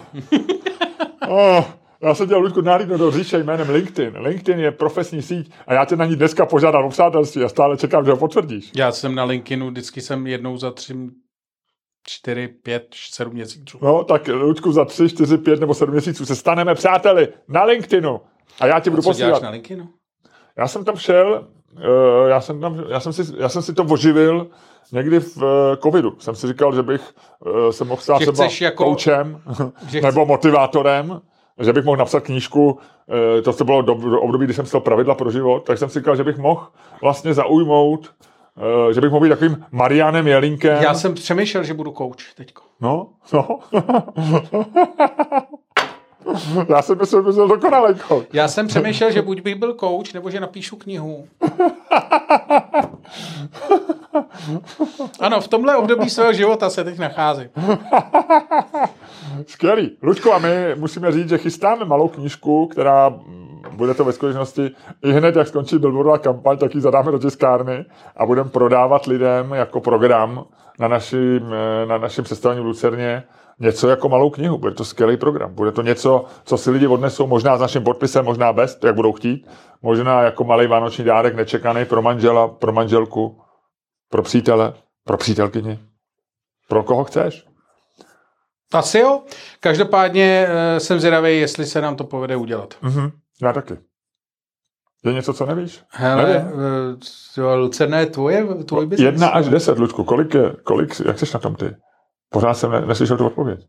Oh. 1.27 1.63
Já 2.01 2.15
jsem 2.15 2.27
dělal, 2.27 2.43
Ludku, 2.43 2.61
nahlídnout 2.61 2.99
do 2.99 3.11
říše 3.11 3.37
jménem 3.37 3.69
LinkedIn. 3.69 4.13
LinkedIn 4.17 4.63
je 4.63 4.71
profesní 4.71 5.21
síť 5.21 5.51
a 5.67 5.73
já 5.73 5.85
tě 5.85 5.95
na 5.95 6.05
ní 6.05 6.15
dneska 6.15 6.45
požádal 6.45 6.85
o 6.85 6.89
přátelství 6.89 7.43
a 7.43 7.49
stále 7.49 7.77
čekám, 7.77 8.05
že 8.05 8.11
ho 8.11 8.17
potvrdíš. 8.17 8.71
Já 8.75 8.91
jsem 8.91 9.15
na 9.15 9.23
LinkedInu, 9.23 9.69
vždycky 9.69 10.01
jsem 10.01 10.27
jednou 10.27 10.57
za 10.57 10.71
tři, 10.71 10.93
čtyři, 12.07 12.47
pět, 12.47 12.87
sedm 13.11 13.33
měsíců. 13.33 13.77
No, 13.81 14.03
tak 14.03 14.27
Ludku, 14.27 14.71
za 14.71 14.85
tři, 14.85 15.09
čtyři, 15.09 15.37
pět 15.37 15.59
nebo 15.59 15.73
sedm 15.73 15.91
měsíců 15.91 16.25
se 16.25 16.35
staneme 16.35 16.75
přáteli 16.75 17.27
na 17.47 17.63
LinkedInu. 17.63 18.21
A 18.59 18.67
já 18.67 18.79
ti 18.79 18.89
budu 18.89 19.01
Co 19.01 19.13
děláš 19.13 19.31
posílat. 19.31 19.43
na 19.43 19.49
LinkedInu? 19.49 19.89
Já 20.57 20.67
jsem 20.67 20.85
tam 20.85 20.95
šel, 20.95 21.47
eh, 21.77 22.29
já 22.29 22.41
jsem, 22.41 22.61
tam, 22.61 22.83
já 22.89 22.99
jsem, 22.99 23.13
si, 23.13 23.21
já 23.37 23.49
jsem 23.49 23.61
si 23.61 23.73
to 23.73 23.83
oživil 23.83 24.47
někdy 24.91 25.19
v 25.19 25.37
eh, 25.37 25.77
covidu. 25.77 26.15
Jsem 26.19 26.35
si 26.35 26.47
říkal, 26.47 26.75
že 26.75 26.83
bych 26.83 27.01
eh, 27.69 27.73
se 27.73 27.83
mohl 27.85 28.01
stát 28.01 28.19
Že 28.21 28.31
třeba 28.31 28.49
jako- 28.61 28.83
koučem 28.83 29.41
že 29.89 30.01
nebo 30.01 30.25
motivátorem, 30.25 31.21
že 31.59 31.73
bych 31.73 31.85
mohl 31.85 31.97
napsat 31.97 32.19
knížku, 32.19 32.79
eh, 33.37 33.41
to 33.41 33.53
se 33.53 33.63
bylo 33.63 33.81
do, 33.81 33.93
do 33.93 34.21
období, 34.21 34.45
kdy 34.45 34.53
jsem 34.53 34.65
psal 34.65 34.81
pravidla 34.81 35.15
pro 35.15 35.31
život, 35.31 35.59
tak 35.65 35.77
jsem 35.77 35.89
si 35.89 35.99
říkal, 35.99 36.15
že 36.15 36.23
bych 36.23 36.37
mohl 36.37 36.67
vlastně 37.01 37.33
zaujmout, 37.33 38.13
že 38.91 39.01
bych 39.01 39.11
mohl 39.11 39.23
být 39.23 39.29
takovým 39.29 39.65
Marianem 39.71 40.27
Jelinkem. 40.27 40.83
Já 40.83 40.93
jsem 40.93 41.13
přemýšlel, 41.13 41.63
že 41.63 41.73
budu 41.73 41.91
coach 41.91 42.33
teďko. 42.35 42.61
No, 42.81 43.07
no. 43.33 43.59
Já 46.69 46.81
jsem 46.81 46.97
myslel, 46.97 47.31
že 47.31 47.35
byl 47.35 47.47
dokonalý 47.47 47.95
coach. 48.07 48.25
Já 48.33 48.47
jsem 48.47 48.67
přemýšlel, 48.67 49.11
že 49.11 49.21
buď 49.21 49.41
bych 49.41 49.55
byl 49.55 49.73
coach, 49.73 50.13
nebo 50.13 50.29
že 50.29 50.39
napíšu 50.39 50.75
knihu. 50.75 51.27
Ano, 55.19 55.41
v 55.41 55.47
tomhle 55.47 55.75
období 55.75 56.09
svého 56.09 56.33
života 56.33 56.69
se 56.69 56.83
teď 56.83 56.99
nacházím. 56.99 57.49
Skvělý. 59.47 59.97
Luďko, 60.01 60.33
a 60.33 60.39
my 60.39 60.49
musíme 60.75 61.11
říct, 61.11 61.29
že 61.29 61.37
chystáme 61.37 61.85
malou 61.85 62.07
knížku, 62.07 62.67
která 62.67 63.13
bude 63.71 63.93
to 63.93 64.05
ve 64.05 64.13
skutečnosti 64.13 64.71
i 65.03 65.11
hned, 65.11 65.35
jak 65.35 65.47
skončí 65.47 65.77
billboardová 65.77 66.17
kampaň, 66.17 66.57
tak 66.57 66.75
ji 66.75 66.81
zadáme 66.81 67.11
do 67.11 67.19
tiskárny 67.19 67.85
a 68.17 68.25
budeme 68.25 68.49
prodávat 68.49 69.05
lidem 69.05 69.51
jako 69.51 69.81
program 69.81 70.45
na 70.79 70.87
našem, 70.87 71.53
eh, 71.53 71.85
na 71.85 71.97
našem 71.97 72.23
představení 72.23 72.61
v 72.61 72.65
Lucerně 72.65 73.23
něco 73.59 73.89
jako 73.89 74.09
malou 74.09 74.29
knihu. 74.29 74.57
Bude 74.57 74.73
to 74.73 74.85
skvělý 74.85 75.17
program. 75.17 75.53
Bude 75.53 75.71
to 75.71 75.81
něco, 75.81 76.25
co 76.43 76.57
si 76.57 76.71
lidi 76.71 76.87
odnesou 76.87 77.27
možná 77.27 77.57
s 77.57 77.61
naším 77.61 77.83
podpisem, 77.83 78.25
možná 78.25 78.53
bez, 78.53 78.79
jak 78.83 78.95
budou 78.95 79.13
chtít. 79.13 79.47
Možná 79.81 80.21
jako 80.21 80.43
malý 80.43 80.67
vánoční 80.67 81.03
dárek 81.03 81.35
nečekaný 81.35 81.85
pro 81.85 82.01
manžela, 82.01 82.47
pro 82.47 82.71
manželku, 82.71 83.41
pro 84.09 84.21
přítele, 84.21 84.73
pro 85.03 85.17
přítelkyni. 85.17 85.79
Pro 86.67 86.83
koho 86.83 87.03
chceš. 87.03 87.45
Asi 88.73 88.99
jo. 88.99 89.21
Každopádně 89.59 90.47
eh, 90.49 90.79
jsem 90.79 90.99
zvědavý, 90.99 91.39
jestli 91.39 91.65
se 91.65 91.81
nám 91.81 91.95
to 91.95 92.03
povede 92.03 92.35
udělat. 92.35 92.73
Mhm, 92.81 93.11
já 93.41 93.53
taky. 93.53 93.77
Je 95.05 95.13
něco, 95.13 95.33
co 95.33 95.45
nevíš? 95.45 95.81
Hele, 95.89 96.23
Nevím. 96.33 96.47
eh, 97.37 97.41
jo, 97.41 97.55
Lucerna 97.57 97.99
je 97.99 98.05
tvoje, 98.05 98.45
tvůj 98.65 98.85
biznes. 98.85 99.05
Jedna 99.05 99.27
až 99.29 99.45
deset, 99.49 99.79
Lučku, 99.79 100.03
kolik 100.03 100.33
je, 100.33 100.53
kolik, 100.63 100.99
jak 101.05 101.19
jsi 101.19 101.25
na 101.33 101.39
tom 101.39 101.55
ty? 101.55 101.75
Pořád 102.29 102.53
jsem 102.53 102.71
ne, 102.71 102.81
neslyšel 102.81 103.17
tu 103.17 103.25
odpověď. 103.27 103.59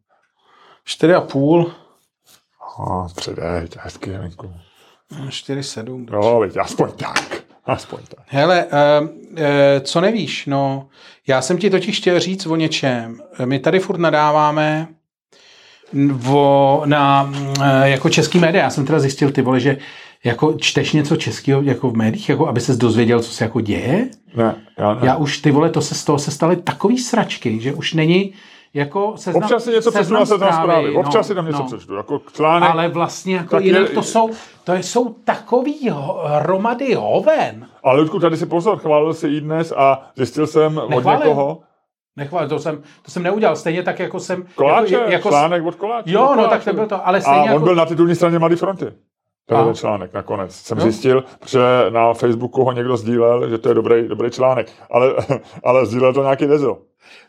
Čtyři 0.85 1.14
a 1.14 1.21
půl, 1.21 1.73
Oh, 2.79 3.09
předej, 3.17 3.69
to 3.69 3.79
je 3.79 3.83
hezký, 3.83 4.11
Jelinku. 4.11 4.53
čtyři 5.29 5.62
sedm. 5.62 6.07
Jo, 6.12 6.41
veď, 6.41 6.57
aspoň 6.57 6.93
tak. 6.93 7.43
Aspoň 7.64 7.99
tak. 8.17 8.25
Hele, 8.29 8.67
uh, 8.67 9.09
uh, 9.09 9.45
co 9.83 10.01
nevíš? 10.01 10.47
No, 10.47 10.89
já 11.29 11.43
jsem 11.43 11.59
ti 11.59 11.71
totiž 11.71 12.01
chtěl 12.01 12.21
říct 12.21 12.47
o 12.47 12.57
něčem. 12.57 13.21
My 13.45 13.59
tady 13.59 13.79
furt 13.79 13.99
nadáváme 13.99 14.89
vo, 16.12 16.82
na 16.84 17.22
uh, 17.59 17.64
jako 17.82 18.09
český 18.11 18.39
média. 18.39 18.64
Já 18.64 18.70
jsem 18.70 18.87
teda 18.87 18.99
zjistil, 18.99 19.30
ty 19.32 19.43
vole, 19.43 19.61
že 19.61 19.76
jako 20.24 20.53
čteš 20.59 20.93
něco 20.93 21.16
českého 21.16 21.62
jako 21.62 21.91
v 21.91 21.97
médiích, 21.97 22.28
jako 22.28 22.49
aby 22.49 22.61
ses 22.61 22.76
dozvěděl, 22.76 23.20
co 23.22 23.30
se 23.32 23.45
jako 23.45 23.61
děje. 23.61 24.09
Ne, 24.37 24.55
já 24.78 24.95
ne. 24.95 25.01
Já 25.03 25.16
už, 25.16 25.39
ty 25.39 25.51
vole, 25.51 25.70
to 25.70 25.80
se 25.80 25.95
z 25.95 26.05
toho 26.05 26.18
se 26.18 26.30
staly 26.30 26.57
takový 26.57 26.99
sračky, 26.99 27.61
že 27.61 27.74
už 27.74 27.95
není 27.95 28.32
jako 28.74 29.12
seznam, 29.16 29.43
Občas 29.43 29.64
si 29.64 29.70
něco 29.70 29.91
přečtu 29.91 30.14
na 30.14 30.26
seznam 30.26 30.53
zprávy. 30.62 30.95
Občas 30.95 31.26
si 31.26 31.34
tam 31.34 31.47
něco 31.47 31.62
přečtu. 31.62 31.95
Jako 31.95 32.20
článek. 32.32 32.70
Ale 32.70 32.89
vlastně 32.89 33.37
jako 33.37 33.57
Tak 33.57 33.64
je- 33.64 33.66
jinak 33.72 33.91
to 33.91 34.03
jsou, 34.03 34.30
to 34.64 34.74
jsou 34.74 35.14
takový 35.24 35.91
hromady 36.24 36.95
hoven. 36.95 37.66
Ale 37.84 38.01
Ludku, 38.01 38.18
tady 38.20 38.37
si 38.37 38.47
pozor, 38.47 38.78
chválil 38.78 39.14
si 39.14 39.28
i 39.28 39.41
dnes 39.41 39.72
a 39.76 40.03
zjistil 40.16 40.47
jsem 40.47 40.78
od 40.78 40.91
Nechválil. 40.91 41.18
někoho, 41.20 41.61
Nechval, 42.17 42.49
to 42.49 42.59
jsem, 42.59 42.83
to 43.03 43.11
jsem 43.11 43.23
neudělal. 43.23 43.57
Stejně 43.57 43.83
tak, 43.83 43.99
jako 43.99 44.21
jsem... 44.21 44.45
Koláče, 44.55 44.95
jako, 44.95 45.11
jako, 45.11 45.29
článek 45.29 45.64
od 45.67 45.75
Koláče. 45.75 46.11
Jo, 46.12 46.23
od 46.23 46.29
no 46.29 46.35
Koláče. 46.35 46.51
tak 46.51 46.64
to 46.64 46.73
byl 46.73 46.87
to, 46.87 47.07
ale 47.09 47.19
A 47.19 47.21
stejně 47.21 47.41
on 47.41 47.47
jako... 47.47 47.64
byl 47.64 47.75
na 47.75 47.87
titulní 47.87 48.14
straně 48.14 48.39
Mladé 48.39 48.57
fronty. 48.57 48.87
To 49.49 49.57
A? 49.57 49.59
je 49.59 49.64
ten 49.64 49.75
článek 49.75 50.12
nakonec. 50.12 50.55
Jsem 50.55 50.79
Jo. 50.79 50.83
zjistil, 50.83 51.25
že 51.47 51.59
na 51.91 52.14
Facebooku 52.14 52.64
ho 52.64 52.73
někdo 52.73 52.97
sdílel, 52.97 53.51
že 53.51 53.59
to 53.59 53.69
je 53.69 53.75
dobrý, 53.75 54.09
dobrý 54.09 54.31
článek. 54.31 54.71
Ale, 54.91 55.14
ale 55.64 55.87
sdílel 55.87 56.14
to 56.14 56.23
nějaký 56.23 56.47
dezo. 56.47 56.79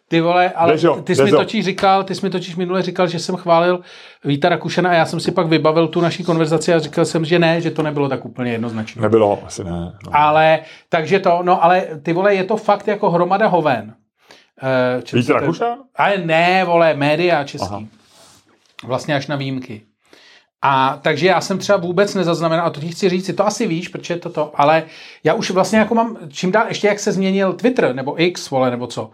Ty 0.09 0.21
vole, 0.21 0.49
ale 0.49 0.71
Dežo, 0.71 0.95
ty 1.03 1.15
jsi 1.15 1.21
mi 1.23 1.25
Dezo. 1.31 1.38
totiž 1.38 1.65
říkal, 1.65 2.03
ty 2.03 2.15
jsi 2.15 2.25
mi 2.25 2.29
totiž 2.29 2.55
minule 2.55 2.81
říkal, 2.81 3.07
že 3.07 3.19
jsem 3.19 3.35
chválil 3.35 3.79
Víta 4.25 4.49
Rakušana 4.49 4.89
a 4.89 4.93
já 4.93 5.05
jsem 5.05 5.19
si 5.19 5.31
pak 5.31 5.47
vybavil 5.47 5.88
tu 5.88 6.01
naší 6.01 6.23
konverzaci 6.23 6.73
a 6.73 6.79
říkal 6.79 7.05
jsem, 7.05 7.25
že 7.25 7.39
ne, 7.39 7.61
že 7.61 7.71
to 7.71 7.83
nebylo 7.83 8.09
tak 8.09 8.25
úplně 8.25 8.51
jednoznačné. 8.51 9.01
Nebylo, 9.01 9.39
asi 9.45 9.63
ne. 9.63 9.71
No. 9.71 10.11
Ale, 10.11 10.59
takže 10.89 11.19
to, 11.19 11.39
no 11.41 11.63
ale 11.63 11.88
ty 12.03 12.13
vole, 12.13 12.35
je 12.35 12.43
to 12.43 12.57
fakt 12.57 12.88
jako 12.88 13.11
hromada 13.11 13.47
hoven. 13.47 13.93
Eh, 14.63 15.01
četl 15.01 15.17
Vít 15.17 15.23
jsi 15.23 15.27
to- 15.27 15.39
Rakušan? 15.39 15.77
Ale 15.95 16.17
ne, 16.17 16.63
vole, 16.65 16.93
média 16.93 17.43
český. 17.43 17.67
Aha. 17.67 17.83
Vlastně 18.83 19.15
až 19.15 19.27
na 19.27 19.35
výjimky. 19.35 19.81
A 20.61 20.99
takže 21.01 21.27
já 21.27 21.41
jsem 21.41 21.57
třeba 21.57 21.77
vůbec 21.77 22.15
nezaznamenal, 22.15 22.65
a 22.65 22.69
to 22.69 22.79
ti 22.79 22.87
chci 22.89 23.09
říct, 23.09 23.31
to 23.37 23.45
asi 23.45 23.67
víš, 23.67 23.87
proč 23.87 24.09
je 24.09 24.15
to 24.17 24.29
to, 24.29 24.51
ale 24.55 24.83
já 25.23 25.33
už 25.33 25.51
vlastně 25.51 25.79
jako 25.79 25.95
mám, 25.95 26.17
čím 26.29 26.51
dál, 26.51 26.65
ještě 26.67 26.87
jak 26.87 26.99
se 26.99 27.11
změnil 27.11 27.53
Twitter, 27.53 27.95
nebo 27.95 28.21
X, 28.21 28.49
vole, 28.49 28.71
nebo 28.71 28.87
co, 28.87 29.09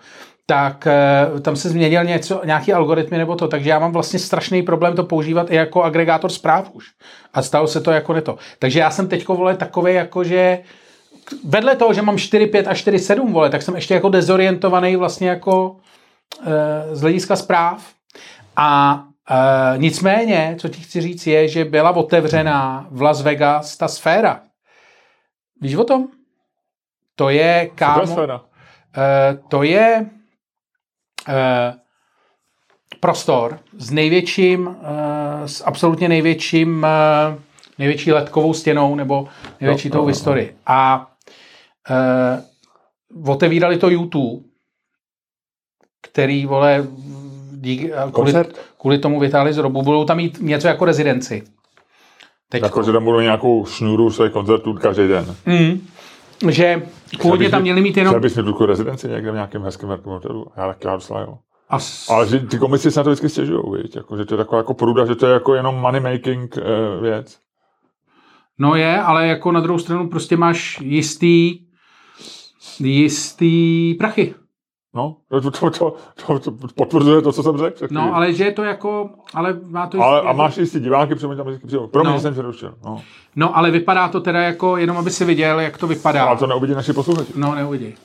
tak 0.45 0.87
eh, 0.87 1.39
tam 1.41 1.55
se 1.55 1.69
změnil 1.69 2.03
něco, 2.03 2.41
nějaký 2.45 2.73
algoritmy 2.73 3.17
nebo 3.17 3.35
to, 3.35 3.47
takže 3.47 3.69
já 3.69 3.79
mám 3.79 3.91
vlastně 3.91 4.19
strašný 4.19 4.63
problém 4.63 4.95
to 4.95 5.03
používat 5.03 5.51
i 5.51 5.55
jako 5.55 5.83
agregátor 5.83 6.31
zpráv 6.31 6.69
už. 6.73 6.85
A 7.33 7.41
stalo 7.41 7.67
se 7.67 7.81
to 7.81 7.91
jako 7.91 8.13
neto. 8.13 8.37
Takže 8.59 8.79
já 8.79 8.91
jsem 8.91 9.07
teďko, 9.07 9.35
vole, 9.35 9.57
takový 9.57 9.93
jako, 9.93 10.23
že 10.23 10.59
vedle 11.43 11.75
toho, 11.75 11.93
že 11.93 12.01
mám 12.01 12.15
4.5 12.15 12.69
a 12.69 12.73
4.7, 12.73 13.31
vole, 13.31 13.49
tak 13.49 13.61
jsem 13.61 13.75
ještě 13.75 13.93
jako 13.93 14.09
dezorientovaný 14.09 14.95
vlastně 14.95 15.29
jako 15.29 15.75
e, 16.45 16.95
z 16.95 17.01
hlediska 17.01 17.35
zpráv. 17.35 17.93
A 18.55 19.03
e, 19.29 19.77
nicméně, 19.77 20.55
co 20.59 20.69
ti 20.69 20.81
chci 20.81 21.01
říct, 21.01 21.27
je, 21.27 21.47
že 21.47 21.65
byla 21.65 21.91
otevřená 21.91 22.87
v 22.91 23.01
Las 23.01 23.21
Vegas 23.21 23.77
ta 23.77 23.87
sféra. 23.87 24.41
Víš 25.61 25.75
o 25.75 25.83
tom? 25.83 26.07
To 27.15 27.29
je, 27.29 27.69
kámo, 27.75 28.17
e, 28.21 28.37
to 29.47 29.63
je 29.63 30.05
e, 31.27 31.73
prostor 32.99 33.59
s 33.77 33.91
největším, 33.91 34.67
e, 34.67 35.47
s 35.47 35.63
absolutně 35.65 36.09
největším, 36.09 36.85
e, 36.85 36.89
největší 37.77 38.11
letkovou 38.11 38.53
stěnou, 38.53 38.95
nebo 38.95 39.27
největší 39.61 39.87
Jo, 39.87 39.91
tou 39.91 39.99
jo, 39.99 40.05
v 40.05 40.07
historii. 40.07 40.55
A 40.65 41.07
e, 41.89 42.43
otevírali 43.31 43.77
to 43.77 43.89
YouTube, 43.89 44.43
který, 46.01 46.45
vole, 46.45 46.87
díky, 47.51 47.91
kvůli, 48.13 48.33
kvůli 48.79 48.97
tomu 48.97 49.19
vytáhli 49.19 49.53
z 49.53 49.57
robu. 49.57 49.81
Budou 49.81 50.05
tam 50.05 50.17
mít 50.17 50.37
něco 50.41 50.67
jako 50.67 50.85
rezidenci. 50.85 51.43
Teď. 52.49 52.63
Jako, 52.63 52.83
že 52.83 52.91
tam 52.91 53.03
budou 53.03 53.19
nějakou 53.19 53.65
šňůru 53.65 54.11
svých 54.11 54.31
koncertů 54.31 54.73
každý 54.73 55.07
den. 55.07 55.35
Mm, 55.45 55.87
že 56.49 56.87
původně 57.21 57.49
tam 57.49 57.61
měli 57.61 57.81
mít 57.81 57.97
jenom... 57.97 58.11
Chtěl 58.11 58.21
bys 58.21 58.35
mít 58.37 58.43
tu 58.57 58.65
rezidenci 58.65 59.07
někde 59.07 59.31
v 59.31 59.33
nějakém 59.33 59.63
hezkém 59.63 59.89
velkém 59.89 60.11
hotelu? 60.13 60.45
Já 60.57 60.67
taky 60.67 60.87
rád 60.87 61.03
slavil. 61.03 61.37
A 61.69 61.79
s- 61.79 62.09
Ale 62.09 62.27
že 62.27 62.39
ty 62.39 62.57
komisi 62.57 62.91
se 62.91 62.99
na 62.99 63.03
to 63.03 63.09
vždycky 63.09 63.29
stěžují? 63.29 63.83
Jako, 63.95 64.17
že 64.17 64.25
to 64.25 64.33
je 64.33 64.37
taková 64.37 64.57
jako 64.57 64.73
průda, 64.73 65.05
že 65.05 65.15
to 65.15 65.25
je 65.27 65.33
jako 65.33 65.55
jenom 65.55 65.75
money 65.75 66.01
making 66.01 66.57
uh, 66.57 67.03
věc. 67.03 67.37
No 68.59 68.75
je, 68.75 69.01
ale 69.01 69.27
jako 69.27 69.51
na 69.51 69.59
druhou 69.59 69.79
stranu 69.79 70.09
prostě 70.09 70.37
máš 70.37 70.79
jistý 70.81 71.59
jistý 72.79 73.93
prachy. 73.93 74.35
No, 74.95 75.17
to, 75.29 75.41
to, 75.51 75.69
to, 75.69 75.95
to, 76.27 76.39
to, 76.39 76.51
potvrzuje 76.75 77.21
to, 77.21 77.31
co 77.31 77.43
jsem 77.43 77.57
řekl. 77.57 77.87
No, 77.91 78.15
ale 78.15 78.33
že 78.33 78.43
je 78.43 78.51
to 78.51 78.63
jako, 78.63 79.09
ale 79.33 79.59
má 79.67 79.87
to 79.87 80.01
ale 80.01 80.15
jistý, 80.17 80.25
a 80.25 80.29
jako, 80.29 80.37
máš 80.37 80.57
jistý 80.57 80.79
diváky, 80.79 81.15
protože 81.15 81.27
tam 81.27 81.45
vždycky 81.47 81.67
přijde. 81.67 81.87
Pro 81.87 82.03
mě 82.03 82.11
No. 82.13 82.19
jsem 82.19 82.33
přerušil. 82.33 82.75
No. 82.85 83.01
No, 83.35 83.57
ale 83.57 83.71
vypadá 83.71 84.07
to 84.07 84.21
teda 84.21 84.41
jako, 84.41 84.77
jenom 84.77 84.97
aby 84.97 85.11
si 85.11 85.25
viděl, 85.25 85.59
jak 85.59 85.77
to 85.77 85.87
vypadá. 85.87 86.25
Ale 86.25 86.37
to 86.37 86.47
neuvidí 86.47 86.73
naši 86.73 86.93
posluchači. 86.93 87.33
No, 87.35 87.55
neuvidí. 87.55 87.95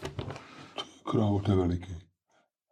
Krávo, 1.11 1.41
to 1.45 1.51
je 1.51 1.57
veliký. 1.57 1.97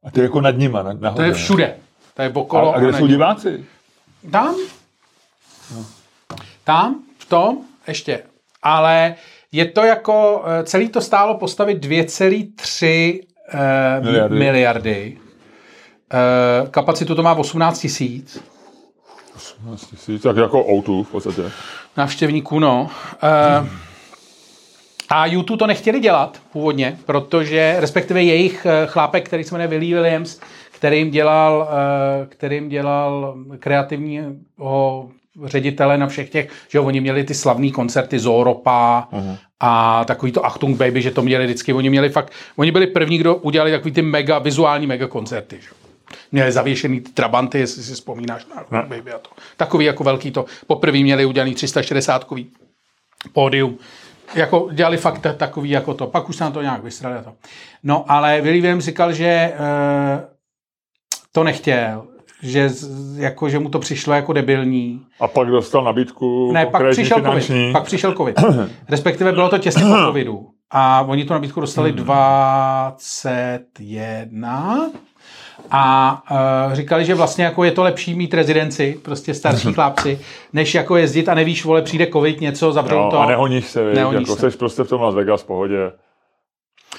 A 0.05 0.11
to 0.11 0.21
je 0.21 0.25
jako 0.25 0.41
nad 0.41 0.57
nima, 0.57 0.83
nad, 0.83 1.17
To 1.17 1.23
je 1.23 1.33
všude. 1.33 1.77
To 2.15 2.23
je 2.23 2.33
okolo. 2.33 2.73
A, 2.73 2.77
a 2.77 2.79
kde 2.81 2.93
na 2.93 2.99
jsou 2.99 3.07
diváci? 3.07 3.65
Tam. 4.31 4.55
Tam, 6.65 7.03
v 7.19 7.29
tom, 7.29 7.59
ještě. 7.89 8.23
Ale 8.63 9.15
je 9.53 9.65
to 9.65 9.85
jako, 9.85 10.45
eh, 10.47 10.65
celý 10.65 10.89
to 10.89 11.01
stálo 11.01 11.39
postavit 11.39 11.79
2,3 11.79 13.21
eh, 13.53 14.01
Miliardy. 14.01 14.39
miliardy. 14.39 15.19
Eh, 16.13 16.69
kapacitu 16.71 17.15
to 17.15 17.23
má 17.23 17.35
18 17.35 17.81
tisíc 17.81 18.43
18 19.37 19.87
tisíc, 19.87 20.23
tak 20.23 20.37
jako 20.37 20.63
O2 20.63 21.05
v 21.05 21.11
podstatě. 21.11 21.43
návštěvníků, 21.97 22.59
no. 22.59 22.91
Eh, 23.23 23.69
a 25.09 25.27
YouTube 25.27 25.59
to 25.59 25.67
nechtěli 25.67 26.01
dělat 26.01 26.41
původně, 26.53 26.99
protože 27.07 27.77
respektive 27.79 28.23
jejich 28.23 28.67
chlápek, 28.87 29.27
který 29.27 29.45
se 29.45 29.55
jmenuje 29.55 29.69
Willie 29.69 29.95
Williams, 29.95 30.41
kterým 30.71 31.11
dělal, 31.11 31.69
kterým 32.29 32.69
dělal 32.69 33.37
kreativního 33.59 35.09
ředitele 35.45 35.99
na 35.99 36.07
všech 36.07 36.31
těch, 36.31 36.49
že 36.69 36.79
jo, 36.79 36.85
oni 36.85 37.01
měli 37.01 37.25
ty 37.25 37.35
slavné 37.35 37.71
koncerty 37.71 38.19
Zoropa 38.19 39.09
uh-huh. 39.13 39.39
a 39.61 40.05
takový 40.05 40.33
to 40.33 40.47
Achtung 40.47 40.77
Baby, 40.77 41.03
že 41.03 41.11
to 41.11 41.23
měli 41.23 41.45
vždycky, 41.45 41.73
oni 41.73 41.91
měli 41.91 42.09
fakt, 42.09 42.33
oni 42.57 42.73
byli 42.73 42.87
první, 42.87 43.19
kdo 43.19 43.35
udělali 43.35 43.71
takový 43.71 43.93
ty 43.93 44.03
mega, 44.03 44.39
vizuální 44.39 44.87
mega 44.87 45.07
koncerty, 45.07 45.59
že 45.61 45.69
jo. 45.71 45.87
Měli 46.33 46.53
zavěšený 46.53 47.01
ty 47.01 47.13
trabanty, 47.13 47.59
jestli 47.59 47.83
si 47.83 47.95
vzpomínáš 47.95 48.47
na 48.47 48.61
Achtung 48.61 48.85
Baby 48.85 49.13
a 49.13 49.19
to. 49.19 49.31
Takový 49.57 49.85
jako 49.85 50.05
velký 50.05 50.31
to. 50.31 50.45
Poprvé 50.67 50.99
měli 50.99 51.25
udělaný 51.25 51.55
360 51.55 52.25
kový 52.25 52.51
pódium. 53.33 53.79
Jako 54.35 54.69
dělali 54.73 54.97
fakt 54.97 55.19
ta- 55.19 55.33
takový 55.33 55.71
jako 55.71 55.95
to. 55.95 56.07
Pak 56.07 56.29
už 56.29 56.37
se 56.37 56.45
na 56.45 56.51
to 56.51 56.63
nějak 56.63 56.83
vysrali 56.83 57.17
a 57.17 57.23
to. 57.23 57.33
No, 57.83 58.05
ale 58.09 58.41
Willy 58.41 58.61
Williams 58.61 58.85
říkal, 58.85 59.13
že 59.13 59.27
e, 59.27 59.55
to 61.33 61.45
nechtěl. 61.45 62.07
Že, 62.43 62.71
jako, 63.17 63.49
že 63.49 63.59
mu 63.59 63.69
to 63.69 63.79
přišlo 63.79 64.15
jako 64.15 64.33
debilní. 64.33 65.01
A 65.21 65.29
pak 65.29 65.49
dostal 65.49 65.85
nabídku 65.85 66.53
Ne, 66.53 66.67
pak 66.67 66.83
přišel 66.91 67.17
finanční. 67.19 67.57
covid. 67.57 67.73
Pak 67.73 67.85
přišel 67.85 68.15
covid. 68.15 68.37
Respektive 68.89 69.33
bylo 69.33 69.49
to 69.49 69.59
těsně 69.59 69.83
po 69.85 69.97
covidu. 70.07 70.49
A 70.71 71.03
oni 71.09 71.25
tu 71.25 71.33
nabídku 71.33 71.61
dostali 71.61 71.91
Hmm. 71.93 72.05
21 72.05 74.91
a 75.71 76.23
uh, 76.69 76.75
říkali, 76.75 77.05
že 77.05 77.15
vlastně 77.15 77.45
jako 77.45 77.65
je 77.65 77.73
to 77.73 77.83
lepší 77.83 78.15
mít 78.15 78.35
rezidenci, 78.35 78.99
prostě 79.03 79.35
starší 79.35 79.73
chlápci, 79.75 80.19
než 80.53 80.75
jako 80.75 80.97
jezdit 80.97 81.29
a 81.29 81.35
nevíš, 81.35 81.65
vole, 81.65 81.83
přijde 81.83 82.07
covid, 82.07 82.41
něco, 82.41 82.73
zavřou 82.73 82.97
No, 82.99 83.11
to. 83.11 83.19
a 83.21 83.27
nehoníš 83.27 83.67
se, 83.67 83.87
víš, 83.89 83.97
Nehoníš 83.97 84.21
jako 84.29 84.35
se. 84.35 84.41
seš 84.41 84.57
prostě 84.57 84.83
v 84.83 84.89
tom 84.89 85.01
Las 85.01 85.15
Vegas 85.15 85.43
v 85.43 85.47
pohodě. 85.47 85.93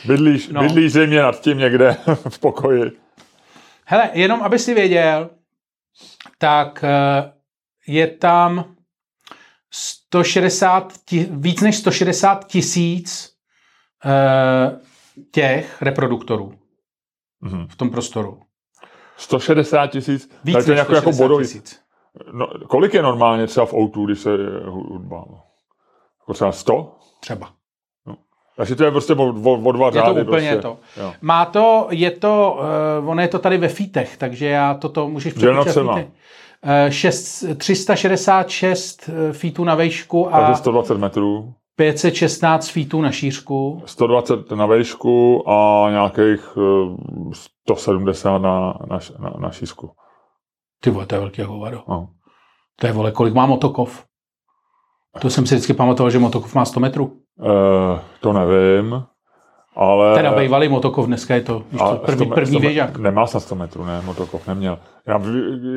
Bydlíš, 0.06 0.50
no. 0.50 0.62
bydlíš 0.62 0.92
zřejmě 0.92 1.22
nad 1.22 1.42
tím 1.42 1.58
někde 1.58 1.96
v 2.30 2.40
pokoji. 2.40 2.92
Hele, 3.90 4.10
jenom 4.14 4.42
aby 4.44 4.60
si 4.60 4.74
věděl, 4.74 5.30
tak 6.38 6.84
eh, 6.84 7.34
je 7.88 8.08
tam 8.08 8.76
160, 9.72 10.94
ti- 11.06 11.28
víc 11.32 11.62
než 11.62 11.78
160 11.78 12.46
tisíc 12.48 13.34
eh, 14.06 14.80
těch 15.32 15.82
reproduktorů 15.82 16.54
Mhm. 17.42 17.68
v 17.68 17.76
tom 17.76 17.90
prostoru. 17.90 18.42
160 19.18 19.88
tisíc, 19.88 20.30
Víc 20.44 20.56
tak 20.56 20.66
to 20.66 20.72
je 20.72 20.76
než 20.76 20.80
jako, 20.80 20.96
jako 20.96 21.02
160 21.14 21.24
bodový. 21.24 21.46
tisíc. 21.46 21.82
No, 22.34 22.48
kolik 22.70 22.94
je 22.94 23.02
normálně 23.02 23.48
třeba 23.48 23.66
v 23.66 23.74
O2, 23.74 24.06
když 24.06 24.20
se 24.20 24.30
hudba? 24.66 25.26
Jako 26.20 26.34
třeba 26.34 26.52
100? 26.52 27.00
Třeba. 27.20 27.54
Takže 28.58 28.76
to 28.76 28.84
je 28.84 28.92
prostě 28.92 29.14
o, 29.14 29.24
o, 29.44 29.54
o 29.64 29.72
dva 29.72 29.86
Je 29.86 29.92
to 29.92 29.98
řády. 30.00 30.22
úplně 30.22 30.52
prostě. 30.52 30.62
to. 30.62 30.78
Jo. 31.02 31.14
Má 31.22 31.46
to, 31.46 31.88
je 31.92 32.12
to, 32.12 32.60
uh, 33.00 33.10
ono 33.10 33.22
je 33.22 33.28
to 33.28 33.40
tady 33.40 33.58
ve 33.58 33.68
fítech, 33.68 34.18
takže 34.18 34.48
já 34.48 34.74
toto 34.74 35.08
můžeš 35.08 35.34
přepočítat. 35.34 35.86
Uh, 35.88 36.90
šest, 36.90 37.44
366 37.58 39.10
feetů 39.32 39.64
na 39.64 39.76
vejšku 39.76 40.36
a 40.36 40.40
Takže 40.40 40.56
120 40.56 40.98
metrů, 40.98 41.54
516 41.76 42.70
feetů 42.70 43.02
na 43.02 43.12
šířku. 43.12 43.82
120 43.86 44.52
na 44.52 44.66
vejšku 44.66 45.44
a 45.50 45.88
nějakých 45.90 46.58
eh, 46.58 47.34
170 47.66 48.38
na, 48.38 48.80
na, 48.90 49.00
na, 49.20 49.34
na 49.40 49.52
šířku. 49.52 49.92
Ty 50.82 50.90
vole, 50.90 51.06
to 51.06 51.16
je 51.16 51.22
velký 51.22 51.42
hovado. 51.42 51.84
No. 51.88 52.10
To 52.76 52.88
je 52.88 52.94
vole, 52.94 53.12
kolik 53.12 53.34
má 53.34 53.46
motokov? 53.46 54.06
To 55.22 55.30
jsem 55.30 55.46
si 55.46 55.56
vždycky 55.56 55.74
pamatoval, 55.74 56.10
že 56.12 56.20
motokov 56.20 56.56
má 56.56 56.66
100 56.66 56.80
metrů. 56.80 57.18
Eh, 57.40 58.00
to 58.22 58.34
nevím, 58.34 59.04
ale... 59.76 60.16
Teda 60.16 60.32
bývalý 60.32 60.70
motokov, 60.70 61.06
dneska 61.06 61.36
je 61.36 61.42
to 61.42 61.64
co, 61.78 61.84
ale 61.84 61.98
první, 61.98 62.26
100 62.26 62.36
první 62.36 62.52
100 62.52 62.60
věžák. 62.60 62.98
Nemá 62.98 63.28
snad 63.28 63.40
100 63.40 63.56
metrů, 63.56 63.86
ne, 63.86 64.02
motokov 64.06 64.48
neměl. 64.48 64.80
Já, 65.08 65.22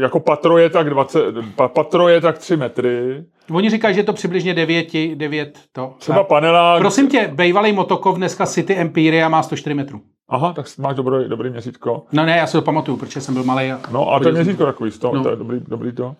jako 0.00 0.20
patro 0.20 0.58
je 0.58 0.70
tak 0.70 0.90
20, 0.90 1.24
pa, 1.56 1.68
patro 1.68 2.08
je 2.08 2.20
tak 2.20 2.38
3 2.38 2.56
metry. 2.56 3.24
Oni 3.52 3.70
říkají, 3.70 3.94
že 3.94 4.00
je 4.00 4.04
to 4.04 4.12
přibližně 4.12 4.54
9, 4.54 4.88
9 5.14 5.58
to. 5.72 5.94
Třeba 5.98 6.24
panelák, 6.24 6.80
Prosím 6.80 7.08
tě, 7.08 7.30
bývalý 7.34 7.72
motokov 7.72 8.16
dneska 8.16 8.46
City 8.46 8.74
Empire 8.74 9.28
má 9.28 9.42
104 9.42 9.74
metrů. 9.74 10.00
Aha, 10.28 10.52
tak 10.52 10.66
máš 10.78 10.96
dobrý, 10.96 11.28
dobrý 11.28 11.50
měřítko. 11.50 12.04
No 12.12 12.26
ne, 12.26 12.36
já 12.36 12.46
si 12.46 12.52
to 12.52 12.62
pamatuju, 12.62 12.96
protože 12.96 13.20
jsem 13.20 13.34
byl 13.34 13.44
malý. 13.44 13.72
A... 13.72 13.80
No 13.90 14.12
a 14.12 14.20
to 14.20 14.28
je 14.28 14.32
měřítko 14.32 14.64
takový, 14.64 14.90
to, 14.90 15.12
no. 15.14 15.22
to 15.22 15.30
je 15.30 15.36
dobrý, 15.36 15.60
dobrý 15.68 15.92
to. 15.92 16.16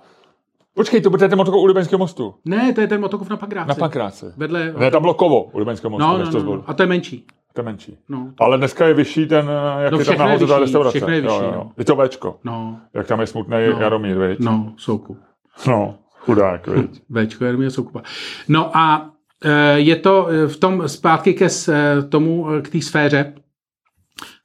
Počkej, 0.81 1.01
to 1.05 1.11
bude 1.13 1.29
ten 1.29 1.37
motokov 1.37 1.61
u 1.61 1.67
Libeňského 1.69 1.99
mostu. 2.01 2.35
Ne, 2.49 2.73
to 2.73 2.81
je 2.81 2.89
ten 2.89 3.01
motokov 3.01 3.29
na 3.29 3.37
Pankráci. 3.37 3.69
Na 3.69 3.75
Pankráci. 3.75 4.27
Vedle... 4.37 4.73
Ne, 4.79 4.91
tam 4.91 5.03
bylo 5.03 5.15
kovo 5.15 5.43
u 5.53 5.59
Libeňského 5.59 5.91
mostu, 5.91 6.07
No, 6.09 6.19
než 6.19 6.29
no, 6.29 6.33
to 6.33 6.47
no, 6.47 6.57
no, 6.57 6.65
a 6.67 6.75
to 6.75 6.83
je 6.83 6.87
menší. 6.87 7.25
To 7.53 7.61
je 7.61 7.65
menší. 7.65 7.99
No, 8.09 8.33
Ale 8.41 8.59
dneska 8.59 8.87
je 8.87 8.95
vyšší 8.95 9.27
ten, 9.27 9.51
jak 9.81 9.93
No, 9.93 9.99
je 9.99 10.05
tam 10.05 10.19
nahoře 10.19 10.47
ta 10.47 10.59
restaurace. 10.59 10.91
všechno 10.99 11.15
je 11.15 11.21
vyšší, 11.21 11.35
jo, 11.35 11.43
jo, 11.45 11.53
no. 11.57 11.73
Je 11.79 11.85
to 11.85 11.97
Včko, 11.97 12.39
no, 12.45 12.81
jak 12.95 13.07
tam 13.07 13.21
je 13.21 13.27
smutný 13.27 13.57
No. 13.71 13.81
Jaromír, 13.81 14.19
viď? 14.19 14.39
no, 14.41 14.73
soukup. 14.77 15.19
no 15.67 15.95
chudák, 16.19 16.67
viď? 16.67 17.03
Včko 17.27 17.45
Jaromír 17.45 17.71
Soukupa. 17.71 18.03
No 18.49 18.77
a 18.77 19.11
e, 19.45 19.79
je 19.81 19.97
to 19.97 20.29
e, 20.29 20.47
v 20.47 20.57
tom 20.57 20.89
zpátky 20.89 21.35
ke 21.35 21.47
e, 21.69 22.03
tomu, 22.03 22.51
e, 22.51 22.63
k 22.63 22.69
té 22.69 22.81
sféře, 22.83 23.35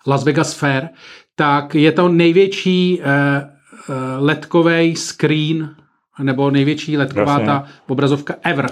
Las 0.08 0.24
Vegas 0.24 0.54
Fair, 0.54 0.90
tak 1.36 1.76
je 1.76 1.92
to 1.92 2.08
největší 2.10 3.02
e, 3.02 3.06
e, 3.06 3.44
ledkový 4.18 4.96
screen, 4.96 5.76
nebo 6.24 6.52
největší 6.52 6.98
ledková 6.98 7.32
Jasně. 7.32 7.46
ta 7.46 7.64
obrazovka 7.88 8.36
ever, 8.44 8.68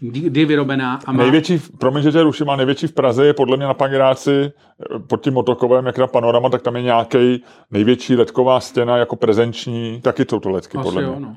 kdy, 0.00 0.20
kdy 0.20 0.44
vyrobená. 0.44 0.98
A 1.06 1.12
má, 1.12 1.22
Největší, 1.22 1.58
promiň, 1.78 2.02
že 2.02 2.12
tě 2.12 2.22
ruším, 2.22 2.50
a 2.50 2.56
největší 2.56 2.86
v 2.86 2.92
Praze 2.92 3.26
je 3.26 3.34
podle 3.34 3.56
mě 3.56 3.66
na 3.66 3.74
Pankráci 3.74 4.32
eh, 4.32 4.98
pod 4.98 5.22
tím 5.24 5.34
motokovem, 5.34 5.86
jak 5.86 5.98
na 5.98 6.06
panorama, 6.06 6.48
tak 6.48 6.62
tam 6.62 6.76
je 6.76 6.82
nějaký 6.82 7.42
největší 7.70 8.16
ledková 8.16 8.60
stěna 8.60 8.96
jako 8.96 9.16
prezenční, 9.16 10.00
taky 10.00 10.24
jsou 10.30 10.40
to 10.40 10.50
ledky, 10.50 10.78
Asi 10.78 10.84
podle 10.84 11.02
jo, 11.02 11.16
mě. 11.16 11.20
no. 11.20 11.36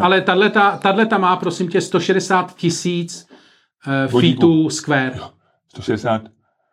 Ale 0.00 0.20
tato 0.80 1.18
má, 1.18 1.36
prosím 1.36 1.68
tě, 1.68 1.80
160 1.80 2.54
tisíc 2.56 3.26
uh, 4.12 4.20
feetů 4.20 4.70
square. 4.70 5.12
160, 5.68 6.22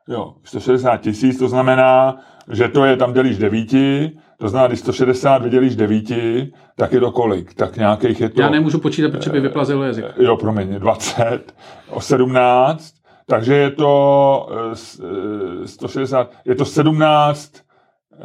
jo, 0.10 0.34
160 0.44 0.98
tisíc, 0.98 1.40
to 1.40 1.48
znamená, 1.48 2.18
že 2.52 2.68
to 2.68 2.86
je, 2.86 2.98
tam 2.98 3.14
dělíš 3.14 3.38
devíti, 3.38 4.12
to 4.38 4.50
znamená, 4.50 4.68
když 4.68 4.80
160 4.80 5.44
vydělíš 5.44 5.76
devíti, 5.76 6.54
tak 6.78 6.92
je 6.92 7.00
to 7.00 7.12
kolik? 7.12 7.54
Tak 7.54 7.78
nějakých 7.78 8.22
je 8.22 8.30
to... 8.30 8.42
Já 8.42 8.50
nemůžu 8.50 8.80
počítat, 8.80 9.10
protože 9.12 9.30
by 9.30 9.40
vyplazilo 9.40 9.84
jazyk. 9.84 10.06
Jo, 10.18 10.38
promiň, 10.38 10.76
20, 10.80 11.54
o 11.90 12.02
17, 12.02 12.94
takže 13.28 13.54
je 13.56 13.72
to 13.72 14.50
eh, 14.72 14.76
s- 14.76 15.02
eh, 15.64 15.68
160, 15.68 16.32
je 16.46 16.56
to 16.56 16.66
17 16.66 17.54
eh, 18.14 18.18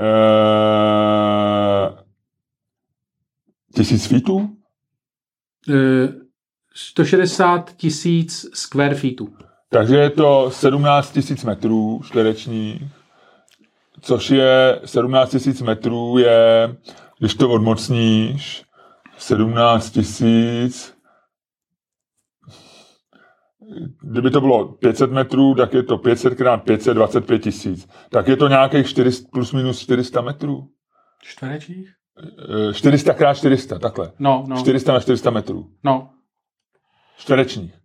tisíc 3.74 4.06
feetů? 4.06 4.50
Eh, 5.70 6.08
160 6.74 7.76
tisíc 7.76 8.46
square 8.54 8.94
feetů. 8.94 9.28
Takže 9.68 9.96
je 9.96 10.10
to 10.10 10.50
17 10.50 11.10
tisíc 11.12 11.44
metrů 11.44 12.00
čtverečních, 12.04 12.82
což 14.00 14.30
je 14.30 14.80
17 14.84 15.30
tisíc 15.30 15.62
metrů 15.62 16.18
je, 16.18 16.76
když 17.18 17.34
to 17.34 17.50
odmocníš, 17.50 18.64
17 19.18 19.90
tisíc, 19.90 20.94
kdyby 24.02 24.30
to 24.30 24.40
bylo 24.40 24.68
500 24.68 25.10
metrů, 25.12 25.54
tak 25.54 25.74
je 25.74 25.82
to 25.82 25.98
500 25.98 26.34
krát 26.34 26.56
500, 26.56 26.94
25 26.94 27.38
tisíc. 27.38 27.88
Tak 28.10 28.28
je 28.28 28.36
to 28.36 28.48
nějakých 28.48 28.88
400, 28.88 29.28
plus 29.32 29.52
minus 29.52 29.80
400 29.80 30.20
metrů. 30.20 30.68
Čtverečních? 31.22 31.90
Eh, 32.70 32.74
400 32.74 33.14
krát 33.14 33.34
400, 33.34 33.78
takhle. 33.78 34.12
No, 34.18 34.44
no, 34.48 34.56
400 34.56 34.92
na 34.92 35.00
400 35.00 35.30
metrů. 35.30 35.66
no. 35.84 36.10
Čtverečních. 37.18 37.79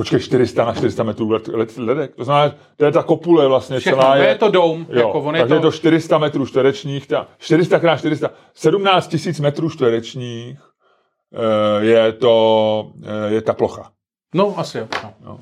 Počkej, 0.00 0.20
400 0.20 0.64
na 0.64 0.72
400 0.74 1.02
metrů 1.02 1.30
led, 1.30 1.48
led, 1.48 1.76
ledek. 1.76 2.14
To 2.16 2.24
znamená, 2.24 2.54
to 2.76 2.84
je 2.84 2.92
ta 2.92 3.02
kopule 3.02 3.48
vlastně 3.48 3.78
Všechno, 3.78 4.02
celá. 4.02 4.16
to 4.16 4.22
je 4.22 4.34
to 4.34 4.50
dome, 4.50 4.86
jo, 4.88 4.98
jako 4.98 5.20
on 5.20 5.34
je 5.34 5.40
takže 5.40 5.54
to... 5.54 5.54
je 5.54 5.60
to 5.60 5.72
400 5.72 6.18
metrů 6.18 6.46
čtverečních, 6.46 7.06
ta, 7.06 7.26
400 7.38 7.78
krát 7.78 7.96
400, 7.96 8.30
17 8.54 9.08
tisíc 9.08 9.40
metrů 9.40 9.70
čtverečních 9.70 10.58
eh, 11.34 11.84
je 11.84 12.12
to, 12.12 12.90
eh, 13.02 13.34
je 13.34 13.40
ta 13.40 13.52
plocha. 13.52 13.90
No, 14.34 14.54
asi 14.58 14.78
jo. 14.78 14.88
No. 15.02 15.12
No. 15.24 15.40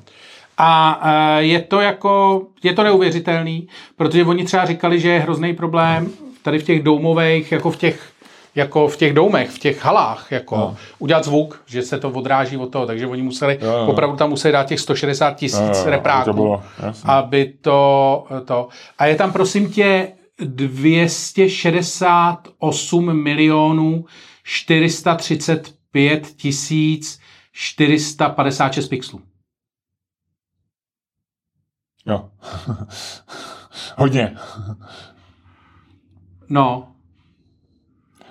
A 0.57 1.01
e, 1.03 1.43
je 1.43 1.61
to 1.61 1.81
jako, 1.81 2.43
je 2.63 2.73
to 2.73 2.83
neuvěřitelný, 2.83 3.67
protože 3.95 4.25
oni 4.25 4.45
třeba 4.45 4.65
říkali, 4.65 4.99
že 4.99 5.09
je 5.09 5.19
hrozný 5.19 5.53
problém 5.53 6.09
tady 6.43 6.59
v 6.59 6.63
těch 6.63 6.83
doumových, 6.83 7.51
jako 7.51 7.71
v 7.71 7.77
těch 7.77 8.11
jako 8.59 8.87
v 8.87 8.97
těch 8.97 9.13
doumech, 9.13 9.49
v 9.49 9.59
těch 9.59 9.83
halách, 9.85 10.31
jako 10.31 10.57
No. 10.57 10.75
udělat 10.99 11.23
zvuk, 11.25 11.61
že 11.65 11.81
se 11.81 11.99
to 11.99 12.09
odráží 12.09 12.57
od 12.57 12.71
toho, 12.71 12.85
takže 12.85 13.07
oni 13.07 13.21
museli, 13.21 13.59
Jo, 13.61 13.71
jo. 13.71 13.85
opravdu 13.87 14.17
tam 14.17 14.29
museli 14.29 14.51
dát 14.51 14.67
těch 14.67 14.79
160 14.79 15.31
tisíc 15.35 15.59
Jo, 15.59 15.65
jo, 15.73 15.81
aby 15.81 15.89
repráků, 15.91 16.25
to 16.25 16.33
bylo, 16.33 16.63
aby 17.05 17.53
to, 17.61 18.25
to, 18.45 18.67
a 18.97 19.05
je 19.05 19.15
tam 19.15 19.31
prosím 19.31 19.71
tě 19.71 20.11
268 20.39 23.23
milionů 23.23 24.05
435 24.43 26.27
tisíc 26.35 27.19
456 27.51 28.87
pixelů. 28.87 29.21
Jo. 32.05 32.29
Hodně. 33.97 34.35
No, 36.49 36.87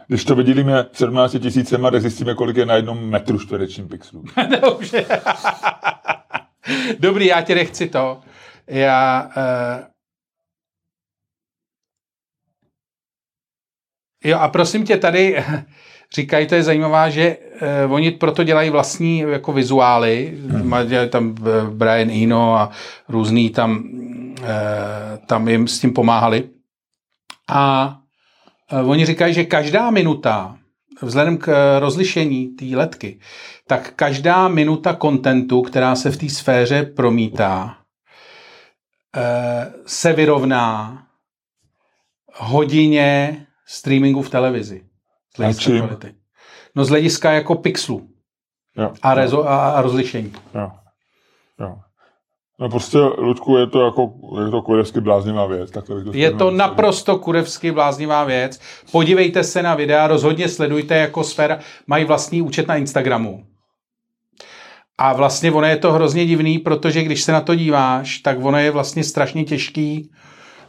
Když 0.08 0.24
to 0.24 0.34
vydělíme 0.34 0.86
17 0.92 1.36
tisícema, 1.40 1.90
tak 1.90 2.00
zjistíme, 2.00 2.34
kolik 2.34 2.56
je 2.56 2.66
na 2.66 2.74
jednom 2.74 3.10
metru 3.10 3.38
čtverečním 3.38 3.88
pixelů. 3.88 4.24
Dobře. 4.62 5.06
Dobrý, 6.98 7.26
já 7.26 7.42
tě 7.42 7.54
nechci 7.54 7.88
to. 7.88 8.20
Já... 8.66 9.30
Uh... 9.36 9.84
Jo, 14.24 14.38
a 14.38 14.48
prosím 14.48 14.84
tě, 14.84 14.96
tady 14.96 15.44
říkají, 16.14 16.46
to 16.46 16.54
je 16.54 16.62
zajímavá, 16.62 17.10
že 17.10 17.36
uh, 17.86 17.92
oni 17.92 18.10
proto 18.10 18.44
dělají 18.44 18.70
vlastní 18.70 19.18
jako 19.18 19.52
vizuály. 19.52 20.38
Hmm. 20.48 20.88
Dělají 20.88 21.10
tam 21.10 21.34
eh, 21.40 21.70
Brian 21.70 22.10
Eno 22.10 22.54
a 22.54 22.70
různý 23.08 23.50
tam, 23.50 23.84
uh, 24.40 24.46
tam 25.26 25.48
jim 25.48 25.68
s 25.68 25.80
tím 25.80 25.92
pomáhali. 25.92 26.48
A 27.48 27.94
oni 28.72 29.06
říkají, 29.06 29.34
že 29.34 29.44
každá 29.44 29.90
minuta, 29.90 30.58
vzhledem 31.02 31.38
k 31.38 31.48
eh, 31.48 31.80
rozlišení 31.80 32.46
té 32.46 32.64
letky, 32.64 33.20
tak 33.66 33.92
každá 33.96 34.48
minuta 34.48 34.94
kontentu, 34.94 35.62
která 35.62 35.96
se 35.96 36.10
v 36.10 36.16
té 36.16 36.28
sféře 36.28 36.82
promítá, 36.82 37.78
eh, 39.16 39.72
se 39.86 40.12
vyrovná 40.12 40.98
hodině 42.34 43.46
streamingu 43.66 44.22
v 44.22 44.30
televizi. 44.30 44.84
Z 45.34 45.38
hlediska 45.38 45.70
kvality. 45.78 46.14
No 46.74 46.84
z 46.84 46.88
hlediska 46.88 47.32
jako 47.32 47.54
pixelů 47.54 48.10
Jo. 48.76 48.92
a, 49.02 49.14
rezo, 49.14 49.48
a, 49.48 49.70
a 49.70 49.82
rozlišení. 49.82 50.32
Jo. 50.54 50.70
Jo. 51.60 51.78
No 52.60 52.68
prostě, 52.68 52.98
Ludku, 52.98 53.56
je 53.56 53.66
to 53.66 53.84
jako, 53.84 54.12
je 54.44 54.50
to 54.50 54.62
kurevsky 54.62 55.00
bláznivá 55.00 55.46
věc. 55.46 55.70
Takhle 55.70 55.96
bych 55.96 56.04
to 56.04 56.10
Je 56.14 56.30
to 56.30 56.50
naprosto 56.50 57.18
kurevsky 57.18 57.72
bláznivá 57.72 58.24
věc. 58.24 58.60
Podívejte 58.92 59.44
se 59.44 59.62
na 59.62 59.74
videa, 59.74 60.06
rozhodně 60.06 60.48
sledujte 60.48 60.96
jako 60.96 61.24
sféra. 61.24 61.58
Mají 61.86 62.04
vlastní 62.04 62.42
účet 62.42 62.68
na 62.68 62.76
Instagramu. 62.76 63.44
A 64.98 65.12
vlastně 65.12 65.52
ono 65.52 65.66
je 65.66 65.76
to 65.76 65.92
hrozně 65.92 66.26
divný, 66.26 66.58
protože 66.58 67.02
když 67.02 67.22
se 67.22 67.32
na 67.32 67.40
to 67.40 67.54
díváš, 67.54 68.18
tak 68.18 68.44
ono 68.44 68.58
je 68.58 68.70
vlastně 68.70 69.04
strašně 69.04 69.44
těžký. 69.44 70.10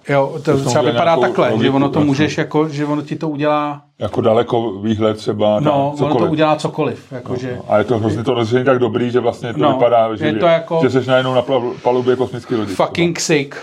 Jo, 0.09 0.31
to 0.45 0.57
To 0.57 0.57
třeba 0.65 0.81
vypadá 0.81 1.03
nějakou 1.05 1.21
takhle, 1.21 1.47
že 1.47 1.53
logiku, 1.53 1.75
ono 1.75 1.89
to 1.89 1.99
jasně. 1.99 2.05
můžeš 2.07 2.37
jako, 2.37 2.69
že 2.69 2.85
ono 2.85 3.01
ti 3.01 3.15
to 3.15 3.29
udělá, 3.29 3.81
Jako 3.99 4.21
daleko 4.21 4.71
výhled 4.71 5.17
třeba. 5.17 5.59
no, 5.59 5.93
tak, 5.97 6.05
ono 6.05 6.15
to 6.15 6.25
udělá 6.31 6.55
cokoliv, 6.55 7.11
jakože. 7.11 7.59
A 7.67 7.77
je 7.77 7.83
to 7.83 7.97
hrozně 7.99 8.23
to 8.23 8.33
rozlišení 8.33 8.65
tak 8.65 8.79
dobrý, 8.79 9.11
že 9.11 9.19
vlastně 9.19 9.53
to 9.53 9.59
No, 9.59 9.73
vypadá, 9.73 10.15
že, 10.15 10.25
je 10.25 10.33
to 10.33 10.45
jako- 10.45 10.79
že 10.83 10.89
jsi 10.89 11.09
najednou 11.09 11.33
na 11.33 11.41
palubě 11.83 12.15
kosmické 12.15 12.55
lodi. 12.55 12.73
Fucking 12.75 13.19
sick. 13.19 13.55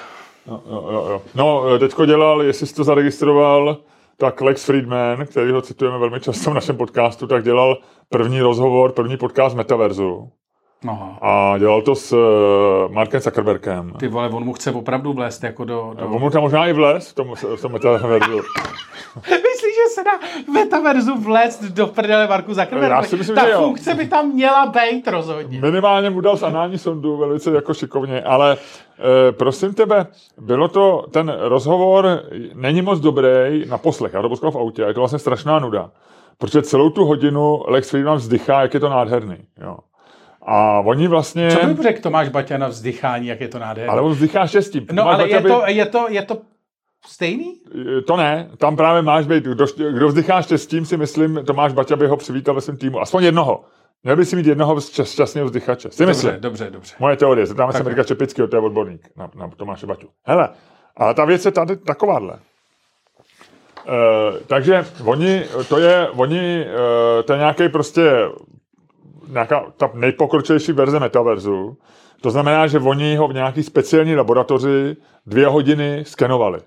Jo, 0.48 0.60
jo, 0.70 0.88
jo, 0.92 1.06
jo. 1.10 1.22
No, 1.34 1.78
teďko 1.78 2.06
dělal, 2.06 2.42
jestli 2.42 2.66
jsi 2.66 2.74
to 2.74 2.84
zaregistroval, 2.84 3.76
tak 4.16 4.40
Lex 4.40 4.64
Friedman, 4.64 5.26
který 5.26 5.50
ho 5.52 5.62
citujeme 5.62 5.98
velmi 5.98 6.20
často 6.20 6.50
v 6.50 6.54
našem 6.54 6.76
podcastu, 6.76 7.26
tak 7.26 7.44
dělal 7.44 7.76
první 8.08 8.40
rozhovor, 8.40 8.92
první 8.92 9.16
podcast 9.16 9.56
Metaverzu. 9.56 10.28
No. 10.84 11.18
A 11.20 11.58
dělal 11.58 11.82
to 11.82 11.94
s 11.94 12.12
eh, 12.12 12.92
Markem 12.92 13.20
Zuckerbergem. 13.20 13.92
Ty 13.98 14.08
vole, 14.08 14.28
on 14.28 14.44
mu 14.44 14.52
chce 14.52 14.72
opravdu 14.72 15.12
vlézt 15.12 15.44
jako 15.44 15.64
do... 15.64 15.92
do... 15.98 16.06
On 16.06 16.20
mu 16.20 16.30
tam 16.30 16.42
možná 16.42 16.66
i 16.66 16.72
vlez 16.72 17.10
v 17.10 17.14
tom, 17.14 17.34
v 17.56 17.60
tom 17.60 17.72
Metaverzu. 17.72 18.36
Myslíš, 19.16 19.74
že 19.74 19.94
se 19.94 20.04
dá 20.04 20.10
metaverzu 20.52 21.20
vlézt 21.20 21.62
do 21.62 21.86
prdele 21.86 22.28
Marku 22.28 22.54
Zuckerberga? 22.54 22.96
Já 22.96 23.02
si 23.02 23.16
myslím, 23.16 23.36
Ta 23.36 23.46
že 23.46 23.52
jo. 23.52 23.62
funkce 23.62 23.94
by 23.94 24.06
tam 24.06 24.28
měla 24.28 24.66
být 24.66 25.08
rozhodně. 25.08 25.60
Minimálně 25.60 26.10
mu 26.10 26.20
dal 26.20 26.36
z 26.36 26.42
anální 26.42 26.78
sondu 26.78 27.16
velice 27.16 27.50
jako 27.50 27.74
šikovně, 27.74 28.22
ale 28.22 28.56
e, 29.28 29.32
prosím 29.32 29.74
tebe, 29.74 30.06
bylo 30.40 30.68
to, 30.68 31.06
ten 31.10 31.34
rozhovor 31.38 32.22
není 32.54 32.82
moc 32.82 33.00
dobrý 33.00 33.64
na 33.68 33.78
poslech, 33.78 34.12
já 34.14 34.22
to 34.22 34.50
v 34.50 34.56
autě 34.56 34.84
a 34.84 34.88
je 34.88 34.94
to 34.94 35.00
vlastně 35.00 35.18
strašná 35.18 35.58
nuda, 35.58 35.90
protože 36.38 36.62
celou 36.62 36.90
tu 36.90 37.04
hodinu 37.04 37.62
Lex 37.66 37.90
Friedman 37.90 38.16
vzdychá, 38.16 38.62
jak 38.62 38.74
je 38.74 38.80
to 38.80 38.88
nádherný, 38.88 39.36
jo. 39.60 39.76
A 40.48 40.80
oni 40.80 41.08
vlastně... 41.08 41.50
Co 41.50 41.66
by 41.66 41.82
řekl 41.82 42.02
Tomáš 42.02 42.28
Baťa 42.28 42.58
na 42.58 42.68
vzdychání, 42.68 43.26
jak 43.26 43.40
je 43.40 43.48
to 43.48 43.58
nádherné? 43.58 43.92
Ale 43.92 44.02
on 44.02 44.12
vzdychá 44.12 44.46
štěstím. 44.46 44.86
No 44.92 45.02
Tomáš 45.02 45.14
ale 45.14 45.24
Baťa 45.24 45.36
je 45.36 45.42
by- 45.42 45.48
to, 45.48 45.62
je 45.66 45.86
to, 45.86 46.06
je 46.08 46.22
to 46.22 46.38
stejný? 47.06 47.54
To 48.06 48.16
ne, 48.16 48.50
tam 48.56 48.76
právě 48.76 49.02
máš 49.02 49.26
být, 49.26 49.44
kdo, 49.44 49.66
kdo 49.92 50.08
vzdychá 50.08 50.42
štěstím, 50.42 50.86
si 50.86 50.96
myslím, 50.96 51.40
Tomáš 51.46 51.72
Baťa 51.72 51.96
by 51.96 52.06
ho 52.06 52.16
přivítal 52.16 52.54
ve 52.54 52.60
svém 52.60 52.76
týmu. 52.76 53.00
Aspoň 53.00 53.24
jednoho. 53.24 53.64
Měl 54.02 54.16
by 54.16 54.24
si 54.24 54.36
mít 54.36 54.46
jednoho 54.46 54.80
šťastného 54.80 55.46
vzdychače. 55.46 55.90
Si 55.90 56.06
myslím. 56.06 56.30
Dobře, 56.30 56.40
dobře, 56.40 56.70
dobře. 56.70 56.94
Moje 56.98 57.16
teorie, 57.16 57.46
zeptáme 57.46 57.72
se 57.72 57.82
Mirka 57.82 58.04
Čepického, 58.04 58.48
to 58.48 58.56
je 58.56 58.62
odborník 58.62 59.08
na, 59.16 59.30
na 59.34 59.50
Tomáše 59.56 59.86
Baťu. 59.86 60.08
Hele, 60.24 60.48
ale 60.96 61.14
ta 61.14 61.24
věc 61.24 61.44
je 61.44 61.50
tady 61.50 61.76
takováhle. 61.76 62.32
Uh, 62.32 62.38
takže 64.46 64.86
oni, 65.04 65.42
to 65.68 65.78
je, 65.78 66.08
oni, 66.08 66.66
uh, 66.66 67.22
to 67.22 67.32
je 67.32 67.38
nějaký 67.38 67.68
prostě 67.68 68.10
nějaká 69.28 69.64
ta 69.76 69.90
nejpokročilejší 69.94 70.72
verze 70.72 71.00
metaverzu. 71.00 71.76
To 72.20 72.30
znamená, 72.30 72.66
že 72.66 72.78
oni 72.78 73.16
ho 73.16 73.28
v 73.28 73.34
nějaký 73.34 73.62
speciální 73.62 74.16
laboratoři 74.16 74.96
dvě 75.26 75.46
hodiny 75.46 76.04
skenovali 76.06 76.60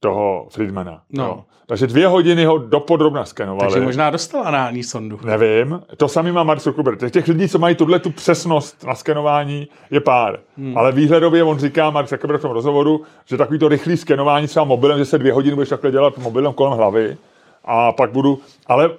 toho 0.00 0.48
Friedmana. 0.50 1.02
No. 1.12 1.24
Jo. 1.24 1.44
Takže 1.66 1.86
dvě 1.86 2.06
hodiny 2.06 2.44
ho 2.44 2.58
dopodrobna 2.58 3.24
skenovali. 3.24 3.60
Takže 3.60 3.80
možná 3.80 4.10
dostal 4.10 4.46
anální 4.46 4.82
sondu. 4.82 5.18
Nevím. 5.24 5.80
To 5.96 6.08
samý 6.08 6.32
má 6.32 6.42
Mark 6.42 6.60
Zuckerberg. 6.60 7.10
Těch 7.10 7.28
lidí, 7.28 7.48
co 7.48 7.58
mají 7.58 7.74
tuhle 7.74 7.98
tu 7.98 8.10
přesnost 8.10 8.84
na 8.86 8.94
skenování, 8.94 9.68
je 9.90 10.00
pár. 10.00 10.38
Hmm. 10.56 10.78
Ale 10.78 10.92
výhledově 10.92 11.42
on 11.42 11.58
říká, 11.58 11.90
Mark 11.90 12.08
Zuckerberg 12.08 12.38
v 12.40 12.42
tom 12.42 12.50
rozhovoru, 12.50 13.02
že 13.26 13.36
takový 13.36 13.58
to 13.58 13.68
rychlý 13.68 13.96
skenování 13.96 14.46
třeba 14.46 14.64
mobilem, 14.64 14.98
že 14.98 15.04
se 15.04 15.18
dvě 15.18 15.32
hodiny 15.32 15.54
budeš 15.54 15.68
takhle 15.68 15.90
dělat 15.90 16.18
mobilem 16.18 16.52
kolem 16.52 16.72
hlavy, 16.72 17.16
a 17.64 17.92
pak 17.92 18.12
budu, 18.12 18.38
ale 18.66 18.90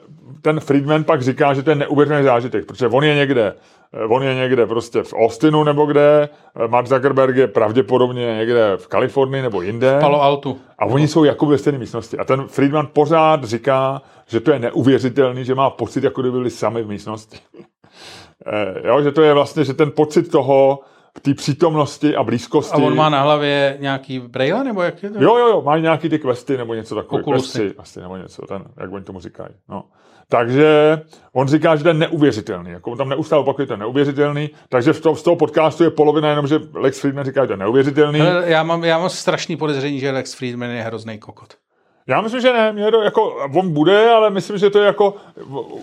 ten 0.41 0.59
Friedman 0.59 1.03
pak 1.03 1.21
říká, 1.21 1.53
že 1.53 1.63
to 1.63 1.69
je 1.69 1.75
neuvěřitelný 1.75 2.23
zážitek, 2.23 2.65
protože 2.65 2.87
on 2.87 3.03
je 3.03 3.15
někde, 3.15 3.53
on 4.07 4.23
je 4.23 4.35
někde 4.35 4.65
prostě 4.65 5.03
v 5.03 5.13
Austinu 5.13 5.63
nebo 5.63 5.85
kde, 5.85 6.29
Mark 6.67 6.87
Zuckerberg 6.87 7.35
je 7.35 7.47
pravděpodobně 7.47 8.35
někde 8.37 8.73
v 8.77 8.87
Kalifornii 8.87 9.41
nebo 9.41 9.61
jinde. 9.61 9.97
V 9.97 10.01
Palo 10.01 10.21
Alto. 10.21 10.55
A 10.79 10.85
oni 10.85 11.07
jsou 11.07 11.23
jako 11.23 11.45
ve 11.45 11.57
stejné 11.57 11.79
místnosti. 11.79 12.17
A 12.17 12.23
ten 12.23 12.47
Friedman 12.47 12.87
pořád 12.93 13.43
říká, 13.43 14.01
že 14.27 14.39
to 14.39 14.51
je 14.51 14.59
neuvěřitelný, 14.59 15.45
že 15.45 15.55
má 15.55 15.69
pocit, 15.69 16.03
jako 16.03 16.21
kdyby 16.21 16.37
byli 16.37 16.49
sami 16.49 16.83
v 16.83 16.87
místnosti. 16.87 17.37
Eh, 18.45 18.87
jo, 18.87 19.01
že 19.01 19.11
to 19.11 19.21
je 19.21 19.33
vlastně, 19.33 19.63
že 19.63 19.73
ten 19.73 19.91
pocit 19.91 20.31
toho, 20.31 20.79
té 21.21 21.33
přítomnosti 21.33 22.15
a 22.15 22.23
blízkosti. 22.23 22.73
A 22.73 22.77
on 22.77 22.95
má 22.95 23.09
na 23.09 23.21
hlavě 23.21 23.77
nějaký 23.79 24.19
braille, 24.19 24.63
nebo 24.63 24.81
jak 24.81 25.03
je 25.03 25.09
to? 25.09 25.23
Jo, 25.23 25.37
jo, 25.37 25.47
jo, 25.47 25.61
má 25.61 25.77
nějaký 25.77 26.09
ty 26.09 26.19
questy 26.19 26.57
nebo 26.57 26.73
něco 26.73 26.95
takového. 26.95 27.31
Questy, 27.31 27.73
asi, 27.77 28.01
nebo 28.01 28.17
něco, 28.17 28.41
ten, 28.41 28.63
jak 28.77 28.91
oni 28.91 29.03
tomu 29.03 29.19
říkají. 29.19 29.49
No. 29.69 29.83
Takže 30.29 31.01
on 31.33 31.47
říká, 31.47 31.75
že 31.75 31.83
to 31.83 31.89
je 31.89 31.93
neuvěřitelný. 31.93 32.71
Jako 32.71 32.91
on 32.91 32.97
tam 32.97 33.09
neustále 33.09 33.41
opakuje, 33.41 33.67
to 33.67 33.73
je 33.73 33.77
neuvěřitelný. 33.77 34.49
Takže 34.69 34.93
v 34.93 35.01
to, 35.01 35.15
z 35.15 35.23
toho 35.23 35.35
podcastu 35.35 35.83
je 35.83 35.89
polovina 35.89 36.29
jenom, 36.29 36.47
že 36.47 36.59
Lex 36.73 36.99
Friedman 36.99 37.25
říká, 37.25 37.41
že 37.41 37.47
to 37.47 37.53
je 37.53 37.57
neuvěřitelný. 37.57 38.19
Já 38.43 38.63
mám, 38.63 38.83
já 38.83 38.99
mám 38.99 39.09
strašný 39.09 39.57
podezření, 39.57 39.99
že 39.99 40.11
Lex 40.11 40.33
Friedman 40.33 40.69
je 40.69 40.81
hrozný 40.81 41.19
kokot. 41.19 41.53
Já 42.11 42.21
myslím, 42.21 42.41
že 42.41 42.53
ne, 42.53 42.71
mě 42.71 42.91
to 42.91 43.01
jako, 43.01 43.35
on 43.55 43.73
bude, 43.73 44.09
ale 44.09 44.29
myslím, 44.29 44.57
že 44.57 44.69
to 44.69 44.79
je 44.79 44.85
jako, 44.85 45.15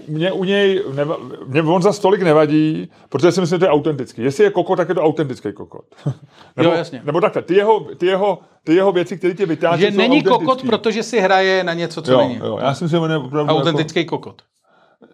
mě 0.08 0.32
u 0.32 0.44
něj, 0.44 0.82
neva, 0.94 1.16
mě 1.46 1.62
on 1.62 1.82
za 1.82 1.92
stolik 1.92 2.22
nevadí, 2.22 2.88
protože 3.08 3.32
si 3.32 3.40
myslím, 3.40 3.56
že 3.56 3.58
to 3.58 3.64
je 3.64 3.70
autentický. 3.70 4.22
Jestli 4.22 4.44
je 4.44 4.50
kokot, 4.50 4.76
tak 4.76 4.88
je 4.88 4.94
to 4.94 5.02
autentický 5.02 5.52
kokot. 5.52 5.84
nebo, 6.56 6.68
Jo, 6.70 6.74
jasně. 6.76 7.02
nebo 7.04 7.20
takhle, 7.20 7.42
ty 7.42 7.54
jeho, 7.54 7.80
ty 7.80 8.06
jeho, 8.06 8.38
ty 8.64 8.74
jeho 8.74 8.92
věci, 8.92 9.18
které 9.18 9.34
tě 9.34 9.46
vytáčí, 9.46 9.80
Že 9.80 9.90
není 9.90 10.22
kokot, 10.22 10.62
protože 10.62 11.02
si 11.02 11.20
hraje 11.20 11.64
na 11.64 11.74
něco, 11.74 12.02
co 12.02 12.12
jo, 12.12 12.18
není. 12.18 12.36
jo, 12.36 12.58
já 12.60 12.74
si 12.74 12.84
myslím, 12.84 12.98
že 12.98 13.04
on 13.04 13.10
je 13.10 13.16
opravdu 13.16 13.52
Autentický 13.52 14.04
kokot. 14.04 14.42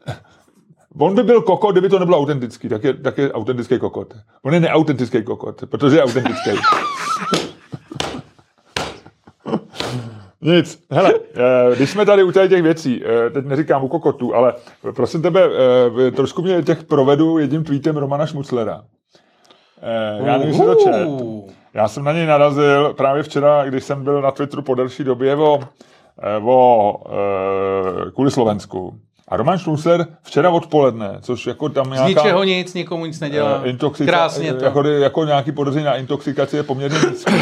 Jako, 0.07 0.21
on 1.05 1.15
by 1.15 1.23
byl 1.23 1.43
kokot, 1.43 1.73
kdyby 1.73 1.89
to 1.89 1.99
nebylo 1.99 2.19
autentický, 2.19 2.69
tak 2.69 2.85
je, 2.85 2.95
tak 2.95 3.19
je 3.19 3.33
autentický 3.33 3.79
kokot. 3.79 4.15
On 4.43 4.55
je 4.55 4.61
neautentický 4.61 5.23
kokot, 5.23 5.63
protože 5.71 5.97
je 5.97 6.03
autentický. 6.03 6.51
Nic, 10.45 10.79
hele, 10.91 11.15
eh, 11.35 11.77
když 11.77 11.91
jsme 11.91 12.07
tady 12.07 12.23
u 12.23 12.33
těch 12.33 12.63
věcí, 12.63 13.03
eh, 13.05 13.31
teď 13.31 13.45
neříkám 13.45 13.85
u 13.85 13.89
kokotů, 13.89 14.35
ale 14.35 14.55
prosím 14.95 15.23
tebe, 15.23 15.49
eh, 16.07 16.11
trošku 16.11 16.43
mě 16.43 16.63
těch 16.63 16.83
provedu 16.85 17.39
jedním 17.39 17.65
tweetem 17.65 17.97
Romana 17.97 18.27
Šmuclera. 18.27 18.83
Já 20.25 20.33
nevím, 20.39 20.49
jestli 20.49 20.67
to 20.67 20.75
čet. 20.75 21.09
Já 21.75 21.89
jsem 21.89 22.05
na 22.05 22.13
něj 22.13 22.27
narazil 22.27 22.95
právě 22.95 23.23
včera, 23.23 23.65
když 23.65 23.85
jsem 23.85 24.05
byl 24.05 24.23
na 24.23 24.31
Twitteru 24.31 24.63
po 24.63 24.75
delší 24.75 25.05
době 25.05 25.37
o, 25.37 25.61
o 26.45 26.95
kvůli 28.15 28.31
Slovensku. 28.31 28.95
A 29.29 29.37
Roman 29.37 29.59
Šmucler 29.59 30.07
včera 30.23 30.51
odpoledne, 30.51 31.19
což 31.21 31.47
jako 31.47 31.69
tam 31.69 31.85
Z 31.87 31.89
nějaká... 31.91 32.09
ničeho 32.09 32.45
nic, 32.45 32.75
nikomu 32.75 33.07
nic 33.07 33.21
nedělá. 33.21 33.63
Intoxika- 33.65 34.07
Krásně 34.07 34.55
to. 34.55 34.65
Jako, 34.65 34.83
jako 34.83 35.25
nějaký 35.25 35.53
podezření 35.53 35.87
na 35.87 35.97
intoxikaci 35.97 36.57
je 36.57 36.63
poměrně 36.63 36.99
nízký. 37.11 37.33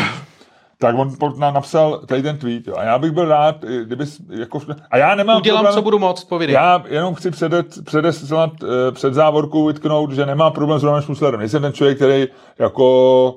Tak 0.82 0.96
on 0.98 1.12
napsal 1.38 1.98
tady 2.06 2.22
ten 2.22 2.38
tweet. 2.38 2.66
Jo. 2.66 2.74
A 2.76 2.82
já 2.82 2.98
bych 2.98 3.10
byl 3.10 3.24
rád, 3.28 3.64
kdyby... 3.84 4.04
Jako, 4.30 4.60
a 4.90 4.96
já 4.96 5.14
nemám 5.14 5.36
Udělám, 5.38 5.58
problém, 5.60 5.74
co 5.74 5.82
budu 5.82 5.98
moct, 5.98 6.24
povídej. 6.24 6.54
já 6.54 6.84
jenom 6.88 7.14
chci 7.14 7.30
předet, 7.30 7.66
předeslat, 7.84 8.50
eh, 8.62 8.92
před 8.92 9.14
závorkou 9.14 9.66
vytknout, 9.66 10.12
že 10.12 10.26
nemám 10.26 10.52
problém 10.52 10.80
s 10.80 10.82
Romanem 10.82 11.04
Šmuslerem. 11.04 11.40
Nejsem 11.40 11.62
ten 11.62 11.72
člověk, 11.72 11.96
který 11.96 12.28
jako 12.58 13.36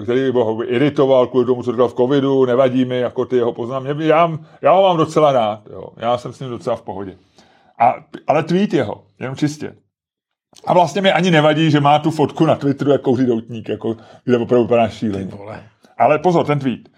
eh, 0.00 0.02
který 0.02 0.20
by 0.32 0.38
ho 0.38 0.72
iritoval 0.72 1.26
kvůli 1.26 1.46
tomu, 1.46 1.62
co 1.62 1.72
říkal 1.72 1.88
v 1.88 1.94
covidu, 1.94 2.44
nevadí 2.46 2.84
mi 2.84 2.98
jako 3.00 3.24
ty 3.24 3.36
jeho 3.36 3.52
poznámky. 3.52 3.94
Mě- 3.94 4.06
Já, 4.06 4.38
já 4.62 4.72
ho 4.72 4.82
mám 4.82 4.96
docela 4.96 5.32
rád, 5.32 5.60
jo. 5.72 5.84
já 5.96 6.18
jsem 6.18 6.32
s 6.32 6.40
ním 6.40 6.50
docela 6.50 6.76
v 6.76 6.82
pohodě. 6.82 7.16
A, 7.80 7.94
ale 8.26 8.42
tweet 8.42 8.74
jeho, 8.74 9.02
jenom 9.20 9.36
čistě. 9.36 9.74
A 10.66 10.72
vlastně 10.74 11.02
mi 11.02 11.12
ani 11.12 11.30
nevadí, 11.30 11.70
že 11.70 11.80
má 11.80 11.98
tu 11.98 12.10
fotku 12.10 12.46
na 12.46 12.54
Twitteru, 12.54 12.90
jak 12.90 13.00
kouří 13.00 13.26
doutník, 13.26 13.68
jako, 13.68 13.96
kde 14.24 14.38
opravdu 14.38 14.64
vypadá 14.64 14.88
šíleně. 14.88 15.24
Vole. 15.30 15.62
Ale 15.96 16.18
pozor, 16.18 16.46
ten 16.46 16.58
tweet. 16.58 16.88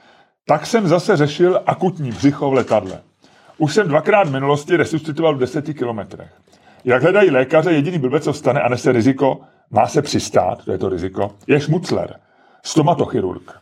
Tak 0.47 0.67
jsem 0.67 0.89
zase 0.89 1.17
řešil 1.17 1.63
akutní 1.67 2.11
břicho 2.11 2.51
v 2.51 2.53
letadle. 2.53 3.01
Už 3.59 3.75
jsem 3.75 3.89
dvakrát 3.89 4.29
v 4.29 4.33
minulosti 4.33 4.77
resuscitoval 4.77 5.35
v 5.35 5.39
deseti 5.39 5.75
kilometrech. 5.75 6.31
Jak 6.85 7.03
hledají 7.03 7.31
lékaře, 7.31 7.73
jediný 7.73 7.99
blbec, 7.99 8.25
co 8.25 8.33
stane 8.33 8.61
a 8.61 8.69
nese 8.69 8.93
riziko, 8.93 9.41
má 9.71 9.87
se 9.87 10.03
přistát, 10.03 10.65
to 10.65 10.73
je 10.73 10.79
to 10.79 10.89
riziko, 10.89 11.35
je 11.47 11.61
šmucler, 11.61 12.21
stomatochirurg. 12.65 13.59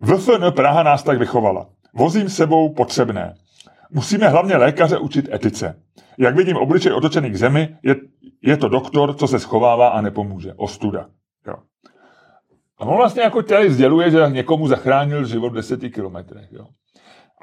VFN 0.00 0.50
Praha 0.50 0.82
nás 0.82 1.02
tak 1.02 1.18
vychovala. 1.18 1.66
Vozím 1.94 2.28
sebou 2.28 2.74
potřebné. 2.74 3.34
Musíme 3.90 4.28
hlavně 4.28 4.56
lékaře 4.56 4.98
učit 4.98 5.28
etice. 5.32 5.82
Jak 6.18 6.36
vidím 6.36 6.56
obličej 6.56 6.92
otočený 6.92 7.30
k 7.30 7.36
zemi, 7.36 7.76
je, 7.82 7.96
je 8.42 8.56
to 8.56 8.68
doktor, 8.68 9.14
co 9.14 9.28
se 9.28 9.38
schovává 9.38 9.88
a 9.88 10.00
nepomůže. 10.00 10.52
Ostuda. 10.56 11.06
A 12.78 12.84
on 12.84 12.96
vlastně 12.96 13.22
jako 13.22 13.42
tady 13.42 13.70
sděluje, 13.70 14.10
že 14.10 14.26
někomu 14.28 14.68
zachránil 14.68 15.24
život 15.24 15.52
v 15.52 15.54
deseti 15.54 15.90
kilometrech. 15.90 16.52
Jo. 16.52 16.66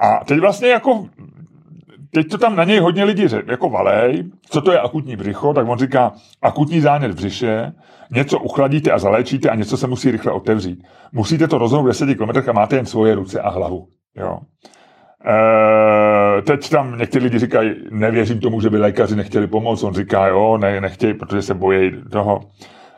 A 0.00 0.24
teď 0.24 0.38
vlastně 0.38 0.68
jako, 0.68 1.06
teď 2.10 2.28
to 2.28 2.38
tam 2.38 2.56
na 2.56 2.64
něj 2.64 2.78
hodně 2.78 3.04
lidí 3.04 3.28
řek, 3.28 3.48
jako 3.48 3.70
valej, 3.70 4.30
co 4.50 4.60
to 4.60 4.72
je 4.72 4.80
akutní 4.80 5.16
břicho, 5.16 5.54
tak 5.54 5.68
on 5.68 5.78
říká 5.78 6.12
akutní 6.42 6.80
zánět 6.80 7.10
v 7.10 7.14
břiše, 7.14 7.72
něco 8.10 8.38
uchladíte 8.38 8.90
a 8.90 8.98
zaléčíte 8.98 9.50
a 9.50 9.54
něco 9.54 9.76
se 9.76 9.86
musí 9.86 10.10
rychle 10.10 10.32
otevřít. 10.32 10.82
Musíte 11.12 11.48
to 11.48 11.58
rozhodnout 11.58 11.84
v 11.84 11.88
deseti 11.88 12.14
kilometrech 12.14 12.48
a 12.48 12.52
máte 12.52 12.76
jen 12.76 12.86
svoje 12.86 13.14
ruce 13.14 13.40
a 13.40 13.50
hlavu. 13.50 13.86
Jo. 14.16 14.38
E, 16.38 16.42
teď 16.42 16.70
tam 16.70 16.98
někteří 16.98 17.24
lidi 17.24 17.38
říkají, 17.38 17.74
nevěřím 17.90 18.40
tomu, 18.40 18.60
že 18.60 18.70
by 18.70 18.78
lékaři 18.78 19.16
nechtěli 19.16 19.46
pomoct. 19.46 19.82
On 19.82 19.94
říká, 19.94 20.26
jo, 20.26 20.58
ne, 20.58 20.80
nechtějí, 20.80 21.14
protože 21.14 21.42
se 21.42 21.54
bojí 21.54 21.92
toho. 22.10 22.40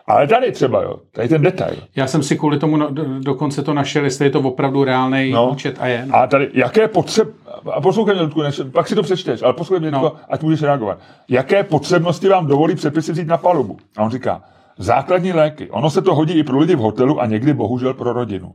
Ale 0.09 0.27
tady 0.27 0.53
třeba, 0.53 0.83
jo, 0.83 0.97
tady 1.13 1.29
ten 1.29 1.43
detail. 1.43 1.77
Já 1.97 2.07
jsem 2.07 2.23
si 2.23 2.37
kvůli 2.39 2.59
tomu 2.59 2.77
do, 2.89 3.05
dokonce 3.21 3.63
to 3.63 3.75
našel, 3.75 4.05
jestli 4.05 4.25
je 4.27 4.31
to 4.31 4.41
opravdu 4.41 4.85
reálný 4.85 5.31
No. 5.31 5.51
účet 5.51 5.77
a 5.81 5.87
je. 5.87 6.07
No. 6.07 6.17
A 6.17 6.27
tady, 6.27 6.51
jaké 6.55 6.89
potřeb... 6.89 7.29
A 7.73 7.81
poslouchej 7.81 8.15
mě, 8.15 8.23
Ludku, 8.23 8.43
než, 8.43 8.61
pak 8.73 8.89
si 8.89 8.95
to 8.95 9.03
přečteš, 9.03 9.43
ale 9.43 9.53
poslouchej 9.53 9.81
mě, 9.81 9.91
No. 9.91 10.01
no. 10.03 10.13
ať 10.31 10.43
můžeš 10.43 10.63
reagovat. 10.63 10.99
Jaké 11.29 11.63
potřebnosti 11.65 12.29
vám 12.29 12.47
dovolí 12.47 12.75
předpisy 12.75 13.13
vzít 13.13 13.29
na 13.29 13.37
palubu? 13.37 13.77
A 13.97 14.03
on 14.03 14.11
říká, 14.11 14.43
základní 14.79 15.33
léky. 15.33 15.71
Ono 15.71 15.91
se 15.91 16.03
to 16.03 16.15
hodí 16.15 16.35
i 16.35 16.43
pro 16.45 16.59
lidi 16.59 16.75
v 16.77 16.79
hotelu 16.79 17.21
a 17.21 17.27
někdy 17.27 17.53
bohužel 17.55 17.95
pro 17.95 18.13
rodinu. 18.13 18.53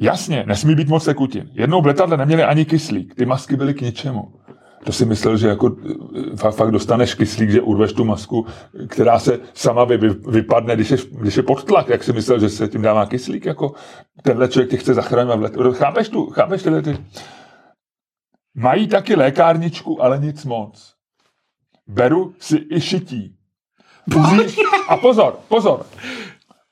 Jasně, 0.00 0.44
nesmí 0.46 0.74
být 0.74 0.88
moc 0.88 1.04
tekutin. 1.04 1.48
Jednou 1.52 1.82
v 1.82 1.86
letadle 1.86 2.16
neměli 2.16 2.42
ani 2.44 2.64
kyslík. 2.64 3.14
Ty 3.14 3.26
masky 3.26 3.56
byly 3.56 3.74
k 3.74 3.80
ničemu. 3.80 4.28
To 4.86 4.92
si 4.92 5.04
myslel, 5.04 5.36
že 5.36 5.48
jako 5.48 5.76
eh, 5.90 6.36
fakt, 6.36 6.54
fakt 6.54 6.70
dostaneš 6.70 7.14
kyslík, 7.14 7.50
že 7.50 7.60
urveš 7.60 7.92
tu 7.92 8.04
masku, 8.04 8.46
která 8.88 9.18
se 9.18 9.40
sama 9.54 9.84
vy, 9.84 9.96
vy, 9.96 10.08
vypadne, 10.08 10.74
když 10.74 10.90
je, 10.90 10.96
když 11.10 11.36
je 11.36 11.42
pod 11.42 11.64
tlak, 11.64 11.88
jak 11.88 12.04
si 12.04 12.12
myslel, 12.12 12.38
že 12.40 12.48
se 12.48 12.68
tím 12.68 12.82
dává 12.82 13.06
kyslík, 13.06 13.44
jako 13.44 13.74
tenhle 14.22 14.48
člověk 14.48 14.70
tě 14.70 14.76
chce 14.76 14.94
zachránit. 14.94 15.56
Chápeš 15.72 16.08
tu, 16.08 16.26
chápeš 16.30 16.62
tyhle 16.62 16.82
ty? 16.82 16.98
Mají 18.54 18.88
taky 18.88 19.14
lékárničku, 19.14 20.02
ale 20.02 20.18
nic 20.18 20.44
moc. 20.44 20.94
Beru 21.86 22.34
si 22.38 22.66
i 22.70 22.80
šití. 22.80 23.36
Uzí... 24.16 24.56
A 24.88 24.96
pozor, 24.96 25.38
pozor. 25.48 25.86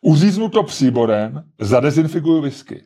Uříznu 0.01 0.49
to 0.49 0.63
příborem, 0.63 1.45
zadezinfikuju 1.61 2.41
whisky. 2.41 2.85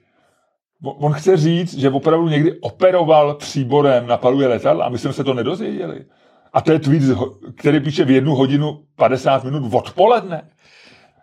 On 0.82 1.12
chce 1.12 1.36
říct, 1.36 1.78
že 1.78 1.90
opravdu 1.90 2.28
někdy 2.28 2.60
operoval 2.60 3.34
příborem 3.34 4.06
na 4.06 4.16
palubě 4.16 4.48
letadla 4.48 4.84
a 4.84 4.88
my 4.88 4.98
jsme 4.98 5.12
se 5.12 5.24
to 5.24 5.34
nedozvěděli. 5.34 6.04
A 6.52 6.60
to 6.60 6.72
je 6.72 6.78
tweet, 6.78 7.02
který 7.56 7.80
píše 7.80 8.04
v 8.04 8.10
jednu 8.10 8.34
hodinu 8.34 8.82
50 8.96 9.44
minut 9.44 9.74
odpoledne. 9.74 10.50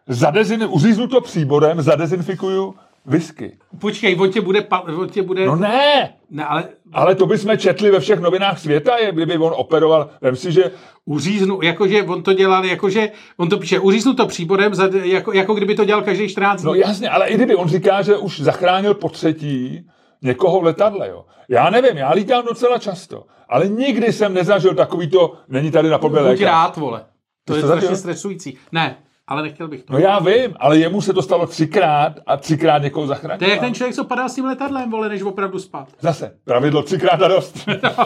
Zadezin, 0.08 0.64
uříznu 0.70 1.08
to 1.08 1.22
příborem, 1.22 1.82
zadezinfikuju 1.82 2.76
whisky. 3.06 3.58
Počkej, 3.80 4.18
on 4.20 4.32
tě 4.32 4.41
bude... 4.41 4.62
Pa, 4.62 4.80
on 4.80 5.10
tě 5.10 5.22
bude... 5.22 5.45
No 5.45 5.56
ne, 5.56 6.14
ne, 6.30 6.45
ale 6.45 6.70
ale 6.93 7.16
to 7.16 7.26
bychom 7.26 7.58
četli 7.58 7.91
ve 7.91 7.99
všech 7.99 8.20
novinách 8.20 8.60
světa, 8.60 8.97
je, 8.97 9.12
kdyby 9.12 9.38
on 9.38 9.53
operoval. 9.56 10.10
Vem 10.22 10.36
si, 10.36 10.51
že 10.51 10.72
uříznu, 11.06 11.60
jakože 11.62 12.03
on 12.03 12.24
to 12.24 12.34
dělal, 12.34 12.66
jakože 12.66 13.12
on 13.38 13.49
to 13.49 13.58
píše, 13.58 13.80
uříznu 13.80 14.14
to 14.14 14.26
příborem, 14.26 14.76
za, 14.76 14.89
jako, 15.03 15.34
jako 15.34 15.53
kdyby 15.53 15.76
to 15.76 15.86
dělal 15.86 16.03
každý 16.03 16.30
14 16.30 16.62
dní. 16.62 16.68
No 16.68 16.74
jasně, 16.74 17.10
ale 17.10 17.28
i 17.28 17.36
kdyby 17.36 17.56
on 17.56 17.68
říká, 17.68 18.01
že 18.01 18.18
už 18.18 18.39
zachránil 18.41 18.93
po 18.93 19.10
třetí 19.10 19.88
někoho 20.22 20.62
v 20.62 20.64
letadle, 20.64 21.10
jo. 21.10 21.26
Já 21.49 21.70
nevím, 21.70 21.97
já 21.97 22.12
lítám 22.12 22.45
docela 22.45 22.78
často, 22.78 23.24
ale 23.49 23.68
nikdy 23.68 24.14
jsem 24.14 24.34
nezažil 24.34 24.76
takový 24.76 25.10
to, 25.10 25.34
není 25.47 25.72
tady 25.72 25.89
na 25.89 25.97
pobě 25.97 26.24
Buď 26.24 26.41
rád, 26.41 26.78
vole. 26.78 27.06
To 27.45 27.56
je 27.56 27.62
jsi 27.62 27.68
to 27.68 27.78
strašně 27.78 27.95
stresující. 27.95 28.58
Ne, 28.72 28.97
ale 29.28 29.41
nechtěl 29.41 29.67
bych 29.67 29.84
to. 29.84 29.93
No 29.93 29.99
já 29.99 30.19
vím, 30.19 30.53
ale 30.59 30.78
jemu 30.78 31.01
se 31.01 31.13
to 31.13 31.21
stalo 31.21 31.47
třikrát 31.47 32.13
a 32.28 32.38
třikrát 32.38 32.78
někoho 32.82 33.07
zachránil. 33.07 33.39
To 33.39 33.45
je 33.45 33.51
jak 33.51 33.59
ten 33.59 33.73
člověk, 33.73 33.95
co 33.95 34.03
padá 34.03 34.30
s 34.30 34.36
tím 34.36 34.45
letadlem, 34.45 34.91
vole, 34.91 35.09
než 35.09 35.21
opravdu 35.21 35.59
spát. 35.59 35.88
Zase, 35.99 36.32
pravidlo 36.43 36.82
třikrát 36.84 37.21
a 37.21 37.28
dost. 37.28 37.57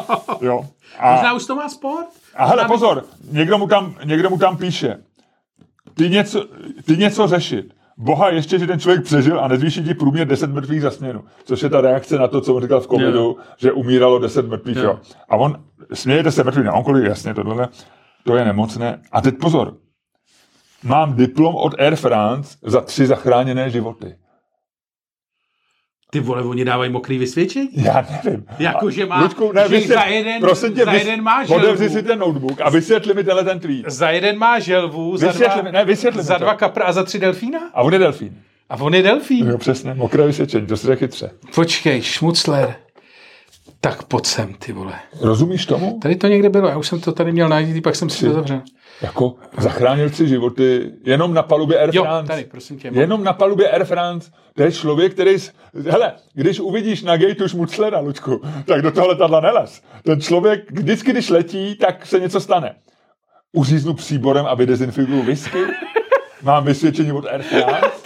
jo. 0.41 0.65
Možná 1.11 1.29
A, 1.29 1.33
už 1.33 1.45
to 1.45 1.55
má 1.55 1.69
sport? 1.69 2.05
a 2.35 2.45
hele, 2.45 2.63
Možná 2.63 2.67
by- 2.67 2.73
pozor, 2.73 3.03
někdo 3.31 3.57
mu, 3.57 3.67
tam, 3.67 3.95
někdo 4.03 4.29
mu 4.29 4.37
tam 4.37 4.57
píše, 4.57 4.97
ty 5.93 6.09
něco, 6.09 6.45
ty 6.85 6.97
něco 6.97 7.27
řešit. 7.27 7.73
Boha 7.97 8.29
ještě, 8.29 8.59
že 8.59 8.67
ten 8.67 8.79
člověk 8.79 9.03
přežil 9.03 9.39
a 9.39 9.47
nezvýší 9.47 9.83
ti 9.83 9.93
průměr 9.93 10.27
10 10.27 10.49
mrtvých 10.49 10.81
za 10.81 10.91
směnu. 10.91 11.23
Což 11.43 11.61
je 11.63 11.69
ta 11.69 11.81
reakce 11.81 12.17
na 12.17 12.27
to, 12.27 12.41
co 12.41 12.55
on 12.55 12.61
říkal 12.61 12.81
v 12.81 12.87
covidu, 12.87 13.19
Jo. 13.19 13.35
že 13.57 13.71
umíralo 13.71 14.19
10 14.19 14.47
mrtvých. 14.47 14.77
Jo. 14.77 14.83
Jo. 14.83 14.99
A 15.29 15.35
on, 15.35 15.63
smějete 15.93 16.31
se 16.31 16.43
mrtvý 16.43 16.63
na 16.63 16.73
onkoli, 16.73 17.07
jasně, 17.09 17.33
tohle, 17.33 17.67
to 18.23 18.35
je 18.35 18.45
nemocné. 18.45 19.01
A 19.11 19.21
teď 19.21 19.37
pozor, 19.37 19.73
mám 20.83 21.15
diplom 21.15 21.55
od 21.55 21.79
Air 21.79 21.95
France 21.95 22.57
za 22.63 22.81
tři 22.81 23.07
zachráněné 23.07 23.69
životy. 23.69 24.15
Ty 26.11 26.19
vole, 26.19 26.43
oni 26.43 26.65
dávají 26.65 26.91
mokrý 26.91 27.17
vysvědčení? 27.17 27.69
Já 27.73 28.07
nevím. 28.25 28.45
Jako, 28.59 28.89
že 28.89 29.05
má- 29.05 29.21
Luďku, 29.21 29.51
ne, 29.51 29.61
že 29.61 29.67
vysvět, 29.67 29.95
za 29.95 30.03
jeden- 30.03 30.41
prosím 30.41 30.73
tě, 30.73 30.85
za 30.85 30.91
vys- 30.91 30.99
jeden 30.99 31.21
má 31.23 31.43
želvu. 31.45 31.89
si 31.89 32.03
ten 32.03 32.19
notebook 32.19 32.61
a 32.61 32.69
vysvětli 32.69 33.13
mi 33.13 33.23
tenhle 33.23 33.43
ten 33.43 33.59
tweet. 33.59 33.85
Za 33.87 34.09
jeden 34.09 34.37
má 34.37 34.59
želvu, 34.59 35.17
za 35.17 35.27
Vysvětli 35.27 35.53
dva, 35.61 35.63
mi- 35.63 35.71
ne, 35.71 35.85
vysvětli 35.85 36.23
za 36.23 36.37
dva 36.37 36.53
kapra 36.55 36.85
a 36.85 36.91
za 36.91 37.03
tři 37.03 37.19
delfína? 37.19 37.59
A 37.73 37.81
on 37.81 37.93
je 37.93 37.99
delfín. 37.99 38.41
A 38.69 38.75
on 38.75 38.93
je 38.95 39.01
delfín. 39.03 39.47
Jo, 39.49 39.57
přesně, 39.57 39.93
mokré 39.93 40.25
vysvědčení, 40.27 40.67
to 40.67 40.77
si 40.77 40.87
řekl 40.87 40.99
chytře. 40.99 41.31
Počkej, 41.55 42.01
šmucler. 42.01 42.75
Tak 43.81 44.03
pojď 44.03 44.25
sem, 44.25 44.53
ty 44.53 44.71
vole. 44.73 44.93
Rozumíš 45.21 45.65
tomu? 45.65 45.99
Tady 46.01 46.15
to 46.15 46.27
někde 46.27 46.49
bylo, 46.49 46.67
já 46.67 46.77
už 46.77 46.87
jsem 46.87 46.99
to 47.01 47.11
tady 47.11 47.31
měl 47.31 47.49
najít, 47.49 47.83
pak 47.83 47.95
jsem 47.95 48.09
si 48.09 48.25
to 48.25 48.33
zavřel. 48.33 48.61
Jako 49.01 49.35
zachránil 49.57 50.09
si 50.09 50.27
životy 50.27 50.91
jenom 51.03 51.33
na 51.33 51.43
palubě 51.43 51.79
Air 51.79 51.89
Jo, 51.93 52.03
France. 52.03 52.27
tady, 52.27 52.43
prosím 52.43 52.79
tě. 52.79 52.89
Jenom 52.93 53.23
na 53.23 53.33
palubě 53.33 53.69
Air 53.71 53.85
France. 53.85 54.31
To 54.55 54.63
je 54.63 54.71
člověk, 54.71 55.13
který... 55.13 55.35
Hele, 55.89 56.13
když 56.33 56.59
uvidíš 56.59 57.03
na 57.03 57.17
gateu 57.17 57.47
šmuclera, 57.47 57.99
Lučku, 57.99 58.41
tak 58.65 58.81
do 58.81 58.91
toho 58.91 59.07
letadla 59.07 59.39
nelez. 59.39 59.81
Ten 60.03 60.21
člověk, 60.21 60.71
vždycky, 60.71 61.11
když 61.11 61.29
letí, 61.29 61.75
tak 61.75 62.05
se 62.05 62.19
něco 62.19 62.39
stane. 62.39 62.75
Uříznu 63.51 63.93
příborem 63.93 64.45
a 64.45 64.53
vydezinfikuju 64.55 65.23
whisky. 65.23 65.59
Mám 66.41 66.65
vysvědčení 66.65 67.11
od 67.11 67.25
Air 67.25 67.41
France. 67.41 67.98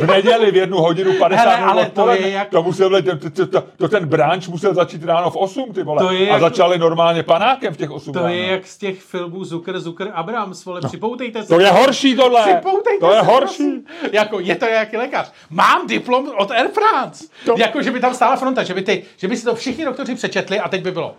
V 0.00 0.06
neděli 0.06 0.50
v 0.50 0.56
jednu 0.56 0.78
hodinu 0.78 1.12
50 1.12 1.42
Hele, 1.44 1.56
ale 1.70 1.86
to 1.90 2.10
je 2.10 2.30
jak- 2.30 2.48
to, 2.48 2.62
musel, 2.62 2.90
to, 3.02 3.30
to, 3.30 3.46
to, 3.46 3.62
to, 3.76 3.88
ten 3.88 4.06
branč 4.08 4.48
musel 4.48 4.74
začít 4.74 5.04
ráno 5.04 5.30
v 5.30 5.36
8, 5.36 5.72
ty 5.72 5.82
vole. 5.82 6.02
To 6.04 6.12
je 6.12 6.28
a 6.28 6.32
jak- 6.32 6.40
začali 6.40 6.78
normálně 6.78 7.22
panákem 7.22 7.74
v 7.74 7.76
těch 7.76 7.90
8 7.90 8.12
to 8.12 8.18
ráno. 8.18 8.34
je 8.34 8.46
jak 8.46 8.66
z 8.66 8.78
těch 8.78 9.00
filmů 9.02 9.44
Zucker, 9.44 9.80
Zucker, 9.80 10.10
Abrams, 10.14 10.64
vole, 10.64 10.80
připoutejte 10.86 11.42
se. 11.42 11.48
To 11.48 11.60
je 11.60 11.68
horší 11.70 12.16
tohle. 12.16 12.42
Připoutejte 12.42 13.06
To 13.06 13.12
je 13.12 13.20
se, 13.20 13.26
horší. 13.26 13.46
prosím. 13.56 13.84
Jako, 14.12 14.40
je 14.40 14.54
to 14.56 14.66
jaký 14.66 14.96
lékař. 14.96 15.32
Mám 15.50 15.86
diplom 15.86 16.30
od 16.38 16.50
Air 16.50 16.68
France. 16.68 17.24
To- 17.44 17.54
Jako, 17.58 17.82
že 17.82 17.90
by 17.90 18.00
tam 18.00 18.14
stála 18.14 18.36
fronta, 18.36 18.62
že 18.62 18.74
by, 18.74 18.82
ty, 18.82 19.02
že 19.16 19.28
by 19.28 19.36
si 19.36 19.44
to 19.44 19.54
všichni 19.54 19.84
doktoři 19.84 20.14
přečetli 20.14 20.60
a 20.60 20.68
teď 20.68 20.82
by 20.82 20.90
bylo. 20.90 21.14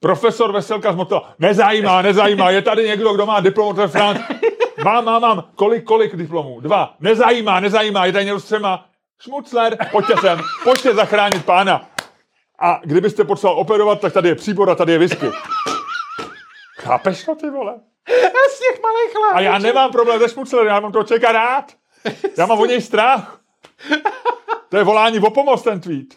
Profesor 0.00 0.52
Veselka 0.52 0.92
z 0.92 0.96
Motela. 0.96 1.30
Nezajímá, 1.38 2.02
nezajímá. 2.02 2.50
Je 2.50 2.62
tady 2.62 2.88
někdo, 2.88 3.12
kdo 3.12 3.26
má 3.26 3.40
diplom 3.40 3.68
od 3.78 3.90
France? 3.90 4.22
Mám, 4.84 5.04
mám, 5.04 5.22
mám. 5.22 5.44
Kolik, 5.54 5.84
kolik 5.84 6.16
diplomů? 6.16 6.60
Dva. 6.60 6.94
Nezajímá, 7.00 7.60
nezajímá. 7.60 8.06
Je 8.06 8.12
tady 8.12 8.30
s 8.30 8.44
třema. 8.44 8.88
Šmucler, 9.20 9.76
pojďte 9.90 10.16
sem. 10.16 10.40
Pojďte 10.64 10.94
zachránit 10.94 11.44
pána. 11.44 11.90
A 12.58 12.80
kdybyste 12.84 13.24
potřeboval 13.24 13.60
operovat, 13.60 14.00
tak 14.00 14.12
tady 14.12 14.28
je 14.28 14.34
příbor 14.34 14.70
a 14.70 14.74
tady 14.74 14.92
je 14.92 14.98
whisky. 14.98 15.26
Chápeš 16.78 17.24
to, 17.24 17.34
ty 17.34 17.50
vole? 17.50 17.74
Z 18.50 18.58
těch 18.58 18.82
malých 18.82 19.34
A 19.34 19.40
já 19.40 19.58
nemám 19.58 19.92
problém 19.92 20.20
se 20.20 20.28
šmuclerem, 20.28 20.66
já 20.66 20.80
mám 20.80 20.92
toho 20.92 21.04
čeka 21.04 21.32
rád. 21.32 21.72
Já 22.38 22.46
mám 22.46 22.60
o 22.60 22.66
něj 22.66 22.80
strach. 22.80 23.40
To 24.68 24.76
je 24.76 24.84
volání 24.84 25.20
o 25.20 25.30
pomoc, 25.30 25.62
ten 25.62 25.80
tweet. 25.80 26.14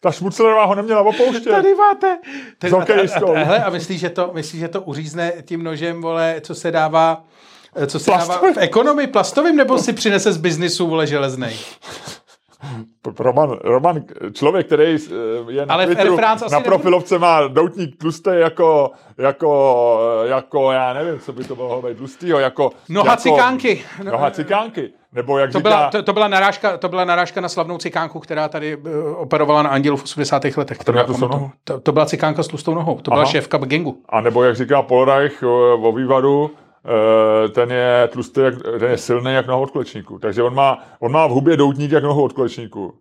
Ta 0.00 0.12
šmuclerová 0.12 0.64
ho 0.64 0.74
neměla 0.74 1.00
opouštět. 1.00 1.44
Tady 1.44 1.74
máte. 1.74 2.18
Hokejistou. 2.70 3.36
a, 3.36 3.40
a, 3.40 3.44
hele, 3.44 3.64
a 3.64 3.70
myslíš, 3.70 4.00
že 4.00 4.10
to, 4.10 4.30
myslíš, 4.34 4.60
že 4.60 4.68
to 4.68 4.82
uřízne 4.82 5.32
tím 5.44 5.62
nožem, 5.62 6.02
vole, 6.02 6.40
co 6.40 6.54
se 6.54 6.70
dává 6.70 7.24
eh, 7.76 7.86
co 7.86 7.98
se 7.98 8.10
dává 8.10 8.40
v 8.54 8.58
ekonomii 8.58 9.06
plastovým, 9.06 9.56
nebo 9.56 9.78
si 9.78 9.92
přinese 9.92 10.32
z 10.32 10.36
biznisu, 10.36 10.86
vole, 10.86 11.06
železnej? 11.06 11.56
Roman, 13.18 13.58
Roman, 13.64 14.02
člověk, 14.32 14.66
který 14.66 14.84
eh, 14.84 15.14
je 15.52 15.66
na 15.66 15.74
Ale 15.74 15.86
Twitteru, 15.86 16.16
na 16.16 16.34
nebude- 16.34 16.64
profilovce 16.64 17.18
má 17.18 17.48
doutník 17.48 17.96
tlustý 17.98 18.30
jako, 18.34 18.90
jako, 19.18 20.00
jako, 20.24 20.72
já 20.72 20.92
nevím, 20.92 21.20
co 21.20 21.32
by 21.32 21.44
to 21.44 21.56
bylo, 21.56 21.82
být 21.82 21.96
tlustýho, 21.96 22.38
jako... 22.38 22.70
Noha 22.88 23.10
jako, 23.10 23.22
cikánky. 23.22 23.84
No, 24.04 24.12
Noha 24.12 24.30
cikánky. 24.30 24.90
Nebo 25.12 25.38
jak 25.38 25.52
To 25.52 25.58
říká... 25.58 25.68
byla, 25.68 25.90
to, 25.90 26.02
to, 26.02 26.12
byla 26.12 26.28
narážka, 26.28 26.76
to 26.78 26.88
byla 26.88 27.04
narážka 27.04 27.40
na 27.40 27.48
slavnou 27.48 27.78
cikánku, 27.78 28.20
která 28.20 28.48
tady 28.48 28.76
uh, 28.76 28.82
operovala 29.16 29.62
na 29.62 29.70
Andělu 29.70 29.96
v 29.96 30.02
80. 30.02 30.44
letech. 30.56 30.78
tlustou 30.78 30.92
pamatuju. 30.92 31.28
nohu? 31.28 31.50
To, 31.64 31.80
to 31.80 31.92
byla 31.92 32.06
cikánka 32.06 32.42
s 32.42 32.48
tlustou 32.48 32.74
nohou. 32.74 32.98
To 32.98 33.10
byla 33.10 33.22
Aha. 33.22 33.30
šéfka 33.30 33.58
gangu. 33.58 33.98
A 34.08 34.20
nebo 34.20 34.44
jak 34.44 34.56
říká 34.56 34.82
Polreich 34.82 35.42
eh, 35.42 35.46
o 35.82 35.92
vývaru, 35.92 36.50
eh, 36.54 36.67
ten 37.54 37.70
je 37.70 38.08
tlustý, 38.12 38.40
ten 38.78 38.90
je 38.90 38.98
silný 38.98 39.32
jak 39.32 39.46
noha 39.46 39.60
od 39.60 39.70
kolečníku. 39.70 40.18
Takže 40.18 40.42
on 40.42 40.54
má, 40.54 40.84
on 40.98 41.12
má 41.12 41.26
v 41.26 41.30
hubě 41.30 41.56
doutník 41.56 41.90
jak 41.90 42.04
nohu 42.04 42.22
od 42.22 42.32
kolečníku. 42.32 42.94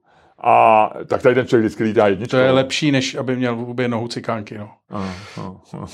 A 0.43 0.89
tak 1.07 1.21
tady 1.21 1.36
ten 1.36 1.47
člověk 1.47 1.65
vždycky 1.65 1.84
lítá 1.84 2.07
jedničkou. 2.07 2.38
To 2.38 2.43
je 2.43 2.51
lepší, 2.51 2.91
než 2.91 3.15
aby 3.15 3.36
měl 3.36 3.55
v 3.55 3.59
hubě 3.59 3.88
nohu 3.88 4.07
cikánky. 4.07 4.57
No. 4.57 4.69
Ano, 4.89 5.13
ano, 5.38 5.61
ano. 5.73 5.88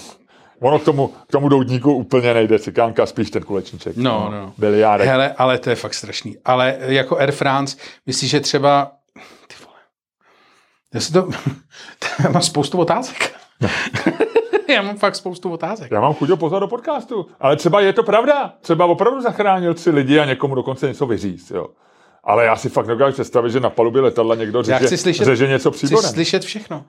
Ono 0.59 0.79
k 0.79 0.83
tomu, 0.85 1.07
k 1.07 1.31
tomu 1.31 1.49
doutníku 1.49 1.93
úplně 1.93 2.33
nejde 2.33 2.59
cikánka, 2.59 3.05
spíš 3.05 3.31
ten 3.31 3.43
kulečníček. 3.43 3.97
No, 3.97 4.29
no. 4.31 4.53
Biliárek. 4.57 5.07
Hele, 5.07 5.33
ale 5.37 5.57
to 5.57 5.69
je 5.69 5.75
fakt 5.75 5.93
strašný. 5.93 6.37
Ale 6.45 6.77
jako 6.79 7.17
Air 7.17 7.31
France, 7.31 7.77
myslíš, 8.05 8.31
že 8.31 8.39
třeba... 8.39 8.91
Ty 9.47 9.55
vole. 9.65 9.79
Já 10.93 10.99
si 10.99 11.13
to... 11.13 11.29
já 12.23 12.29
mám 12.29 12.41
spoustu 12.41 12.77
otázek. 12.77 13.35
já 14.69 14.81
mám 14.81 14.97
fakt 14.97 15.15
spoustu 15.15 15.51
otázek. 15.51 15.91
Já 15.91 16.01
mám 16.01 16.13
chuť 16.13 16.29
ho 16.29 16.37
pozvat 16.37 16.61
do 16.61 16.67
podcastu, 16.67 17.25
ale 17.39 17.55
třeba 17.55 17.81
je 17.81 17.93
to 17.93 18.03
pravda. 18.03 18.53
Třeba 18.61 18.85
opravdu 18.85 19.21
zachránil 19.21 19.73
tři 19.73 19.89
lidi 19.89 20.19
a 20.19 20.25
někomu 20.25 20.55
dokonce 20.55 20.87
něco 20.87 21.05
vyříct. 21.05 21.51
Jo. 21.51 21.67
Ale 22.23 22.45
já 22.45 22.55
si 22.55 22.69
fakt 22.69 22.87
nedokážu 22.87 23.13
představit, 23.13 23.51
že 23.51 23.59
na 23.59 23.69
palubě 23.69 24.01
letadla 24.01 24.35
někdo 24.35 24.63
řeže, 24.63 24.85
chci 24.85 24.95
slyšet- 24.97 25.25
řeže 25.25 25.47
něco 25.47 25.71
Chci 25.71 25.85
příborem. 25.85 26.11
slyšet 26.11 26.43
všechno. 26.43 26.85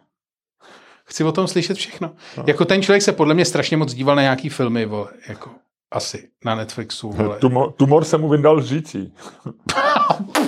Chci 1.07 1.25
o 1.25 1.33
tom 1.33 1.47
slyšet 1.49 1.77
všechno. 1.77 2.11
No. 2.37 2.45
Jako 2.47 2.65
ten 2.65 2.83
člověk 2.83 3.03
se 3.03 3.13
podle 3.13 3.35
mě 3.35 3.45
strašně 3.45 3.77
moc 3.77 3.95
díval 3.95 4.17
na 4.17 4.23
nějaký 4.23 4.49
filmy, 4.49 4.87
vole, 4.87 5.09
jako 5.29 5.51
asi 5.93 6.29
na 6.45 6.55
Netflixu, 6.55 7.11
vole. 7.11 7.39
Tumor, 7.39 7.73
tumor 7.73 8.05
se 8.05 8.19
mu 8.19 8.29
vyndal 8.29 8.57
lžící. 8.57 9.13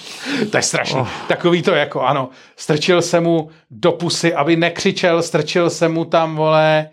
To 0.50 0.56
je 0.56 0.62
strašný. 0.62 1.00
Oh. 1.00 1.08
Takový 1.28 1.62
to 1.62 1.70
jako, 1.70 2.02
ano, 2.02 2.28
strčil 2.56 3.02
se 3.02 3.20
mu 3.20 3.50
do 3.70 3.92
pusy, 3.92 4.34
aby 4.34 4.56
nekřičel, 4.56 5.22
strčil 5.22 5.70
se 5.70 5.88
mu 5.88 6.04
tam, 6.04 6.36
vole, 6.36 6.88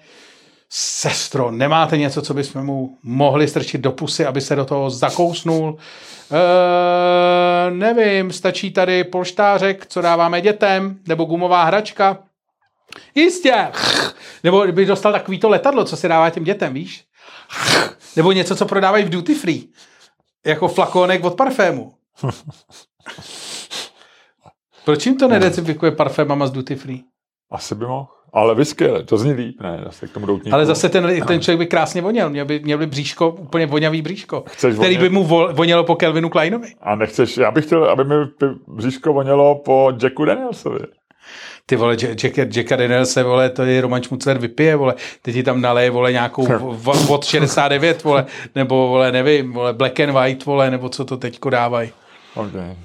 sestro, 0.70 1.52
nemáte 1.52 1.98
něco, 1.98 2.22
co 2.22 2.34
bychom 2.34 2.66
mu 2.66 2.98
mohli 3.04 3.48
strčit 3.48 3.82
do 3.82 3.92
pusy, 3.92 4.26
aby 4.26 4.42
se 4.42 4.56
do 4.56 4.66
toho 4.66 4.90
zakousnul? 4.90 5.78
E, 6.32 7.72
nevím, 7.72 8.32
stačí 8.32 8.72
tady 8.72 9.04
polštářek, 9.04 9.86
co 9.86 10.02
dáváme 10.02 10.42
dětem, 10.42 11.00
nebo 11.08 11.26
gumová 11.26 11.64
hračka. 11.64 12.18
Jistě. 13.16 13.68
Nebo 14.44 14.68
by 14.72 14.86
dostal 14.86 15.12
takový 15.12 15.40
to 15.40 15.50
letadlo, 15.50 15.86
co 15.86 15.98
se 15.98 16.08
dává 16.08 16.30
těm 16.30 16.44
dětem, 16.44 16.74
víš? 16.74 17.04
Nebo 18.16 18.32
něco, 18.32 18.56
co 18.56 18.66
prodávají 18.66 19.06
v 19.06 19.10
duty 19.10 19.36
free. 19.36 19.68
Jako 20.46 20.68
flakonek 20.68 21.24
od 21.24 21.36
parfému. 21.36 21.94
Proč 24.86 25.06
jim 25.06 25.18
to 25.18 25.28
nedezifikuje 25.28 25.92
parfémama 25.92 26.48
z 26.48 26.52
duty 26.52 26.76
free? 26.76 27.04
Asi 27.52 27.76
by 27.76 27.86
mohl. 27.86 28.08
Ale 28.34 28.56
whisky, 28.56 28.86
to 29.06 29.18
zní 29.18 29.34
líp, 29.34 29.62
ne, 29.62 29.82
zase 29.86 30.08
k 30.08 30.12
tomu 30.12 30.26
doutníku. 30.26 30.56
Ale 30.56 30.66
zase 30.66 30.90
ten, 30.90 31.26
ten 31.28 31.42
člověk 31.42 31.60
by 31.60 31.66
krásně 31.66 32.02
voněl. 32.02 32.30
Měl 32.30 32.46
by, 32.46 32.60
měl 32.60 32.78
by 32.78 32.88
bříško, 32.88 33.30
úplně 33.30 33.66
vonavý 33.66 34.02
bříško. 34.02 34.44
Chceš 34.48 34.76
který 34.76 34.96
vonět? 34.96 35.10
by 35.10 35.10
mu 35.10 35.24
vo, 35.24 35.54
vonělo 35.54 35.84
po 35.84 35.96
Kelvinu 35.96 36.30
Kleinovi. 36.30 36.68
A 36.82 36.96
nechceš, 36.96 37.38
já 37.38 37.52
bych 37.52 37.66
chtěl, 37.66 37.86
aby 37.86 38.04
mi 38.04 38.16
bříško 38.68 39.14
vonělo 39.14 39.56
po 39.56 39.92
Jacku 40.04 40.26
Danielsovi. 40.26 40.80
ty 41.66 41.76
vole, 41.76 41.96
Jack, 41.96 42.38
Jacka 42.38 42.76
Danielse, 42.76 43.24
vole, 43.24 43.50
to 43.50 43.64
je 43.64 43.82
Roman 43.82 44.04
Šmucler 44.04 44.38
vypije, 44.38 44.76
vole, 44.76 44.96
teď 45.22 45.36
ti 45.36 45.44
tam 45.44 45.62
naleje, 45.62 45.90
vole, 45.90 46.12
nějakou 46.12 46.48
od 47.10 47.26
69, 47.26 48.04
vole, 48.04 48.26
nebo, 48.56 48.88
vole, 48.88 49.12
nevím, 49.12 49.54
vole, 49.54 49.74
Black 49.74 50.00
and 50.00 50.12
White, 50.12 50.46
vole, 50.46 50.72
nebo 50.72 50.90
co 50.90 51.06
to 51.06 51.18
teďko 51.18 51.50
dávají. 51.50 51.92
Okay. 52.36 52.76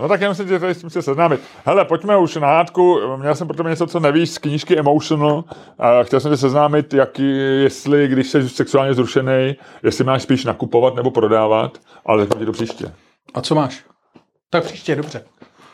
No 0.00 0.08
tak 0.08 0.20
já 0.20 0.28
myslím, 0.28 0.48
že 0.48 0.60
s 0.60 0.80
tím 0.80 0.90
se 0.90 1.02
seznámit. 1.02 1.40
Hele, 1.64 1.84
pojďme 1.84 2.16
už 2.16 2.36
na 2.36 2.46
hádku. 2.46 3.00
Měl 3.16 3.34
jsem 3.34 3.48
pro 3.48 3.68
něco, 3.68 3.86
co 3.86 4.00
nevíš 4.00 4.30
z 4.30 4.38
knížky 4.38 4.78
Emotional. 4.78 5.44
A 5.78 6.02
chtěl 6.02 6.20
jsem 6.20 6.30
se 6.30 6.36
seznámit, 6.36 6.94
jaký, 6.94 7.38
jestli, 7.62 8.08
když 8.08 8.30
jsi 8.30 8.48
sexuálně 8.48 8.94
zrušený, 8.94 9.56
jestli 9.82 10.04
máš 10.04 10.22
spíš 10.22 10.44
nakupovat 10.44 10.94
nebo 10.94 11.10
prodávat, 11.10 11.78
ale 12.06 12.26
to 12.26 12.44
do 12.44 12.52
příště. 12.52 12.92
A 13.34 13.40
co 13.40 13.54
máš? 13.54 13.84
Tak 14.50 14.64
příště, 14.64 14.96
dobře. 14.96 15.24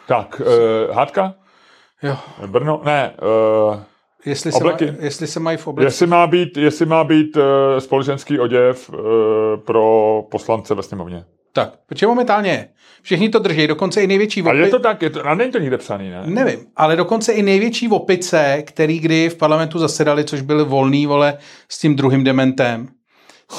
Tak, 0.08 0.40
uh, 0.40 0.96
hádka? 0.96 1.34
Jo. 2.02 2.16
Brno? 2.46 2.80
Ne. 2.84 3.14
Uh, 3.68 3.76
jestli 4.26 4.52
se, 4.52 4.58
obleky. 4.58 4.86
Má, 4.86 4.96
jestli 5.00 5.26
se 5.26 5.40
mají 5.40 5.56
v 5.56 5.66
oblecích. 5.66 5.86
Jestli 5.86 6.06
má 6.06 6.26
být, 6.26 6.56
jestli 6.56 6.86
má 6.86 7.04
být 7.04 7.36
uh, 7.36 7.42
společenský 7.78 8.40
oděv 8.40 8.90
uh, 8.90 8.96
pro 9.56 10.22
poslance 10.30 10.74
ve 10.74 10.82
sněmovně. 10.82 11.24
Tak, 11.56 11.72
protože 11.86 12.06
momentálně. 12.06 12.68
Všichni 13.02 13.28
to 13.28 13.38
drží, 13.38 13.66
dokonce 13.66 14.02
i 14.02 14.06
největší 14.06 14.42
opice. 14.42 14.62
A 14.62 14.64
je 14.64 14.70
to 14.70 14.78
tak, 14.78 15.02
je 15.02 15.10
to, 15.10 15.26
a 15.26 15.34
není 15.34 15.52
to 15.52 15.58
nikde 15.58 15.78
psaný, 15.78 16.10
ne? 16.10 16.22
Nevím, 16.24 16.66
ale 16.76 16.96
dokonce 16.96 17.32
i 17.32 17.42
největší 17.42 17.88
opice, 17.88 18.62
který 18.66 18.98
kdy 19.00 19.28
v 19.28 19.36
parlamentu 19.36 19.78
zasedali, 19.78 20.24
což 20.24 20.40
byly 20.40 20.64
volný, 20.64 21.06
vole, 21.06 21.38
s 21.68 21.78
tím 21.78 21.96
druhým 21.96 22.24
dementem, 22.24 22.88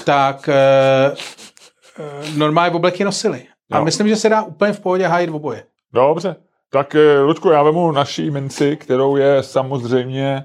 tak 0.06 0.50
e, 0.50 0.54
e, 0.54 2.38
normálně 2.38 2.76
obleky 2.76 3.04
nosili. 3.04 3.44
A 3.72 3.84
myslím, 3.84 4.08
že 4.08 4.16
se 4.16 4.30
dá 4.30 4.42
úplně 4.42 4.74
v 4.74 4.80
pohodě 4.80 5.08
hájit 5.08 5.30
oboje. 5.30 5.64
Dobře. 5.94 6.36
Tak, 6.72 6.96
Ludku, 7.24 7.50
já 7.50 7.64
vemu 7.64 7.92
naší 7.92 8.32
minci, 8.32 8.76
kterou 8.76 9.16
je 9.16 9.44
samozřejmě 9.44 10.44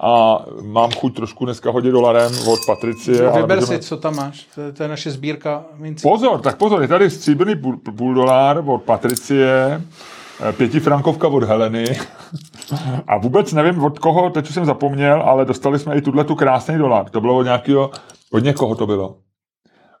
a 0.00 0.38
mám 0.62 0.90
chuť 0.90 1.14
trošku 1.14 1.44
dneska 1.44 1.70
hodit 1.70 1.90
dolarem 1.90 2.32
od 2.48 2.58
Patricie. 2.66 3.30
Vyber 3.30 3.60
můžeme... 3.60 3.66
si, 3.66 3.88
co 3.88 3.96
tam 3.96 4.16
máš. 4.16 4.46
To 4.54 4.60
je, 4.60 4.72
to 4.72 4.82
je 4.82 4.88
naše 4.88 5.10
sbírka 5.10 5.64
mincí. 5.76 6.02
Pozor, 6.02 6.40
tak 6.40 6.56
pozor, 6.56 6.82
je 6.82 6.88
tady 6.88 7.10
stříbrný 7.10 7.56
půl, 7.56 7.76
půl 7.96 8.14
dolar 8.14 8.62
od 8.66 8.82
Patricie, 8.82 9.82
eh, 10.48 10.52
pětifrankovka 10.52 11.28
od 11.28 11.42
Heleny 11.42 11.84
a 13.06 13.18
vůbec 13.18 13.52
nevím 13.52 13.84
od 13.84 13.98
koho, 13.98 14.30
teď 14.30 14.46
jsem 14.50 14.64
zapomněl, 14.64 15.22
ale 15.22 15.44
dostali 15.44 15.78
jsme 15.78 15.96
i 15.96 16.00
tuhle 16.00 16.24
tu 16.24 16.34
krásný 16.34 16.78
dolar. 16.78 17.10
To 17.10 17.20
bylo 17.20 17.36
od 17.36 17.42
nějakého, 17.42 17.90
od 18.32 18.44
někoho 18.44 18.74
to 18.74 18.86
bylo. 18.86 19.16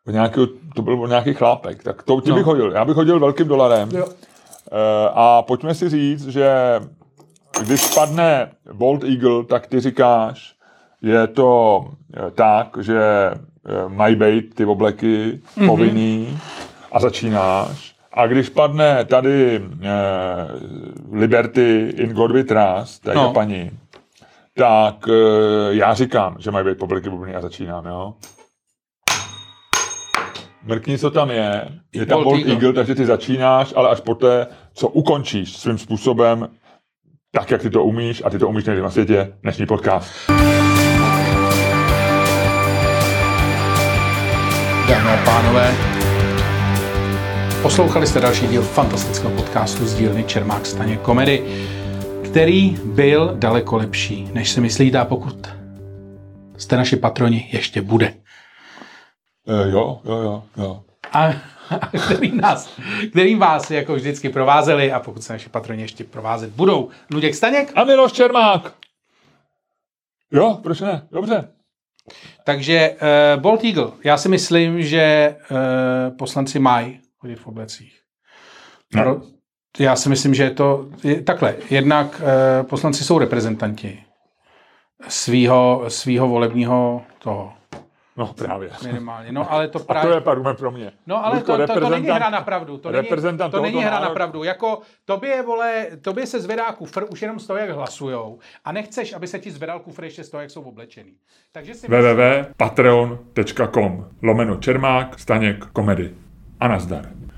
Od 0.06 0.10
nějakého, 0.10 0.46
to 0.74 0.82
byl 0.82 1.08
nějaký 1.08 1.34
chlápek. 1.34 1.82
Tak 1.82 2.02
to 2.02 2.20
ti 2.20 2.30
no. 2.30 2.36
bych 2.36 2.44
hodil. 2.44 2.72
Já 2.72 2.84
bych 2.84 2.96
hodil 2.96 3.20
velkým 3.20 3.48
dolarem. 3.48 3.88
Jo. 3.92 4.06
Eh, 4.08 5.08
a 5.14 5.42
pojďme 5.42 5.74
si 5.74 5.88
říct, 5.88 6.28
že 6.28 6.50
když 7.62 7.80
spadne 7.80 8.50
Bold 8.72 9.04
Eagle, 9.04 9.44
tak 9.44 9.66
ty 9.66 9.80
říkáš, 9.80 10.54
je 11.02 11.26
to 11.26 11.80
eh, 12.16 12.30
tak, 12.30 12.76
že 12.80 13.00
eh, 13.00 13.88
mají 13.88 14.16
být 14.16 14.54
ty 14.54 14.64
obleky 14.64 15.40
mm-hmm. 15.56 15.66
povinný 15.66 16.38
a 16.92 17.00
začínáš. 17.00 17.94
A 18.12 18.26
když 18.26 18.48
padne 18.48 19.04
tady 19.04 19.62
eh, 19.82 19.88
Liberty 21.12 21.94
in 21.96 22.12
God 22.12 22.30
we 22.30 22.44
trust, 22.44 23.06
je 23.06 23.14
no. 23.14 23.32
paní, 23.32 23.70
tak 24.56 25.08
eh, 25.08 25.74
já 25.74 25.94
říkám, 25.94 26.36
že 26.38 26.50
mají 26.50 26.66
být 26.66 26.82
obleky 26.82 27.10
povinný 27.10 27.34
a 27.34 27.40
začínám, 27.40 27.86
jo. 27.86 28.14
Mrkni, 30.64 30.98
co 30.98 31.10
tam 31.10 31.30
je. 31.30 31.68
Je 31.92 32.06
tam 32.06 32.22
Bold 32.22 32.38
Eagle. 32.38 32.52
Eagle, 32.52 32.72
takže 32.72 32.94
ty 32.94 33.06
začínáš, 33.06 33.72
ale 33.76 33.88
až 33.88 34.00
poté, 34.00 34.46
co 34.74 34.88
ukončíš 34.88 35.56
svým 35.56 35.78
způsobem 35.78 36.48
tak, 37.34 37.50
jak 37.50 37.62
ty 37.62 37.70
to 37.70 37.84
umíš 37.84 38.22
a 38.24 38.30
ty 38.30 38.38
to 38.38 38.48
umíš 38.48 38.64
nejde 38.64 38.82
na 38.82 38.90
světě, 38.90 39.32
dnešní 39.42 39.66
podcast. 39.66 40.12
Dámy 44.88 45.10
a 45.10 45.24
pánové, 45.24 45.74
poslouchali 47.62 48.06
jste 48.06 48.20
další 48.20 48.46
díl 48.46 48.62
fantastického 48.62 49.32
podcastu 49.34 49.86
z 49.86 49.94
dílny 49.94 50.24
Čermák 50.24 50.66
Staně 50.66 50.96
komedy, 50.96 51.42
který 52.24 52.76
byl 52.84 53.34
daleko 53.38 53.76
lepší, 53.76 54.28
než 54.32 54.50
si 54.50 54.60
myslíte 54.60 54.98
a 54.98 55.04
pokud 55.04 55.48
jste 56.56 56.76
naši 56.76 56.96
patroni, 56.96 57.48
ještě 57.52 57.82
bude. 57.82 58.06
E, 59.48 59.70
jo, 59.70 60.00
jo, 60.04 60.16
jo, 60.16 60.42
jo. 60.56 60.82
A 61.12 61.32
který, 62.04 62.32
nás, 62.36 62.78
který 63.10 63.34
vás 63.34 63.70
jako 63.70 63.94
vždycky 63.94 64.28
provázeli 64.28 64.92
a 64.92 65.00
pokud 65.00 65.22
se 65.22 65.32
naši 65.32 65.48
patroni 65.48 65.82
ještě 65.82 66.04
provázet 66.04 66.50
budou. 66.50 66.88
Luděk 67.10 67.34
Staněk. 67.34 67.72
A 67.74 67.84
Miloš 67.84 68.12
Čermák. 68.12 68.72
Jo, 70.32 70.60
proč 70.62 70.80
ne? 70.80 71.08
Dobře. 71.12 71.48
Takže 72.44 72.96
uh, 73.36 73.42
Bolt 73.42 73.64
Eagle. 73.64 73.90
Já 74.04 74.16
si 74.16 74.28
myslím, 74.28 74.82
že 74.82 75.36
uh, 75.50 76.16
poslanci 76.16 76.58
mají 76.58 77.00
chodit 77.18 77.36
v 77.36 77.46
oblecích. 77.46 78.00
Pro, 78.92 79.20
já 79.78 79.96
si 79.96 80.08
myslím, 80.08 80.34
že 80.34 80.42
je 80.42 80.50
to 80.50 80.88
je, 81.04 81.22
takhle. 81.22 81.56
Jednak 81.70 82.20
uh, 82.20 82.66
poslanci 82.66 83.04
jsou 83.04 83.18
reprezentanti 83.18 84.02
svýho, 85.08 85.84
svýho 85.88 86.28
volebního 86.28 87.02
toho 87.18 87.52
No 88.16 88.26
právě. 88.26 88.70
Minimálně. 88.86 89.32
No, 89.32 89.52
ale 89.52 89.68
to 89.68 89.78
právě... 89.78 90.12
A 90.12 90.20
to 90.20 90.30
je 90.30 90.32
argument 90.32 90.58
pro 90.58 90.70
mě. 90.70 90.92
No 91.06 91.26
ale 91.26 91.40
to, 91.40 91.66
to, 91.66 91.80
to, 91.80 91.90
není 91.90 92.06
hra 92.06 92.30
na 92.30 92.40
pravdu. 92.40 92.78
To 92.78 92.92
není, 92.92 93.08
to 93.50 93.62
není 93.62 93.84
hra 93.84 94.00
na 94.00 94.10
pravdu. 94.10 94.44
Jako 94.44 94.78
tobě, 95.04 95.42
vole, 95.42 95.86
tobě 96.02 96.26
se 96.26 96.40
zvedá 96.40 96.72
kufr 96.72 97.04
už 97.10 97.22
jenom 97.22 97.38
z 97.38 97.46
toho, 97.46 97.58
jak 97.58 97.70
hlasujou. 97.70 98.38
A 98.64 98.72
nechceš, 98.72 99.12
aby 99.12 99.26
se 99.26 99.38
ti 99.38 99.50
zvedal 99.50 99.80
kufr 99.80 100.04
ještě 100.04 100.24
z 100.24 100.30
toho, 100.30 100.40
jak 100.40 100.50
jsou 100.50 100.62
oblečený. 100.62 101.12
Takže 101.52 101.74
si 101.74 101.88
www.patreon.com 101.88 104.08
lomeno 104.22 104.56
Čermák, 104.56 105.18
Staněk, 105.18 105.64
komedy. 105.64 106.14
A 106.60 106.68
nazdar. 106.68 107.23